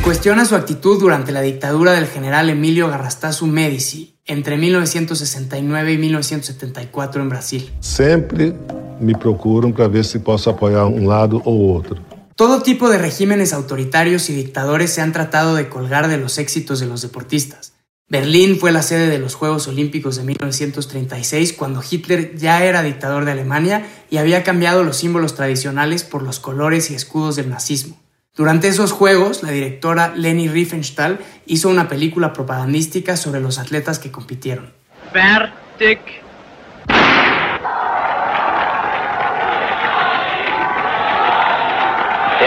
Cuestiona 0.07 0.45
su 0.45 0.55
actitud 0.55 1.01
durante 1.01 1.33
la 1.33 1.41
dictadura 1.41 1.91
del 1.91 2.07
general 2.07 2.49
Emilio 2.49 2.89
Garrastazu 2.89 3.49
Medici 3.49 4.21
entre 4.25 4.57
1969 4.57 5.95
y 5.95 5.99
1974 5.99 7.23
en 7.23 7.29
Brasil. 7.29 7.75
Sempre 7.81 8.55
me 9.01 9.19
procuram 9.19 9.73
para 9.73 9.89
ver 9.89 10.05
se 10.05 10.21
posso 10.21 10.49
apoiar 10.49 10.87
um 10.87 11.09
lado 11.09 11.43
ou 11.45 11.73
outro. 11.73 12.01
Todo 12.37 12.63
tipo 12.63 12.89
de 12.89 12.99
regímenes 12.99 13.53
autoritarios 13.53 14.31
y 14.31 14.35
dictadores 14.35 14.93
se 14.93 15.01
han 15.01 15.13
tratado 15.13 15.57
de 15.57 15.69
colgar 15.69 16.07
de 16.07 16.19
los 16.19 16.39
éxitos 16.39 16.79
de 16.79 16.87
los 16.87 17.03
deportistas. 17.03 17.73
Berlín 18.09 18.61
fue 18.61 18.71
la 18.71 18.83
sede 18.83 19.09
de 19.09 19.19
los 19.19 19.35
Juegos 19.35 19.67
Olímpicos 19.67 20.15
de 20.15 20.23
1936 20.23 21.53
cuando 21.55 21.83
Hitler 21.83 22.37
ya 22.37 22.65
era 22.65 22.85
dictador 22.85 23.25
de 23.25 23.33
Alemania 23.33 23.85
y 24.09 24.19
había 24.19 24.45
cambiado 24.45 24.85
los 24.85 24.99
símbolos 24.99 25.35
tradicionales 25.35 26.05
por 26.05 26.23
los 26.23 26.39
colores 26.39 26.93
y 26.93 26.95
escudos 26.95 27.35
del 27.35 27.49
nazismo. 27.49 28.06
Durante 28.37 28.69
esos 28.69 28.93
Juegos, 28.93 29.43
la 29.43 29.51
directora 29.51 30.13
Leni 30.15 30.49
Riefenstahl 30.49 31.19
hizo 31.47 31.71
una 31.71 31.89
película 31.89 32.35
propagandística 32.35 33.17
sobre 33.17 33.41
los 33.41 33.59
atletas 33.59 33.99
que 33.99 34.13
compitieron. 34.13 34.75
Fertig. 35.11 35.99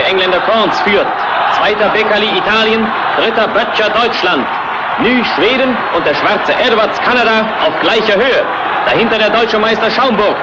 Engländer 0.10 0.42
Korns 0.46 0.80
führt. 0.82 1.08
Zweiter 1.58 1.92
Beckerli 1.92 2.38
Italien, 2.38 2.88
dritter 3.18 3.48
Böttcher 3.48 3.90
Deutschland. 3.90 4.46
Nü 5.02 5.24
Schweden 5.34 5.76
und 5.96 6.06
der 6.06 6.14
schwarze 6.14 6.54
Edwards 6.54 7.00
Kanada 7.00 7.48
auf 7.66 7.80
gleicher 7.82 8.16
Höhe. 8.16 8.46
Dahinter 8.86 9.18
der 9.18 9.32
deutsche 9.32 9.58
Meister 9.58 9.90
Schaumburg. 9.90 10.36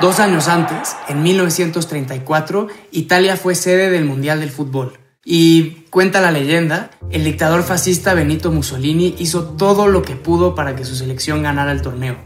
Dos 0.00 0.20
años 0.20 0.46
antes, 0.46 0.96
en 1.08 1.24
1934, 1.24 2.68
Italia 2.92 3.36
fue 3.36 3.56
sede 3.56 3.90
del 3.90 4.04
Mundial 4.04 4.38
del 4.38 4.50
Fútbol. 4.50 4.96
Y 5.24 5.86
cuenta 5.90 6.20
la 6.20 6.30
leyenda, 6.30 6.90
el 7.10 7.24
dictador 7.24 7.64
fascista 7.64 8.14
Benito 8.14 8.52
Mussolini 8.52 9.16
hizo 9.18 9.56
todo 9.56 9.88
lo 9.88 10.02
que 10.02 10.14
pudo 10.14 10.54
para 10.54 10.76
que 10.76 10.84
su 10.84 10.94
selección 10.94 11.42
ganara 11.42 11.72
el 11.72 11.82
torneo. 11.82 12.16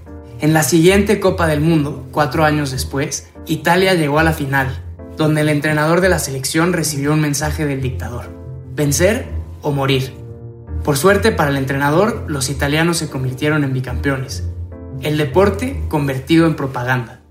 En 0.41 0.53
la 0.53 0.65
siguiente 0.65 1.19
Copa 1.19 1.47
del 1.47 1.63
Mundo, 1.63 2.07
cuatro 2.13 2.45
años 2.45 2.73
después, 2.73 3.29
Italia 3.47 3.95
llegó 3.95 4.19
a 4.19 4.25
la 4.25 4.35
final, 4.35 4.83
donde 5.17 5.41
el 5.41 5.49
entrenador 5.49 6.03
de 6.03 6.11
la 6.11 6.19
selección 6.19 6.75
recibió 6.75 7.15
un 7.15 7.23
mensaje 7.23 7.65
del 7.65 7.81
dictador. 7.81 8.29
Vencer 8.75 9.29
o 9.63 9.73
morir. 9.73 10.13
Por 10.85 10.99
suerte 10.99 11.33
para 11.33 11.49
el 11.49 11.57
entrenador, 11.57 12.27
los 12.29 12.51
italianos 12.51 12.99
se 12.99 13.09
convirtieron 13.09 13.65
en 13.65 13.73
bicampeones. 13.73 14.45
El 15.01 15.17
deporte 15.17 15.83
convertido 15.89 16.47
en 16.47 16.55
propaganda. 16.55 17.22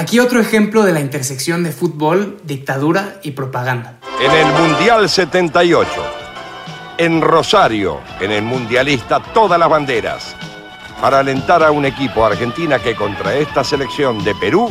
Aquí 0.00 0.20
otro 0.20 0.40
ejemplo 0.40 0.84
de 0.84 0.92
la 0.92 1.00
intersección 1.00 1.64
de 1.64 1.72
fútbol, 1.72 2.40
dictadura 2.44 3.16
y 3.24 3.32
propaganda. 3.32 3.98
En 4.20 4.30
el 4.30 4.46
Mundial 4.52 5.08
78, 5.08 5.90
en 6.98 7.20
Rosario, 7.20 7.98
en 8.20 8.30
el 8.30 8.44
Mundialista, 8.44 9.20
todas 9.34 9.58
las 9.58 9.68
banderas, 9.68 10.36
para 11.00 11.18
alentar 11.18 11.64
a 11.64 11.72
un 11.72 11.84
equipo 11.84 12.24
Argentina 12.24 12.78
que 12.78 12.94
contra 12.94 13.34
esta 13.34 13.64
selección 13.64 14.22
de 14.22 14.36
Perú 14.36 14.70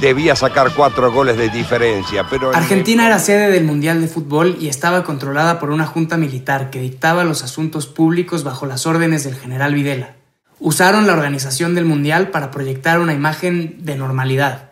debía 0.00 0.34
sacar 0.34 0.72
cuatro 0.74 1.12
goles 1.12 1.36
de 1.36 1.50
diferencia, 1.50 2.24
pero... 2.30 2.56
Argentina 2.56 3.06
era 3.06 3.18
sede 3.18 3.50
del 3.50 3.64
Mundial 3.64 4.00
de 4.00 4.08
Fútbol 4.08 4.56
y 4.58 4.68
estaba 4.68 5.04
controlada 5.04 5.58
por 5.58 5.68
una 5.68 5.84
junta 5.84 6.16
militar 6.16 6.70
que 6.70 6.80
dictaba 6.80 7.24
los 7.24 7.42
asuntos 7.42 7.86
públicos 7.86 8.42
bajo 8.42 8.64
las 8.64 8.86
órdenes 8.86 9.22
del 9.24 9.34
general 9.34 9.74
Videla. 9.74 10.16
Usaron 10.58 11.06
la 11.06 11.12
organización 11.12 11.74
del 11.74 11.84
Mundial 11.84 12.28
para 12.30 12.50
proyectar 12.50 12.98
una 12.98 13.12
imagen 13.12 13.84
de 13.84 13.96
normalidad. 13.96 14.70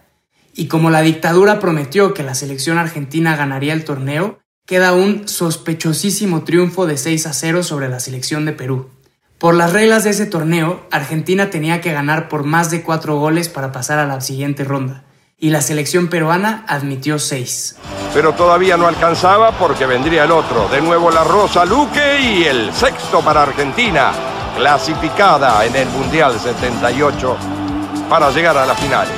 Y 0.54 0.66
como 0.68 0.90
la 0.90 1.02
dictadura 1.02 1.60
prometió 1.60 2.14
que 2.14 2.22
la 2.22 2.34
selección 2.34 2.78
argentina 2.78 3.36
ganaría 3.36 3.74
el 3.74 3.84
torneo, 3.84 4.38
queda 4.66 4.94
un 4.94 5.28
sospechosísimo 5.28 6.44
triunfo 6.44 6.86
de 6.86 6.96
6 6.96 7.26
a 7.26 7.32
0 7.34 7.62
sobre 7.62 7.88
la 7.88 8.00
selección 8.00 8.46
de 8.46 8.52
Perú. 8.52 8.88
Por 9.36 9.54
las 9.54 9.74
reglas 9.74 10.04
de 10.04 10.10
ese 10.10 10.24
torneo, 10.24 10.86
Argentina 10.90 11.50
tenía 11.50 11.82
que 11.82 11.92
ganar 11.92 12.30
por 12.30 12.44
más 12.44 12.70
de 12.70 12.82
4 12.82 13.18
goles 13.18 13.50
para 13.50 13.72
pasar 13.72 13.98
a 13.98 14.06
la 14.06 14.22
siguiente 14.22 14.64
ronda, 14.64 15.04
y 15.36 15.50
la 15.50 15.60
selección 15.60 16.08
peruana 16.08 16.64
admitió 16.66 17.18
6. 17.18 17.76
Pero 18.14 18.32
todavía 18.32 18.78
no 18.78 18.86
alcanzaba 18.86 19.58
porque 19.58 19.84
vendría 19.84 20.24
el 20.24 20.30
otro, 20.30 20.68
de 20.68 20.80
nuevo 20.80 21.10
la 21.10 21.24
Rosa 21.24 21.66
Luque 21.66 22.20
y 22.22 22.44
el 22.44 22.72
sexto 22.72 23.20
para 23.20 23.42
Argentina, 23.42 24.12
clasificada 24.54 25.64
en 25.66 25.74
el 25.74 25.88
Mundial 25.88 26.38
78 26.38 27.36
para 28.08 28.30
llegar 28.30 28.56
a 28.56 28.66
las 28.66 28.78
finales. 28.78 29.14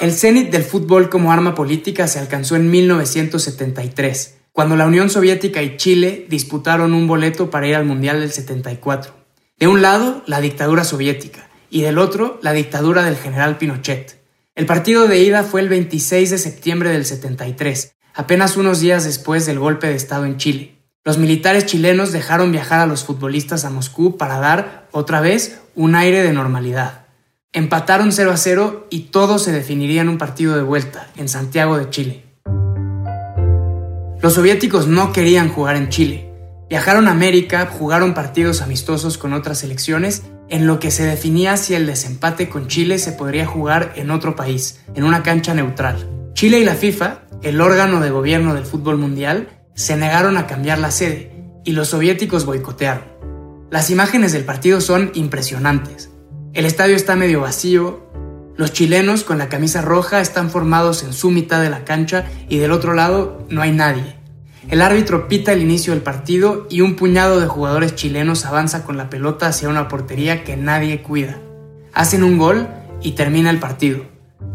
El 0.00 0.12
cenit 0.12 0.50
del 0.50 0.64
fútbol 0.64 1.08
como 1.08 1.32
arma 1.32 1.54
política 1.54 2.08
se 2.08 2.18
alcanzó 2.18 2.56
en 2.56 2.70
1973, 2.70 4.38
cuando 4.52 4.76
la 4.76 4.86
Unión 4.86 5.10
Soviética 5.10 5.62
y 5.62 5.76
Chile 5.76 6.26
disputaron 6.28 6.94
un 6.94 7.06
boleto 7.06 7.50
para 7.50 7.68
ir 7.68 7.76
al 7.76 7.84
Mundial 7.84 8.20
del 8.20 8.32
74. 8.32 9.12
De 9.58 9.68
un 9.68 9.82
lado, 9.82 10.22
la 10.26 10.40
dictadura 10.40 10.84
soviética, 10.84 11.48
y 11.70 11.82
del 11.82 11.98
otro, 11.98 12.40
la 12.42 12.52
dictadura 12.52 13.04
del 13.04 13.16
general 13.16 13.58
Pinochet. 13.58 14.20
El 14.54 14.66
partido 14.66 15.06
de 15.06 15.20
ida 15.20 15.44
fue 15.44 15.60
el 15.60 15.68
26 15.68 16.30
de 16.30 16.38
septiembre 16.38 16.90
del 16.90 17.04
73, 17.04 17.94
apenas 18.14 18.56
unos 18.56 18.80
días 18.80 19.04
después 19.04 19.46
del 19.46 19.58
golpe 19.58 19.86
de 19.86 19.94
Estado 19.94 20.24
en 20.24 20.38
Chile. 20.38 20.79
Los 21.02 21.16
militares 21.16 21.64
chilenos 21.64 22.12
dejaron 22.12 22.52
viajar 22.52 22.80
a 22.80 22.86
los 22.86 23.04
futbolistas 23.04 23.64
a 23.64 23.70
Moscú 23.70 24.18
para 24.18 24.38
dar, 24.38 24.86
otra 24.90 25.22
vez, 25.22 25.58
un 25.74 25.94
aire 25.94 26.22
de 26.22 26.34
normalidad. 26.34 27.06
Empataron 27.54 28.12
0 28.12 28.32
a 28.32 28.36
0 28.36 28.86
y 28.90 29.04
todo 29.04 29.38
se 29.38 29.50
definiría 29.50 30.02
en 30.02 30.10
un 30.10 30.18
partido 30.18 30.56
de 30.56 30.62
vuelta, 30.62 31.08
en 31.16 31.30
Santiago 31.30 31.78
de 31.78 31.88
Chile. 31.88 32.24
Los 34.20 34.34
soviéticos 34.34 34.88
no 34.88 35.14
querían 35.14 35.48
jugar 35.48 35.76
en 35.76 35.88
Chile. 35.88 36.30
Viajaron 36.68 37.08
a 37.08 37.12
América, 37.12 37.64
jugaron 37.66 38.12
partidos 38.12 38.60
amistosos 38.60 39.16
con 39.16 39.32
otras 39.32 39.60
selecciones, 39.60 40.24
en 40.50 40.66
lo 40.66 40.80
que 40.80 40.90
se 40.90 41.04
definía 41.04 41.56
si 41.56 41.74
el 41.74 41.86
desempate 41.86 42.50
con 42.50 42.68
Chile 42.68 42.98
se 42.98 43.12
podría 43.12 43.46
jugar 43.46 43.94
en 43.96 44.10
otro 44.10 44.36
país, 44.36 44.82
en 44.94 45.04
una 45.04 45.22
cancha 45.22 45.54
neutral. 45.54 46.06
Chile 46.34 46.60
y 46.60 46.64
la 46.64 46.74
FIFA, 46.74 47.22
el 47.42 47.62
órgano 47.62 48.00
de 48.00 48.10
gobierno 48.10 48.52
del 48.52 48.66
fútbol 48.66 48.98
mundial, 48.98 49.48
se 49.74 49.96
negaron 49.96 50.36
a 50.36 50.46
cambiar 50.46 50.78
la 50.78 50.90
sede 50.90 51.32
y 51.64 51.72
los 51.72 51.88
soviéticos 51.88 52.46
boicotearon. 52.46 53.04
Las 53.70 53.90
imágenes 53.90 54.32
del 54.32 54.44
partido 54.44 54.80
son 54.80 55.10
impresionantes. 55.14 56.10
El 56.52 56.64
estadio 56.64 56.96
está 56.96 57.14
medio 57.14 57.40
vacío, 57.40 58.10
los 58.56 58.72
chilenos 58.72 59.24
con 59.24 59.38
la 59.38 59.48
camisa 59.48 59.80
roja 59.80 60.20
están 60.20 60.50
formados 60.50 61.02
en 61.02 61.12
su 61.12 61.30
mitad 61.30 61.62
de 61.62 61.70
la 61.70 61.84
cancha 61.84 62.26
y 62.48 62.58
del 62.58 62.72
otro 62.72 62.92
lado 62.92 63.46
no 63.48 63.62
hay 63.62 63.72
nadie. 63.72 64.16
El 64.68 64.82
árbitro 64.82 65.28
pita 65.28 65.52
el 65.52 65.62
inicio 65.62 65.94
del 65.94 66.02
partido 66.02 66.66
y 66.68 66.82
un 66.82 66.94
puñado 66.94 67.40
de 67.40 67.46
jugadores 67.46 67.94
chilenos 67.94 68.44
avanza 68.44 68.84
con 68.84 68.96
la 68.96 69.08
pelota 69.08 69.46
hacia 69.46 69.68
una 69.68 69.88
portería 69.88 70.44
que 70.44 70.56
nadie 70.56 71.00
cuida. 71.00 71.38
Hacen 71.94 72.22
un 72.22 72.36
gol 72.36 72.68
y 73.00 73.12
termina 73.12 73.50
el 73.50 73.58
partido. 73.58 74.04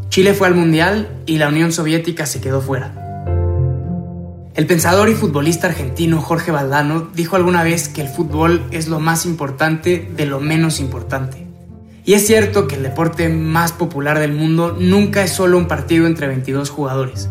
Chile 0.09 0.33
fue 0.33 0.47
al 0.47 0.55
Mundial 0.55 1.23
y 1.25 1.37
la 1.37 1.47
Unión 1.47 1.71
Soviética 1.71 2.25
se 2.25 2.41
quedó 2.41 2.61
fuera. 2.61 3.04
El 4.55 4.67
pensador 4.67 5.09
y 5.09 5.15
futbolista 5.15 5.67
argentino 5.67 6.21
Jorge 6.21 6.49
Valdano 6.49 7.09
dijo 7.13 7.35
alguna 7.35 7.61
vez 7.61 7.89
que 7.89 7.99
el 7.99 8.07
fútbol 8.07 8.63
es 8.71 8.87
lo 8.87 9.01
más 9.01 9.25
importante 9.25 10.09
de 10.15 10.25
lo 10.25 10.39
menos 10.39 10.79
importante. 10.79 11.45
Y 12.05 12.13
es 12.13 12.25
cierto 12.25 12.65
que 12.65 12.75
el 12.75 12.83
deporte 12.83 13.27
más 13.27 13.73
popular 13.73 14.17
del 14.17 14.31
mundo 14.31 14.77
nunca 14.79 15.23
es 15.23 15.31
solo 15.31 15.57
un 15.57 15.67
partido 15.67 16.07
entre 16.07 16.27
22 16.27 16.69
jugadores. 16.69 17.29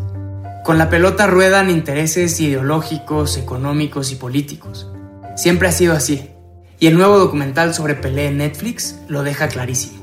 Con 0.65 0.77
la 0.77 0.91
pelota 0.91 1.27
ruedan 1.27 1.71
intereses 1.71 2.39
ideológicos, 2.41 3.39
económicos 3.39 4.13
y 4.13 4.17
políticos. 4.17 4.91
Siempre 5.35 5.69
ha 5.69 5.73
sido 5.73 5.95
así. 5.95 6.29
Y 6.79 6.89
el 6.89 6.99
nuevo 6.99 7.19
documental 7.19 7.73
sobre 7.73 7.95
Pelé 7.95 8.27
en 8.27 8.37
Netflix 8.37 8.97
lo 9.09 9.23
deja 9.23 9.49
clarísimo. 9.49 9.94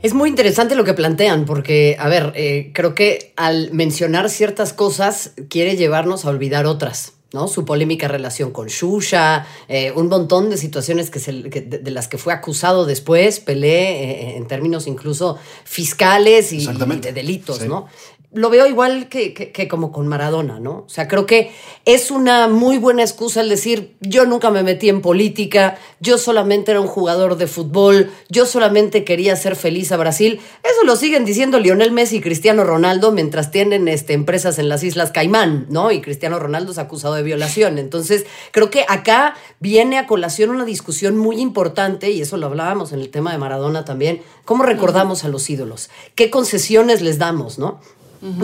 Es 0.00 0.14
muy 0.14 0.28
interesante 0.28 0.76
lo 0.76 0.84
que 0.84 0.94
plantean, 0.94 1.44
porque, 1.44 1.96
a 1.98 2.08
ver, 2.08 2.32
eh, 2.36 2.70
creo 2.72 2.94
que 2.94 3.32
al 3.36 3.72
mencionar 3.72 4.30
ciertas 4.30 4.72
cosas 4.72 5.32
quiere 5.48 5.76
llevarnos 5.76 6.24
a 6.24 6.28
olvidar 6.28 6.66
otras. 6.66 7.14
¿no? 7.32 7.46
Su 7.46 7.64
polémica 7.64 8.08
relación 8.08 8.52
con 8.52 8.68
Shusha, 8.68 9.46
eh, 9.68 9.92
un 9.94 10.08
montón 10.08 10.48
de 10.48 10.56
situaciones 10.56 11.10
que 11.10 11.18
se, 11.18 11.50
que, 11.50 11.60
de, 11.60 11.78
de, 11.78 11.90
las 11.90 12.08
que 12.08 12.16
fue 12.16 12.32
acusado 12.32 12.86
después, 12.86 13.40
Pelé, 13.40 14.02
eh, 14.02 14.36
en 14.36 14.46
términos 14.46 14.86
incluso 14.86 15.36
fiscales 15.64 16.52
y, 16.52 16.66
y 16.66 17.00
de 17.00 17.12
delitos, 17.12 17.58
sí. 17.58 17.68
¿no? 17.68 17.86
Lo 18.32 18.50
veo 18.50 18.66
igual 18.66 19.08
que, 19.08 19.32
que, 19.32 19.68
como 19.68 19.90
con 19.90 20.06
Maradona, 20.06 20.60
¿no? 20.60 20.84
O 20.86 20.88
sea, 20.88 21.08
creo 21.08 21.24
que 21.24 21.50
es 21.86 22.10
una 22.10 22.46
muy 22.46 22.76
buena 22.76 23.02
excusa 23.02 23.40
el 23.40 23.48
decir, 23.48 23.96
yo 24.00 24.26
nunca 24.26 24.50
me 24.50 24.62
metí 24.62 24.90
en 24.90 25.00
política, 25.00 25.78
yo 26.00 26.18
solamente 26.18 26.72
era 26.72 26.80
un 26.80 26.88
jugador 26.88 27.38
de 27.38 27.46
fútbol, 27.46 28.10
yo 28.28 28.44
solamente 28.44 29.02
quería 29.02 29.32
hacer 29.32 29.56
feliz 29.56 29.92
a 29.92 29.96
Brasil. 29.96 30.40
Eso 30.62 30.84
lo 30.84 30.96
siguen 30.96 31.24
diciendo 31.24 31.58
Lionel 31.58 31.90
Messi 31.90 32.16
y 32.16 32.20
Cristiano 32.20 32.64
Ronaldo 32.64 33.12
mientras 33.12 33.50
tienen 33.50 33.88
este, 33.88 34.12
empresas 34.12 34.58
en 34.58 34.68
las 34.68 34.84
Islas 34.84 35.10
Caimán, 35.10 35.66
¿no? 35.70 35.90
Y 35.90 36.02
Cristiano 36.02 36.38
Ronaldo 36.38 36.72
es 36.72 36.78
acusado 36.78 37.14
de 37.14 37.22
violación. 37.22 37.78
Entonces, 37.78 38.26
creo 38.52 38.68
que 38.68 38.84
acá 38.88 39.36
viene 39.58 39.96
a 39.96 40.06
colación 40.06 40.50
una 40.50 40.66
discusión 40.66 41.16
muy 41.16 41.40
importante, 41.40 42.10
y 42.10 42.20
eso 42.20 42.36
lo 42.36 42.46
hablábamos 42.46 42.92
en 42.92 43.00
el 43.00 43.08
tema 43.08 43.32
de 43.32 43.38
Maradona 43.38 43.86
también, 43.86 44.20
¿cómo 44.44 44.64
recordamos 44.64 45.24
a 45.24 45.28
los 45.28 45.48
ídolos? 45.48 45.88
¿Qué 46.14 46.28
concesiones 46.28 47.00
les 47.00 47.16
damos, 47.16 47.58
¿no? 47.58 47.80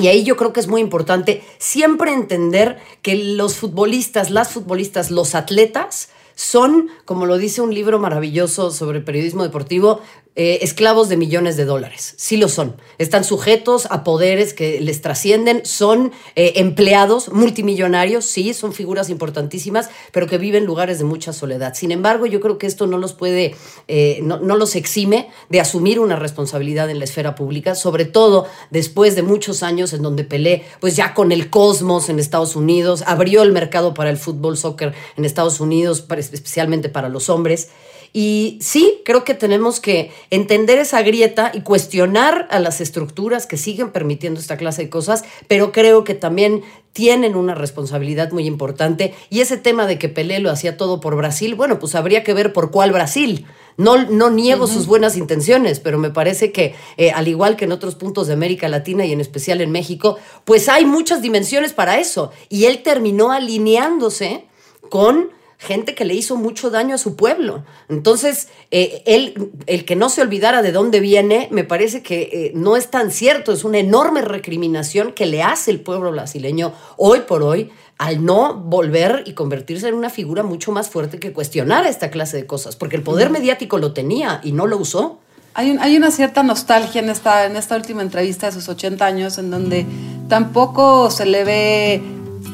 Y 0.01 0.07
ahí 0.07 0.25
yo 0.25 0.37
creo 0.37 0.53
que 0.53 0.61
es 0.61 0.69
muy 0.69 0.81
importante 0.81 1.43
siempre 1.59 2.13
entender 2.13 2.79
que 3.03 3.17
los 3.17 3.57
futbolistas, 3.57 4.31
las 4.31 4.51
futbolistas, 4.51 5.11
los 5.11 5.35
atletas 5.35 6.11
son, 6.35 6.89
como 7.05 7.27
lo 7.27 7.39
dice 7.39 7.61
un 7.61 7.75
libro 7.75 7.99
maravilloso 7.99 8.71
sobre 8.71 9.01
periodismo 9.01 9.43
deportivo, 9.43 10.01
eh, 10.37 10.59
esclavos 10.63 11.09
de 11.09 11.17
millones 11.17 11.57
de 11.57 11.65
dólares. 11.65 12.15
Sí 12.17 12.37
lo 12.37 12.49
son. 12.49 12.75
Están 12.99 13.23
sujetos 13.23 13.87
a 13.91 14.03
poderes 14.03 14.53
que 14.53 14.81
les 14.81 15.01
trascienden, 15.01 15.65
son 15.65 16.11
eh, 16.35 16.55
empleados 16.57 17.29
multimillonarios, 17.31 18.25
sí, 18.25 18.53
son 18.53 18.73
figuras 18.73 19.11
importantísimas, 19.11 19.91
pero 20.11 20.27
que 20.27 20.39
viven 20.39 20.63
en 20.63 20.67
lugares 20.67 20.99
de 20.99 21.05
mucha 21.05 21.33
soledad. 21.33 21.75
Sin 21.75 21.93
embargo, 21.93 22.27
yo 22.27 22.41
creo 22.41 22.59
que 22.59 22.67
esto 22.67 22.89
no 22.89 22.99
los 22.99 23.13
puede, 23.13 23.55
eh, 23.87 24.19
no, 24.23 24.41
no 24.41 24.57
los 24.57 24.75
exime 24.75 25.29
de 25.51 25.61
asumir 25.61 26.01
una 26.01 26.17
responsabilidad 26.17 26.91
en 26.91 26.99
la 26.99 27.05
esfera 27.05 27.37
pública, 27.37 27.77
sobre 27.77 28.05
todo 28.05 28.47
después 28.71 29.15
de 29.15 29.23
muchos 29.23 29.63
años 29.63 29.93
en 29.93 30.03
donde 30.03 30.25
Pelé, 30.25 30.65
pues 30.81 30.97
ya 30.97 31.15
con 31.15 31.31
el 31.31 31.49
cosmos 31.49 32.09
en 32.09 32.19
Estados 32.19 32.57
Unidos, 32.57 33.05
abrió 33.07 33.43
el 33.43 33.53
mercado 33.53 33.95
para 33.95 34.11
el 34.11 34.17
fútbol, 34.17 34.57
soccer 34.57 34.95
en 35.17 35.25
Estados 35.25 35.61
Unidos, 35.61 36.05
especialmente 36.11 36.89
para 36.89 37.09
los 37.09 37.29
hombres. 37.29 37.69
Y 38.17 38.59
sí, 38.63 39.03
creo 39.05 39.25
que 39.25 39.35
tenemos 39.35 39.81
que 39.81 40.13
entender 40.31 40.79
esa 40.79 41.03
grieta 41.03 41.51
y 41.53 41.63
cuestionar 41.63 42.47
a 42.53 42.61
las 42.61 42.81
estructuras 42.81 43.49
que 43.49 43.57
siguen 43.57 43.91
permitiendo 43.91 44.39
esta 44.39 44.57
clase 44.57 44.83
de 44.83 44.89
cosas, 44.89 45.25
pero 45.49 45.73
creo 45.73 46.05
que 46.05 46.15
también 46.15 46.63
tienen 46.93 47.35
una 47.35 47.57
responsabilidad 47.57 48.31
muy 48.31 48.47
importante. 48.47 49.15
Y 49.31 49.41
ese 49.41 49.57
tema 49.57 49.89
de 49.89 49.99
que 49.99 50.09
Pelé 50.09 50.39
lo 50.39 50.53
hacía 50.53 50.77
todo 50.77 51.01
por 51.01 51.17
Brasil, 51.17 51.57
bueno, 51.57 51.81
pues 51.81 51.97
habría 51.97 52.23
que 52.23 52.35
ver 52.35 52.53
por 52.53 52.71
cuál 52.71 52.93
Brasil. 52.93 53.47
No, 53.77 54.05
no 54.05 54.31
niego 54.31 54.69
sus 54.69 54.87
buenas 54.87 55.17
intenciones, 55.17 55.81
pero 55.81 55.99
me 55.99 56.11
parece 56.11 56.53
que, 56.53 56.77
eh, 56.97 57.11
al 57.11 57.27
igual 57.27 57.57
que 57.57 57.65
en 57.65 57.73
otros 57.73 57.97
puntos 57.97 58.29
de 58.29 58.35
América 58.35 58.69
Latina 58.69 59.05
y 59.05 59.11
en 59.11 59.21
especial 59.21 59.61
en 59.61 59.73
México, 59.73 60.19
pues 60.45 60.69
hay 60.69 60.87
muchas 60.87 61.21
dimensiones 61.21 61.73
para 61.73 61.99
eso. 61.99 62.31
Y 62.49 62.67
él 62.67 62.85
terminó 62.85 63.33
alineándose 63.33 64.45
con 64.89 65.31
gente 65.59 65.95
que 65.95 66.05
le 66.05 66.15
hizo 66.15 66.37
mucho 66.37 66.71
daño 66.71 66.95
a 66.95 66.99
su 66.99 67.17
pueblo. 67.17 67.65
Entonces, 67.89 68.49
eh, 68.71 69.03
él, 69.07 69.53
el 69.67 69.85
que 69.85 69.97
no 69.97 70.09
se 70.09 70.23
olvidara 70.23 70.63
de 70.63 70.73
dónde 70.73 71.01
viene, 71.01 71.49
me 71.51 71.65
parece 71.65 72.03
que 72.03 72.23
eh, 72.33 72.53
no 72.55 72.77
es 72.77 72.91
tan 72.91 73.11
cierto, 73.11 73.53
es 73.53 73.65
una 73.65 73.79
enorme 73.79 74.23
recriminación 74.23 75.13
que 75.13 75.27
le 75.27 75.43
hace 75.43 75.71
el 75.71 75.81
pueblo 75.81 76.13
brasileño 76.13 76.73
hoy 76.97 77.21
por 77.21 77.43
hoy 77.43 77.71
al 77.99 78.25
no 78.25 78.55
volver 78.55 79.23
y 79.25 79.35
convertirse 79.35 79.89
en 79.89 79.95
una 79.95 80.11
figura 80.11 80.43
mucho 80.43 80.73
más 80.73 80.91
fuerte 80.91 81.21
que 81.21 81.33
cuestionar 81.33 81.87
esta 81.87 82.11
clase 82.11 82.37
de 82.37 82.47
cosas, 82.47 82.75
porque 82.77 82.97
el 82.97 83.03
poder 83.03 83.31
mediático 83.31 83.79
lo 83.79 83.93
tenía 83.93 84.41
y 84.43 84.53
no 84.53 84.67
lo 84.67 84.79
usó. 84.79 85.21
Hay, 85.55 85.77
hay, 85.81 85.97
una 85.97 86.11
cierta 86.11 86.43
nostalgia 86.43 87.01
en 87.01 87.09
esta, 87.09 87.47
en 87.47 87.57
esta 87.57 87.77
última 87.77 88.03
entrevista 88.03 88.47
de 88.47 88.53
sus 88.53 88.69
80 88.69 89.07
años, 89.07 89.39
en 89.39 89.53
donde 89.53 89.87
tampoco 90.29 91.13
se 91.13 91.27
le 91.27 91.45
ve 91.45 92.03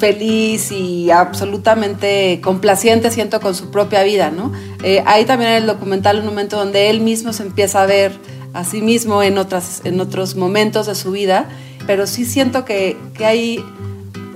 feliz 0.00 0.72
y 0.72 1.10
absolutamente 1.10 2.40
complaciente, 2.42 3.10
siento, 3.10 3.40
con 3.40 3.54
su 3.54 3.70
propia 3.70 4.02
vida, 4.02 4.30
¿no? 4.30 4.50
Eh, 4.82 5.04
hay 5.06 5.26
también 5.26 5.50
en 5.50 5.56
el 5.58 5.66
documental 5.66 6.18
un 6.18 6.26
momento 6.26 6.56
donde 6.56 6.90
él 6.90 7.00
mismo 7.00 7.32
se 7.32 7.44
empieza 7.44 7.82
a 7.82 7.86
ver 7.86 8.12
a 8.54 8.64
sí 8.64 8.80
mismo 8.80 9.22
en, 9.22 9.38
otras, 9.38 9.82
en 9.84 10.00
otros 10.00 10.34
momentos 10.34 10.86
de 10.86 10.94
su 10.94 11.12
vida, 11.12 11.48
pero 11.86 12.06
sí 12.06 12.24
siento 12.24 12.64
que, 12.64 12.96
que 13.14 13.26
hay 13.26 13.64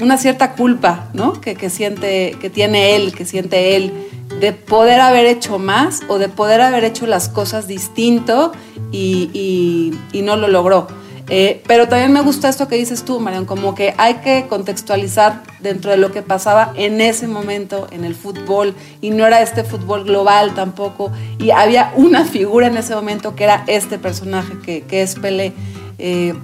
una 0.01 0.19
cierta 0.19 0.53
culpa, 0.53 1.09
¿no? 1.15 1.41
Que, 1.41 1.55
que, 1.55 1.71
siente, 1.71 2.37
que 2.41 2.51
tiene 2.51 2.95
él, 2.95 3.15
que 3.15 3.25
siente 3.25 3.75
él, 3.75 3.93
de 4.41 4.53
poder 4.53 5.01
haber 5.01 5.25
hecho 5.25 5.59
más 5.59 6.03
o 6.09 6.19
de 6.19 6.29
poder 6.29 6.61
haber 6.61 6.85
hecho 6.85 7.07
las 7.07 7.29
cosas 7.29 7.67
distinto 7.67 8.53
y, 8.93 9.31
y, 9.33 9.99
y 10.13 10.23
no 10.23 10.37
lo 10.37 10.49
logró. 10.49 10.89
Eh, 11.29 11.63
pero 11.67 11.89
también 11.89 12.13
me 12.13 12.21
gusta 12.21 12.51
esto 12.51 12.69
que 12.69 12.77
dices 12.77 13.05
tú, 13.05 13.19
Marian, 13.19 13.47
como 13.47 13.75
que 13.75 13.95
hay 13.97 14.17
que 14.17 14.47
contextualizar 14.47 15.43
dentro 15.61 15.91
de 15.91 15.97
lo 15.97 16.13
que 16.13 16.21
pasaba 16.21 16.73
en 16.77 17.01
ese 17.01 17.27
momento 17.27 17.87
en 17.91 18.05
el 18.05 18.15
fútbol 18.15 18.75
y 19.01 19.11
no 19.11 19.27
era 19.27 19.41
este 19.41 19.65
fútbol 19.65 20.05
global 20.05 20.53
tampoco 20.55 21.11
y 21.39 21.51
había 21.51 21.93
una 21.97 22.27
figura 22.27 22.67
en 22.67 22.77
ese 22.77 22.95
momento 22.95 23.35
que 23.35 23.45
era 23.45 23.65
este 23.67 23.99
personaje 23.99 24.55
que, 24.63 24.83
que 24.83 25.03
es 25.03 25.15
Pelé. 25.15 25.55
Eh, 25.99 26.35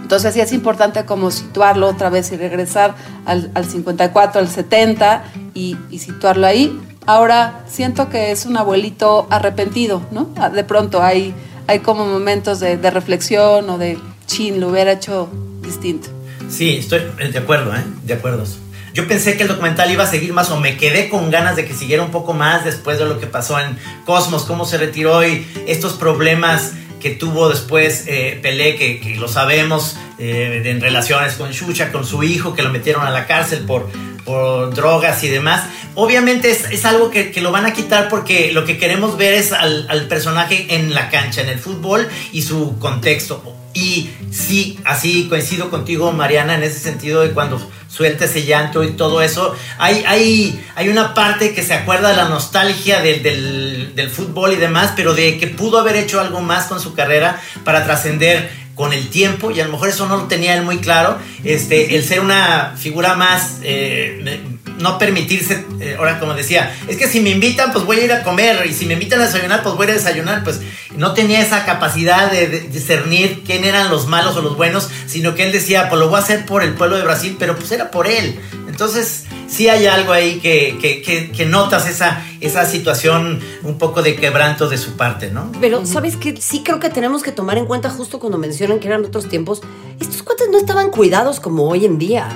entonces 0.00 0.34
sí 0.34 0.40
es 0.40 0.52
importante 0.52 1.04
como 1.04 1.30
situarlo 1.30 1.88
otra 1.88 2.08
vez 2.08 2.30
y 2.32 2.36
regresar 2.36 2.94
al, 3.26 3.50
al 3.54 3.64
54, 3.64 4.40
al 4.40 4.48
70 4.48 5.24
y, 5.54 5.76
y 5.90 5.98
situarlo 5.98 6.46
ahí. 6.46 6.80
Ahora 7.06 7.64
siento 7.66 8.08
que 8.08 8.30
es 8.30 8.46
un 8.46 8.56
abuelito 8.56 9.26
arrepentido, 9.30 10.02
¿no? 10.10 10.28
De 10.52 10.64
pronto 10.64 11.02
hay, 11.02 11.34
hay 11.66 11.80
como 11.80 12.06
momentos 12.06 12.60
de, 12.60 12.76
de 12.76 12.90
reflexión 12.90 13.70
o 13.70 13.78
de 13.78 13.98
lo 14.52 14.68
hubiera 14.68 14.92
hecho 14.92 15.28
distinto. 15.62 16.08
Sí, 16.48 16.76
estoy 16.76 17.00
de 17.32 17.38
acuerdo, 17.38 17.74
¿eh? 17.74 17.82
De 18.04 18.14
acuerdo. 18.14 18.44
Yo 18.92 19.06
pensé 19.06 19.36
que 19.36 19.42
el 19.42 19.48
documental 19.48 19.90
iba 19.90 20.04
a 20.04 20.06
seguir 20.06 20.32
más 20.32 20.50
o 20.50 20.58
me 20.58 20.76
quedé 20.76 21.08
con 21.08 21.30
ganas 21.30 21.56
de 21.56 21.64
que 21.64 21.74
siguiera 21.74 22.02
un 22.02 22.10
poco 22.10 22.32
más 22.32 22.64
después 22.64 22.98
de 22.98 23.04
lo 23.04 23.20
que 23.20 23.26
pasó 23.26 23.58
en 23.60 23.78
Cosmos, 24.04 24.44
cómo 24.44 24.64
se 24.64 24.78
retiró 24.78 25.26
y 25.26 25.46
estos 25.66 25.92
problemas 25.92 26.72
que 27.00 27.10
tuvo 27.10 27.48
después 27.48 28.04
eh, 28.08 28.38
Pelé, 28.42 28.76
que, 28.76 29.16
lo 29.16 29.28
sabemos, 29.28 29.96
eh, 30.20 30.62
en 30.64 30.80
relaciones 30.80 31.34
con 31.34 31.52
Xuxa, 31.52 31.90
con 31.90 32.06
su 32.06 32.22
hijo, 32.22 32.54
que 32.54 32.62
lo 32.62 32.70
metieron 32.70 33.06
a 33.06 33.10
la 33.10 33.26
cárcel 33.26 33.60
por, 33.60 33.88
por 34.24 34.74
drogas 34.74 35.24
y 35.24 35.28
demás. 35.28 35.64
Obviamente 35.94 36.50
es, 36.50 36.70
es 36.70 36.84
algo 36.84 37.10
que, 37.10 37.32
que, 37.32 37.40
lo 37.40 37.50
van 37.50 37.66
a 37.66 37.72
quitar 37.72 38.08
porque 38.08 38.52
lo 38.52 38.64
que 38.64 38.78
queremos 38.78 39.16
ver 39.16 39.34
es 39.34 39.52
al, 39.52 39.86
al 39.88 40.06
personaje 40.08 40.76
en 40.76 40.94
la 40.94 41.08
cancha, 41.10 41.40
en 41.40 41.48
el 41.48 41.58
fútbol 41.58 42.08
y 42.32 42.42
su 42.42 42.78
contexto 42.78 43.56
y 43.72 44.10
sí, 44.32 44.78
así 44.84 45.28
coincido 45.28 45.70
contigo, 45.70 46.10
Mariana, 46.12 46.54
en 46.54 46.64
ese 46.64 46.80
sentido 46.80 47.22
de 47.22 47.30
cuando 47.30 47.60
suelta 47.88 48.24
ese 48.24 48.44
llanto 48.44 48.82
y 48.82 48.92
todo 48.92 49.22
eso. 49.22 49.54
Hay, 49.78 50.02
hay, 50.06 50.64
hay 50.74 50.88
una 50.88 51.14
parte 51.14 51.54
que 51.54 51.62
se 51.62 51.74
acuerda 51.74 52.10
de 52.10 52.16
la 52.16 52.28
nostalgia 52.28 53.00
del, 53.00 53.22
del, 53.22 53.92
del 53.94 54.10
fútbol 54.10 54.52
y 54.52 54.56
demás, 54.56 54.92
pero 54.96 55.14
de 55.14 55.38
que 55.38 55.46
pudo 55.46 55.78
haber 55.78 55.96
hecho 55.96 56.20
algo 56.20 56.40
más 56.40 56.66
con 56.66 56.80
su 56.80 56.94
carrera 56.94 57.40
para 57.64 57.84
trascender 57.84 58.50
con 58.80 58.94
el 58.94 59.10
tiempo, 59.10 59.50
y 59.50 59.60
a 59.60 59.66
lo 59.66 59.72
mejor 59.72 59.90
eso 59.90 60.08
no 60.08 60.16
lo 60.16 60.22
tenía 60.22 60.54
él 60.54 60.62
muy 60.62 60.78
claro, 60.78 61.18
este, 61.44 61.96
el 61.96 62.02
ser 62.02 62.20
una 62.20 62.76
figura 62.78 63.14
más, 63.14 63.58
eh, 63.62 64.40
no 64.78 64.96
permitirse, 64.96 65.66
eh, 65.80 65.96
ahora 65.98 66.18
como 66.18 66.32
decía, 66.32 66.74
es 66.88 66.96
que 66.96 67.06
si 67.06 67.20
me 67.20 67.28
invitan, 67.28 67.72
pues 67.72 67.84
voy 67.84 67.98
a 67.98 68.04
ir 68.04 68.12
a 68.14 68.22
comer, 68.22 68.64
y 68.66 68.72
si 68.72 68.86
me 68.86 68.94
invitan 68.94 69.20
a 69.20 69.26
desayunar, 69.26 69.62
pues 69.62 69.74
voy 69.74 69.84
a 69.84 69.90
ir 69.90 69.96
a 69.96 69.98
desayunar, 69.98 70.44
pues 70.44 70.62
no 70.96 71.12
tenía 71.12 71.42
esa 71.42 71.66
capacidad 71.66 72.30
de, 72.30 72.46
de 72.46 72.60
discernir 72.60 73.42
quién 73.44 73.66
eran 73.66 73.90
los 73.90 74.06
malos 74.06 74.34
o 74.38 74.40
los 74.40 74.56
buenos, 74.56 74.88
sino 75.06 75.34
que 75.34 75.44
él 75.44 75.52
decía, 75.52 75.90
pues 75.90 76.00
lo 76.00 76.08
voy 76.08 76.16
a 76.16 76.22
hacer 76.22 76.46
por 76.46 76.62
el 76.62 76.72
pueblo 76.72 76.96
de 76.96 77.02
Brasil, 77.02 77.36
pero 77.38 77.56
pues 77.56 77.70
era 77.72 77.90
por 77.90 78.06
él. 78.06 78.40
Entonces, 78.66 79.24
sí 79.50 79.68
hay 79.68 79.86
algo 79.86 80.12
ahí 80.12 80.40
que, 80.40 80.78
que, 80.80 81.02
que, 81.02 81.30
que, 81.32 81.44
notas 81.44 81.88
esa, 81.88 82.24
esa 82.40 82.64
situación 82.64 83.40
un 83.64 83.76
poco 83.76 84.02
de 84.02 84.16
quebranto 84.16 84.68
de 84.68 84.78
su 84.78 84.92
parte, 84.92 85.30
¿no? 85.30 85.50
Pero, 85.60 85.84
¿sabes 85.84 86.16
qué? 86.16 86.36
Sí 86.40 86.62
creo 86.64 86.78
que 86.78 86.88
tenemos 86.88 87.22
que 87.22 87.32
tomar 87.32 87.58
en 87.58 87.66
cuenta 87.66 87.90
justo 87.90 88.20
cuando 88.20 88.38
mencionan 88.38 88.78
que 88.78 88.86
eran 88.86 89.04
otros 89.04 89.28
tiempos, 89.28 89.60
estos 90.00 90.22
cuates 90.22 90.48
no 90.50 90.58
estaban 90.58 90.90
cuidados 90.90 91.40
como 91.40 91.68
hoy 91.68 91.84
en 91.84 91.98
día. 91.98 92.28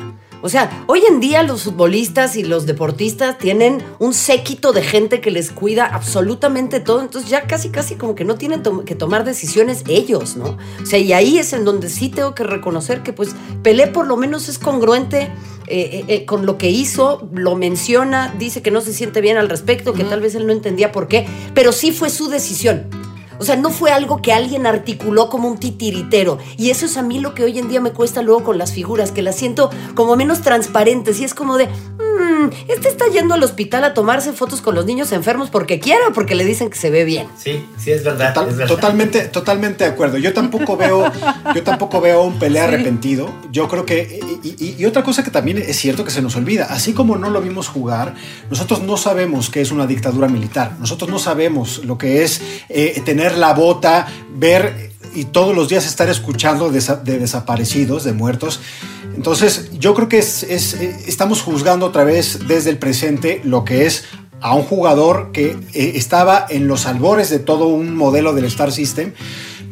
O 0.42 0.50
sea, 0.50 0.84
hoy 0.88 1.02
en 1.08 1.20
día 1.20 1.42
los 1.42 1.62
futbolistas 1.62 2.36
y 2.36 2.44
los 2.44 2.66
deportistas 2.66 3.38
tienen 3.38 3.82
un 3.98 4.12
séquito 4.12 4.74
de 4.74 4.82
gente 4.82 5.22
que 5.22 5.30
les 5.30 5.50
cuida 5.50 5.86
absolutamente 5.86 6.80
todo, 6.80 7.00
entonces 7.00 7.30
ya 7.30 7.46
casi 7.46 7.70
casi 7.70 7.94
como 7.94 8.14
que 8.14 8.26
no 8.26 8.34
tienen 8.34 8.62
to 8.62 8.84
que 8.84 8.94
tomar 8.94 9.24
decisiones 9.24 9.84
ellos, 9.88 10.36
¿no? 10.36 10.58
O 10.82 10.84
sea, 10.84 10.98
y 10.98 11.14
ahí 11.14 11.38
es 11.38 11.54
en 11.54 11.64
donde 11.64 11.88
sí 11.88 12.10
tengo 12.10 12.34
que 12.34 12.44
reconocer 12.44 13.02
que 13.02 13.14
pues 13.14 13.34
Pelé 13.62 13.86
por 13.86 14.06
lo 14.06 14.18
menos 14.18 14.50
es 14.50 14.58
congruente 14.58 15.30
eh, 15.66 16.04
eh, 16.08 16.24
con 16.24 16.46
lo 16.46 16.58
que 16.58 16.70
hizo, 16.70 17.28
lo 17.32 17.56
menciona, 17.56 18.34
dice 18.38 18.62
que 18.62 18.70
no 18.70 18.80
se 18.80 18.92
siente 18.92 19.20
bien 19.20 19.36
al 19.36 19.48
respecto, 19.48 19.92
que 19.92 20.02
uh 20.02 20.06
-huh. 20.06 20.10
tal 20.10 20.20
vez 20.20 20.34
él 20.34 20.46
no 20.46 20.52
entendía 20.52 20.92
por 20.92 21.08
qué, 21.08 21.26
pero 21.54 21.72
sí 21.72 21.92
fue 21.92 22.10
su 22.10 22.28
decisión. 22.28 23.03
O 23.38 23.44
sea, 23.44 23.56
no 23.56 23.70
fue 23.70 23.90
algo 23.90 24.22
que 24.22 24.32
alguien 24.32 24.66
articuló 24.66 25.28
como 25.28 25.48
un 25.48 25.58
titiritero. 25.58 26.38
Y 26.56 26.70
eso 26.70 26.86
es 26.86 26.96
a 26.96 27.02
mí 27.02 27.18
lo 27.18 27.34
que 27.34 27.44
hoy 27.44 27.58
en 27.58 27.68
día 27.68 27.80
me 27.80 27.92
cuesta 27.92 28.22
luego 28.22 28.44
con 28.44 28.58
las 28.58 28.72
figuras, 28.72 29.12
que 29.12 29.22
las 29.22 29.36
siento 29.36 29.70
como 29.94 30.16
menos 30.16 30.42
transparentes. 30.42 31.20
Y 31.20 31.24
es 31.24 31.34
como 31.34 31.56
de, 31.56 31.66
mmm, 31.66 32.50
este 32.68 32.88
está 32.88 33.06
yendo 33.12 33.34
al 33.34 33.42
hospital 33.42 33.84
a 33.84 33.94
tomarse 33.94 34.32
fotos 34.32 34.60
con 34.60 34.74
los 34.74 34.86
niños 34.86 35.12
enfermos 35.12 35.50
porque 35.50 35.80
quiere 35.80 36.00
o 36.08 36.12
porque 36.12 36.34
le 36.34 36.44
dicen 36.44 36.70
que 36.70 36.78
se 36.78 36.90
ve 36.90 37.04
bien. 37.04 37.26
Sí, 37.36 37.64
sí, 37.78 37.90
es 37.90 38.04
verdad. 38.04 38.34
Total, 38.34 38.50
es 38.50 38.56
verdad. 38.56 38.74
Totalmente, 38.74 39.20
totalmente 39.28 39.84
de 39.84 39.90
acuerdo. 39.90 40.18
Yo 40.18 40.32
tampoco 40.32 40.76
veo, 40.76 41.10
yo 41.54 41.62
tampoco 41.62 42.00
veo 42.00 42.22
un 42.22 42.38
Pelé 42.38 42.60
sí. 42.60 42.64
arrepentido. 42.64 43.30
Yo 43.50 43.68
creo 43.68 43.86
que, 43.86 44.20
y, 44.42 44.48
y, 44.48 44.76
y, 44.78 44.84
otra 44.86 45.02
cosa 45.02 45.22
que 45.22 45.30
también 45.30 45.58
es 45.58 45.76
cierto 45.76 46.04
que 46.04 46.10
se 46.10 46.22
nos 46.22 46.36
olvida, 46.36 46.66
así 46.70 46.92
como 46.92 47.16
no 47.16 47.30
lo 47.30 47.40
vimos 47.40 47.68
jugar, 47.68 48.14
nosotros 48.50 48.82
no 48.82 48.96
sabemos 48.96 49.50
qué 49.50 49.60
es 49.60 49.70
una 49.70 49.86
dictadura 49.86 50.28
militar. 50.28 50.76
Nosotros 50.78 51.10
no 51.10 51.18
sabemos 51.18 51.84
lo 51.84 51.98
que 51.98 52.24
es 52.24 52.40
eh, 52.68 53.00
tener 53.04 53.33
la 53.38 53.52
bota, 53.54 54.06
ver 54.34 54.92
y 55.14 55.26
todos 55.26 55.54
los 55.54 55.68
días 55.68 55.86
estar 55.86 56.08
escuchando 56.08 56.70
de, 56.70 56.82
de 57.04 57.18
desaparecidos, 57.18 58.04
de 58.04 58.12
muertos. 58.12 58.60
Entonces, 59.16 59.70
yo 59.78 59.94
creo 59.94 60.08
que 60.08 60.18
es, 60.18 60.42
es, 60.42 60.74
estamos 60.74 61.40
juzgando 61.42 61.86
otra 61.86 62.04
vez 62.04 62.40
desde 62.48 62.70
el 62.70 62.78
presente 62.78 63.40
lo 63.44 63.64
que 63.64 63.86
es 63.86 64.04
a 64.40 64.54
un 64.54 64.62
jugador 64.62 65.30
que 65.32 65.56
eh, 65.72 65.92
estaba 65.94 66.44
en 66.50 66.68
los 66.68 66.84
albores 66.84 67.30
de 67.30 67.38
todo 67.38 67.68
un 67.68 67.96
modelo 67.96 68.34
del 68.34 68.44
Star 68.44 68.72
System. 68.72 69.12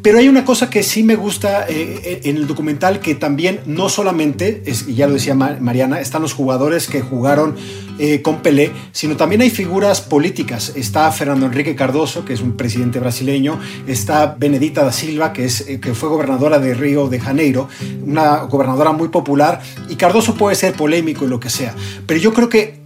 Pero 0.02 0.18
hay 0.18 0.28
una 0.28 0.44
cosa 0.44 0.68
que 0.68 0.82
sí 0.82 1.04
me 1.04 1.14
gusta 1.14 1.64
eh, 1.68 2.20
en 2.24 2.36
el 2.36 2.48
documental, 2.48 2.98
que 2.98 3.14
también 3.14 3.60
no 3.66 3.88
solamente, 3.88 4.62
es, 4.66 4.86
ya 4.86 5.06
lo 5.06 5.14
decía 5.14 5.34
Mariana, 5.34 6.00
están 6.00 6.22
los 6.22 6.34
jugadores 6.34 6.88
que 6.88 7.02
jugaron 7.02 7.54
eh, 7.98 8.20
con 8.20 8.42
Pelé, 8.42 8.72
sino 8.90 9.16
también 9.16 9.42
hay 9.42 9.50
figuras 9.50 10.00
políticas. 10.00 10.72
Está 10.74 11.10
Fernando 11.12 11.46
Enrique 11.46 11.76
Cardoso, 11.76 12.24
que 12.24 12.32
es 12.32 12.40
un 12.40 12.56
presidente 12.56 12.98
brasileño, 12.98 13.60
está 13.86 14.34
Benedita 14.36 14.82
da 14.82 14.90
Silva, 14.90 15.32
que, 15.32 15.44
es, 15.44 15.68
eh, 15.68 15.78
que 15.78 15.94
fue 15.94 16.08
gobernadora 16.08 16.58
de 16.58 16.74
Río 16.74 17.08
de 17.08 17.20
Janeiro, 17.20 17.68
una 18.04 18.38
gobernadora 18.44 18.90
muy 18.90 19.08
popular, 19.08 19.60
y 19.88 19.94
Cardoso 19.94 20.34
puede 20.34 20.56
ser 20.56 20.74
polémico 20.74 21.24
y 21.24 21.28
lo 21.28 21.38
que 21.38 21.48
sea, 21.48 21.76
pero 22.06 22.18
yo 22.18 22.32
creo 22.32 22.48
que 22.48 22.81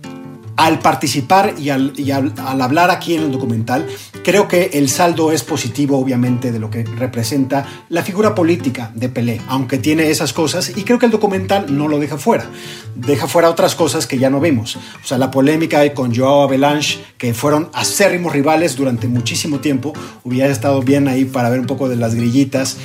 al 0.56 0.78
participar 0.78 1.54
y, 1.58 1.70
al, 1.70 1.92
al, 2.38 2.62
hablar 2.62 2.90
aquí 2.90 3.14
en 3.14 3.24
el 3.24 3.32
documental, 3.32 3.86
creo 4.24 4.48
que 4.48 4.70
el 4.74 4.88
saldo 4.88 5.32
es 5.32 5.42
positivo, 5.42 5.98
obviamente, 5.98 6.52
de 6.52 6.58
lo 6.58 6.70
que 6.70 6.84
representa 6.84 7.66
la 7.88 8.02
figura 8.02 8.34
política 8.34 8.90
de 8.94 9.08
Pelé, 9.08 9.40
aunque 9.48 9.78
tiene 9.78 10.10
esas 10.10 10.32
cosas, 10.32 10.72
y 10.76 10.82
creo 10.82 10.98
que 10.98 11.06
el 11.06 11.12
documental 11.12 11.76
no 11.76 11.88
lo 11.88 11.98
deja 11.98 12.18
fuera. 12.18 12.46
Deja 12.94 13.28
fuera 13.28 13.50
otras 13.50 13.74
cosas 13.74 14.06
que 14.06 14.18
ya 14.18 14.30
no 14.30 14.40
vimos. 14.40 14.76
O 14.76 15.06
sea, 15.06 15.18
la 15.18 15.30
polémica 15.30 15.76
con 15.94 16.14
Joao 16.14 16.42
Avalanche, 16.42 16.98
que 17.18 17.34
fueron 17.34 17.68
acérrimos 17.72 18.32
rivales 18.32 18.76
durante 18.76 19.08
muchísimo 19.08 19.60
tiempo, 19.60 19.92
hubiera 20.24 20.50
estado 20.50 20.82
bien 20.82 21.08
ahí 21.08 21.24
para 21.24 21.50
ver 21.50 21.60
un 21.60 21.66
poco 21.66 21.88
de 21.88 21.96
las 21.96 22.14
grillitas. 22.14 22.78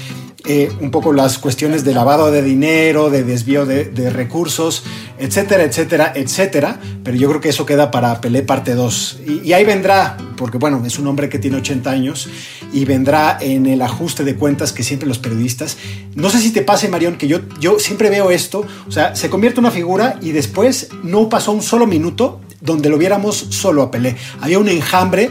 Eh, 0.48 0.72
un 0.82 0.90
poco 0.90 1.14
las 1.14 1.38
cuestiones 1.38 1.84
de 1.84 1.94
lavado 1.94 2.32
de 2.32 2.42
dinero, 2.42 3.12
de 3.12 3.24
desvío 3.24 3.68
de, 3.68 4.10
recursos, 4.10 4.84
etcétera, 5.20 5.64
etcétera, 5.64 6.14
etcétera. 6.16 6.80
Pero 7.04 7.16
yo 7.16 7.30
creo 7.30 7.42
que 7.42 7.50
eso 7.50 7.64
queda 7.68 7.92
para 7.92 8.20
Pelé 8.22 8.42
parte 8.42 8.74
2. 8.74 9.20
Y, 9.28 9.50
y, 9.50 9.54
ahí 9.54 9.64
vendrá, 9.64 10.18
porque 10.38 10.58
bueno, 10.58 10.82
es 10.84 10.98
un 10.98 11.06
hombre 11.06 11.30
que 11.30 11.38
tiene 11.38 11.58
80 11.58 11.92
años 11.92 12.28
y 12.74 12.86
vendrá 12.86 13.38
en 13.40 13.68
el 13.68 13.84
ajuste 13.84 14.24
de 14.24 14.36
cuentas 14.36 14.74
que 14.74 14.82
siempre 14.82 15.08
los 15.08 15.20
periodistas. 15.20 15.78
No 16.16 16.32
sé 16.32 16.40
si 16.40 16.52
te 16.52 16.64
pase, 16.64 16.90
Marión, 16.90 17.18
que 17.18 17.28
yo, 17.28 17.42
yo 17.60 17.78
siempre 17.78 18.10
veo 18.10 18.32
esto. 18.32 18.66
O 18.88 18.92
sea, 18.92 19.16
se 19.16 19.30
convierte 19.30 19.60
en 19.60 19.66
una 19.66 19.72
figura 19.72 20.18
y 20.22 20.32
después 20.32 20.90
no 21.04 21.30
pasó 21.30 21.52
un 21.52 21.62
solo 21.62 21.86
minuto 21.86 22.42
donde 22.62 22.90
lo 22.90 22.98
viéramos 22.98 23.36
solo 23.36 23.84
a 23.84 23.92
Pelé. 23.92 24.16
Había 24.40 24.58
un 24.58 24.70
enjambre 24.70 25.30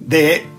de 0.00 0.49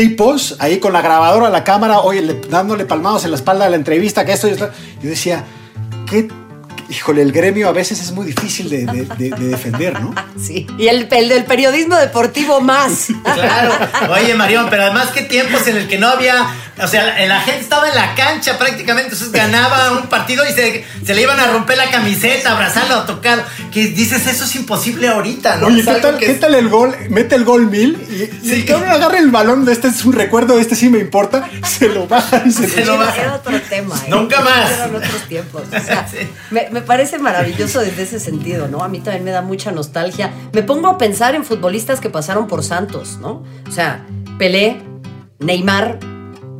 tipos 0.00 0.56
ahí 0.60 0.78
con 0.78 0.94
la 0.94 1.02
grabadora, 1.02 1.50
la 1.50 1.62
cámara, 1.62 2.00
oye, 2.00 2.22
le, 2.22 2.34
dándole 2.48 2.86
palmados 2.86 3.26
en 3.26 3.32
la 3.32 3.36
espalda 3.36 3.66
de 3.66 3.70
la 3.72 3.76
entrevista, 3.76 4.24
que 4.24 4.32
esto 4.32 4.48
y 4.48 4.52
esto. 4.52 4.70
Yo 5.02 5.10
decía, 5.10 5.44
¿qué? 6.08 6.26
Híjole, 6.88 7.20
el 7.20 7.32
gremio 7.32 7.68
a 7.68 7.72
veces 7.72 8.00
es 8.00 8.10
muy 8.10 8.26
difícil 8.26 8.70
de, 8.70 8.86
de, 8.86 9.04
de, 9.04 9.30
de 9.30 9.48
defender, 9.48 10.00
¿no? 10.00 10.14
Sí, 10.40 10.66
y 10.78 10.88
el, 10.88 11.06
el, 11.10 11.28
del 11.28 11.44
periodismo 11.44 11.96
deportivo 11.96 12.62
más. 12.62 13.08
Claro. 13.22 13.74
Oye, 14.10 14.34
Marión, 14.34 14.68
pero 14.70 14.84
además, 14.84 15.10
¿qué 15.14 15.22
tiempos 15.22 15.66
en 15.66 15.76
el 15.76 15.86
que 15.86 15.98
no 15.98 16.08
había 16.08 16.46
o 16.82 16.86
sea, 16.86 17.04
la, 17.04 17.26
la, 17.26 17.40
gente 17.40 17.60
estaba 17.60 17.88
en 17.88 17.94
la 17.94 18.14
cancha 18.14 18.58
prácticamente, 18.58 19.12
entonces 19.12 19.32
ganaba 19.32 19.92
un 19.92 20.08
partido 20.08 20.44
y 20.48 20.52
se, 20.52 20.84
se, 21.04 21.14
le 21.14 21.22
iban 21.22 21.38
a 21.38 21.46
romper 21.46 21.76
la 21.76 21.90
camiseta, 21.90 22.52
abrazarlo, 22.52 22.94
a 22.94 23.06
tocar. 23.06 23.44
Que 23.72 23.88
dices, 23.88 24.26
eso 24.26 24.44
es 24.44 24.54
imposible 24.56 25.08
ahorita, 25.08 25.56
¿no? 25.56 25.66
Oye, 25.66 25.84
¿qué 25.84 25.94
tal, 26.00 26.18
¿qué 26.18 26.34
tal, 26.34 26.54
el 26.54 26.68
gol? 26.68 26.94
Mete 27.08 27.34
el 27.34 27.44
gol 27.44 27.70
mil 27.70 28.00
y, 28.10 28.18
sí. 28.18 28.30
y 28.42 28.52
el 28.52 28.64
cabrón 28.64 28.90
agarra 28.90 29.18
el 29.18 29.30
balón 29.30 29.64
de 29.64 29.72
este 29.72 29.88
es 29.88 30.04
un 30.04 30.12
recuerdo, 30.12 30.56
de 30.56 30.62
este 30.62 30.76
sí 30.76 30.88
me 30.88 30.98
importa, 30.98 31.48
se 31.64 31.88
lo 31.88 32.06
baja 32.06 32.42
y 32.44 32.50
se, 32.50 32.68
se 32.68 32.84
lo 32.84 32.98
baja. 32.98 33.20
Era 33.20 33.34
otro 33.34 33.60
tema. 33.62 33.96
¿eh? 34.06 34.10
Nunca 34.10 34.40
más. 34.40 34.72
Eran 34.72 34.94
otros 34.94 35.22
tiempos. 35.28 35.62
O 35.66 35.80
sea, 35.84 36.06
sí. 36.08 36.18
me, 36.50 36.68
me 36.70 36.82
parece 36.82 37.18
maravilloso 37.18 37.80
desde 37.80 38.02
ese 38.02 38.20
sentido, 38.20 38.68
¿no? 38.68 38.82
A 38.82 38.88
mí 38.88 39.00
también 39.00 39.24
me 39.24 39.30
da 39.30 39.42
mucha 39.42 39.70
nostalgia. 39.72 40.32
Me 40.52 40.62
pongo 40.62 40.88
a 40.88 40.98
pensar 40.98 41.34
en 41.34 41.44
futbolistas 41.44 42.00
que 42.00 42.10
pasaron 42.10 42.48
por 42.48 42.64
Santos, 42.64 43.18
¿no? 43.20 43.44
O 43.68 43.72
sea, 43.72 44.06
Pelé, 44.38 44.82
Neymar, 45.38 45.98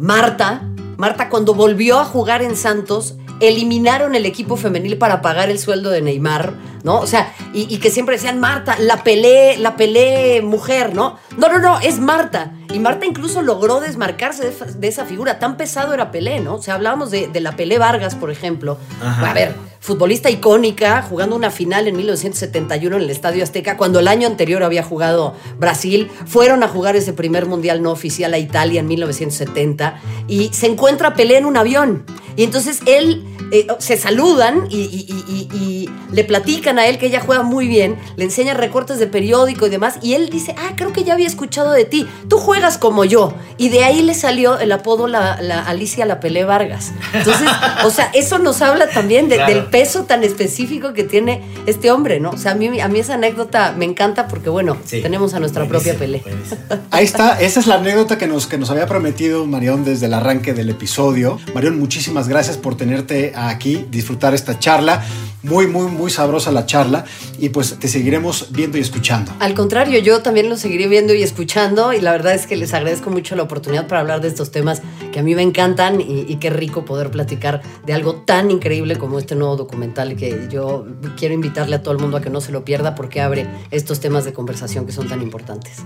Marta, 0.01 0.63
Marta 0.97 1.29
cuando 1.29 1.53
volvió 1.53 1.99
a 1.99 2.07
jugar 2.07 2.41
en 2.41 2.57
Santos, 2.57 3.17
eliminaron 3.41 4.15
el 4.15 4.25
equipo 4.25 4.57
femenil 4.57 4.97
para 4.97 5.21
pagar 5.21 5.51
el 5.51 5.59
sueldo 5.59 5.91
de 5.91 6.01
Neymar, 6.01 6.55
¿no? 6.85 7.01
O 7.01 7.07
sea, 7.07 7.35
y, 7.53 7.73
y, 7.73 7.81
que 7.81 7.91
siempre 7.91 8.17
decían, 8.17 8.41
Marta, 8.41 8.79
la 8.79 9.05
pelé, 9.05 9.59
la 9.59 9.77
pelé 9.77 10.41
mujer, 10.41 10.95
¿no? 10.95 11.19
No, 11.37 11.49
no, 11.49 11.59
no, 11.59 11.81
es 11.81 12.01
Marta. 12.01 12.55
Y 12.73 12.79
Marta 12.79 13.05
incluso 13.05 13.43
logró 13.43 13.81
desmarcarse 13.81 14.49
de, 14.49 14.73
de 14.73 14.89
esa 14.89 15.05
figura. 15.05 15.39
Tan 15.39 15.59
pesado 15.59 15.93
era 15.93 16.11
Pelé, 16.11 16.41
¿no? 16.41 16.55
O 16.55 16.63
sea, 16.63 16.77
hablábamos 16.77 17.11
de, 17.11 17.29
de 17.29 17.41
la 17.41 17.53
Pelé 17.53 17.79
Vargas, 17.79 18.15
por 18.15 18.31
ejemplo. 18.31 18.79
Ajá. 19.03 19.31
A 19.31 19.35
ver, 19.35 19.55
futbolista 19.81 20.31
icónica, 20.31 21.03
jugando 21.03 21.35
una 21.35 21.51
final 21.51 21.89
en 21.89 21.97
1971 21.97 22.97
en 22.97 23.03
el 23.03 23.11
Estadio 23.11 23.43
Azteca, 23.43 23.76
cuando 23.76 23.99
el 23.99 24.09
año 24.09 24.26
anterior 24.26 24.62
había 24.62 24.83
jugado 24.83 25.35
Brasil. 25.59 26.11
Fueron 26.26 26.62
a 26.62 26.68
jugar 26.68 26.97
ese 26.97 27.14
primer 27.14 27.47
mundial 27.47 27.83
no 27.83 27.91
oficial 27.91 28.35
a 28.35 28.39
Italia 28.39 28.81
en 28.81 28.87
1970 28.87 30.01
y 30.28 30.51
se 30.53 30.66
encuentra 30.66 31.14
Pelé 31.14 31.39
en 31.39 31.47
un 31.47 31.57
avión. 31.57 32.05
Y 32.37 32.45
entonces 32.45 32.81
él 32.87 33.24
eh, 33.53 33.66
se 33.78 33.97
saludan 33.97 34.66
y, 34.70 34.76
y, 34.76 35.24
y, 35.28 35.57
y, 35.57 35.91
le 36.12 36.24
platican 36.24 36.78
a 36.78 36.87
él 36.87 36.99
que 36.99 37.07
ella 37.07 37.20
juega 37.20 37.43
muy 37.43 37.68
bien, 37.68 37.97
le 38.16 38.24
enseñan 38.24 38.57
recortes 38.57 38.99
de 38.99 39.07
periódico 39.07 39.66
y 39.66 39.70
demás, 39.70 39.99
y 40.03 40.14
él 40.14 40.28
dice, 40.28 40.55
ah, 40.59 40.72
creo 40.76 40.93
que 40.93 41.05
ya 41.05 41.14
había 41.14 41.26
escuchado 41.26 41.72
de 41.72 41.85
ti, 41.85 42.07
tú 42.28 42.39
juegas 42.39 42.78
como 42.78 43.05
yo. 43.05 43.35
Y 43.59 43.68
de 43.68 43.85
ahí 43.85 44.03
le 44.03 44.14
salió 44.14 44.59
el 44.59 44.72
apodo 44.72 45.07
la, 45.07 45.41
la 45.41 45.62
Alicia 45.62 46.07
La 46.07 46.20
Pelé 46.20 46.45
Vargas. 46.45 46.93
Entonces, 47.12 47.49
o 47.85 47.91
sea, 47.91 48.11
eso 48.14 48.39
nos 48.39 48.61
habla 48.62 48.89
también 48.89 49.28
de, 49.28 49.37
claro. 49.37 49.55
del 49.55 49.64
peso 49.66 50.05
tan 50.05 50.24
específico 50.24 50.93
que 50.93 51.05
tiene 51.05 51.43
este 51.66 51.91
hombre, 51.91 52.20
¿no? 52.20 52.31
O 52.31 52.39
sea, 52.39 52.53
a 52.53 52.55
mí, 52.55 52.81
a 52.81 52.89
mí 52.89 52.99
esa 52.99 53.14
anécdota 53.14 53.74
me 53.76 53.85
encanta 53.85 54.28
porque, 54.28 54.51
bueno, 54.51 54.76
sí. 54.85 55.01
tenemos 55.03 55.35
a 55.35 55.41
nuestra 55.41 55.64
buenísimo, 55.64 55.99
propia 55.99 56.07
Pelé. 56.07 56.22
Buenísimo. 56.24 56.61
Ahí 56.91 57.05
está, 57.05 57.41
esa 57.41 57.61
es 57.61 57.66
la 57.66 57.76
anécdota 57.76 58.18
que 58.18 58.26
nos, 58.26 58.47
que 58.47 58.59
nos 58.59 58.70
había 58.70 58.87
prometido 58.87 59.47
Marión 59.47 59.85
desde 59.85 60.07
el 60.07 60.14
arranque 60.14 60.55
del 60.55 60.70
episodio. 60.70 61.39
Marión, 61.55 61.78
muchísimas 61.78 62.20
gracias 62.29 62.57
por 62.57 62.77
tenerte 62.77 63.33
aquí, 63.35 63.87
disfrutar 63.91 64.35
esta 64.35 64.59
charla. 64.59 65.05
Muy, 65.43 65.66
muy, 65.66 65.91
muy 65.91 66.11
sabrosa 66.11 66.53
la 66.53 66.66
charla 66.66 67.07
y 67.39 67.49
pues 67.49 67.79
te 67.79 67.89
seguiremos 67.89 68.49
viendo 68.51 68.77
y 68.77 68.83
escuchando. 68.83 69.33
Al 69.41 69.55
contrario, 69.55 69.99
yo 70.01 70.21
también 70.21 70.51
lo 70.51 70.59
seguiré 70.59 70.87
viendo 70.87 71.14
y 71.14 71.23
escuchando 71.23 71.95
y 71.95 72.01
la 72.03 72.12
verdad 72.12 72.35
es 72.35 72.47
que 72.47 72.57
les 72.57 72.75
agradezco 72.75 73.09
mucho 73.09 73.37
la 73.37 73.45
oportunidad 73.45 73.87
para 73.87 74.03
hablar 74.03 74.21
de 74.21 74.29
estos 74.29 74.51
temas 74.51 74.83
que 75.12 75.18
a 75.18 75.23
mí 75.23 75.35
me 75.35 75.41
encantan 75.41 76.03
y, 76.03 76.27
y 76.29 76.37
qué 76.37 76.51
rico 76.51 76.85
poder 76.85 77.11
platicar 77.11 77.62
de 77.87 77.95
algo 77.95 78.16
tan 78.16 78.51
increíble 78.51 78.97
como 78.97 79.18
este 79.18 79.35
nuevo 79.35 79.57
documental 79.57 80.14
que 80.14 80.49
yo 80.51 80.87
quiero 81.16 81.35
invitarle 81.35 81.77
a 81.77 81.83
todo 81.83 81.95
el 81.95 82.01
mundo 82.01 82.18
a 82.18 82.21
que 82.21 82.29
no 82.29 82.43
se 82.43 82.53
lo 82.53 82.62
pierda 82.62 82.95
porque 82.95 83.23
abre 83.23 83.47
estos 83.71 84.01
temas 84.01 84.27
de 84.27 84.35
conversación 84.35 84.85
que 84.85 84.93
son 84.93 85.09
tan 85.09 85.23
importantes. 85.23 85.79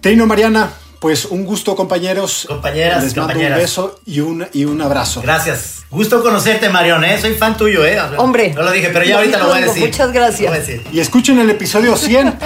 Teino 0.00 0.26
Mariana, 0.26 0.72
pues 1.00 1.24
un 1.24 1.46
gusto, 1.46 1.74
compañeros. 1.74 2.44
Compañeras, 2.46 3.02
Les 3.02 3.16
mando 3.16 3.32
compañeras. 3.32 3.58
un 3.58 3.62
beso 3.64 4.00
y 4.04 4.20
un, 4.20 4.46
y 4.52 4.66
un 4.66 4.80
abrazo. 4.82 5.22
Gracias. 5.22 5.78
Gusto 5.90 6.22
conocerte, 6.22 6.68
Marión, 6.68 7.02
¿eh? 7.04 7.18
Soy 7.18 7.34
fan 7.34 7.56
tuyo, 7.56 7.84
¿eh? 7.84 7.98
Hombre. 8.18 8.52
No 8.54 8.62
lo 8.62 8.70
dije, 8.70 8.90
pero 8.92 9.04
ya 9.06 9.16
ahorita 9.16 9.38
lo 9.38 9.46
voy 9.46 9.58
a 9.58 9.66
decir. 9.66 9.86
Muchas 9.86 10.12
gracias. 10.12 10.42
Lo 10.42 10.48
voy 10.50 10.56
a 10.58 10.60
decir. 10.60 10.86
Y 10.92 11.00
escuchen 11.00 11.38
el 11.38 11.48
episodio 11.48 11.96
100. 11.96 12.38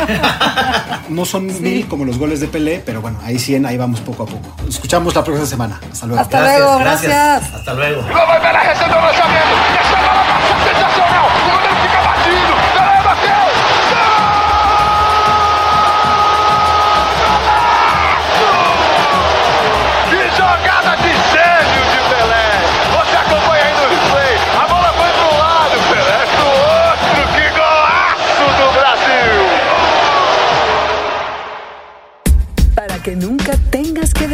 no 1.09 1.25
son 1.25 1.51
sí. 1.51 1.61
mil 1.61 1.89
como 1.89 2.05
los 2.05 2.17
goles 2.17 2.41
de 2.41 2.47
Pelé, 2.47 2.81
pero 2.87 3.03
bueno, 3.03 3.19
ahí 3.25 3.39
100, 3.41 3.67
ahí 3.67 3.77
vamos 3.77 4.01
poco 4.01 4.23
a 4.23 4.27
poco. 4.27 4.57
Escuchamos 4.69 5.15
la 5.15 5.25
próxima 5.25 5.47
semana. 5.49 5.81
Hasta 5.91 6.07
luego. 6.07 6.23
Hasta 6.23 6.39
gracias, 6.39 6.61
luego, 6.61 6.79
gracias. 6.79 7.13
gracias. 7.13 7.55
Hasta 7.55 7.75
luego. 7.75 8.03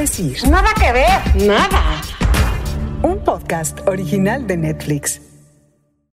Decir. 0.01 0.49
Nada 0.49 0.73
que 0.75 0.93
ver, 0.93 1.47
nada. 1.47 2.01
Un 3.03 3.23
podcast 3.23 3.87
original 3.87 4.47
de 4.47 4.57
Netflix. 4.57 5.21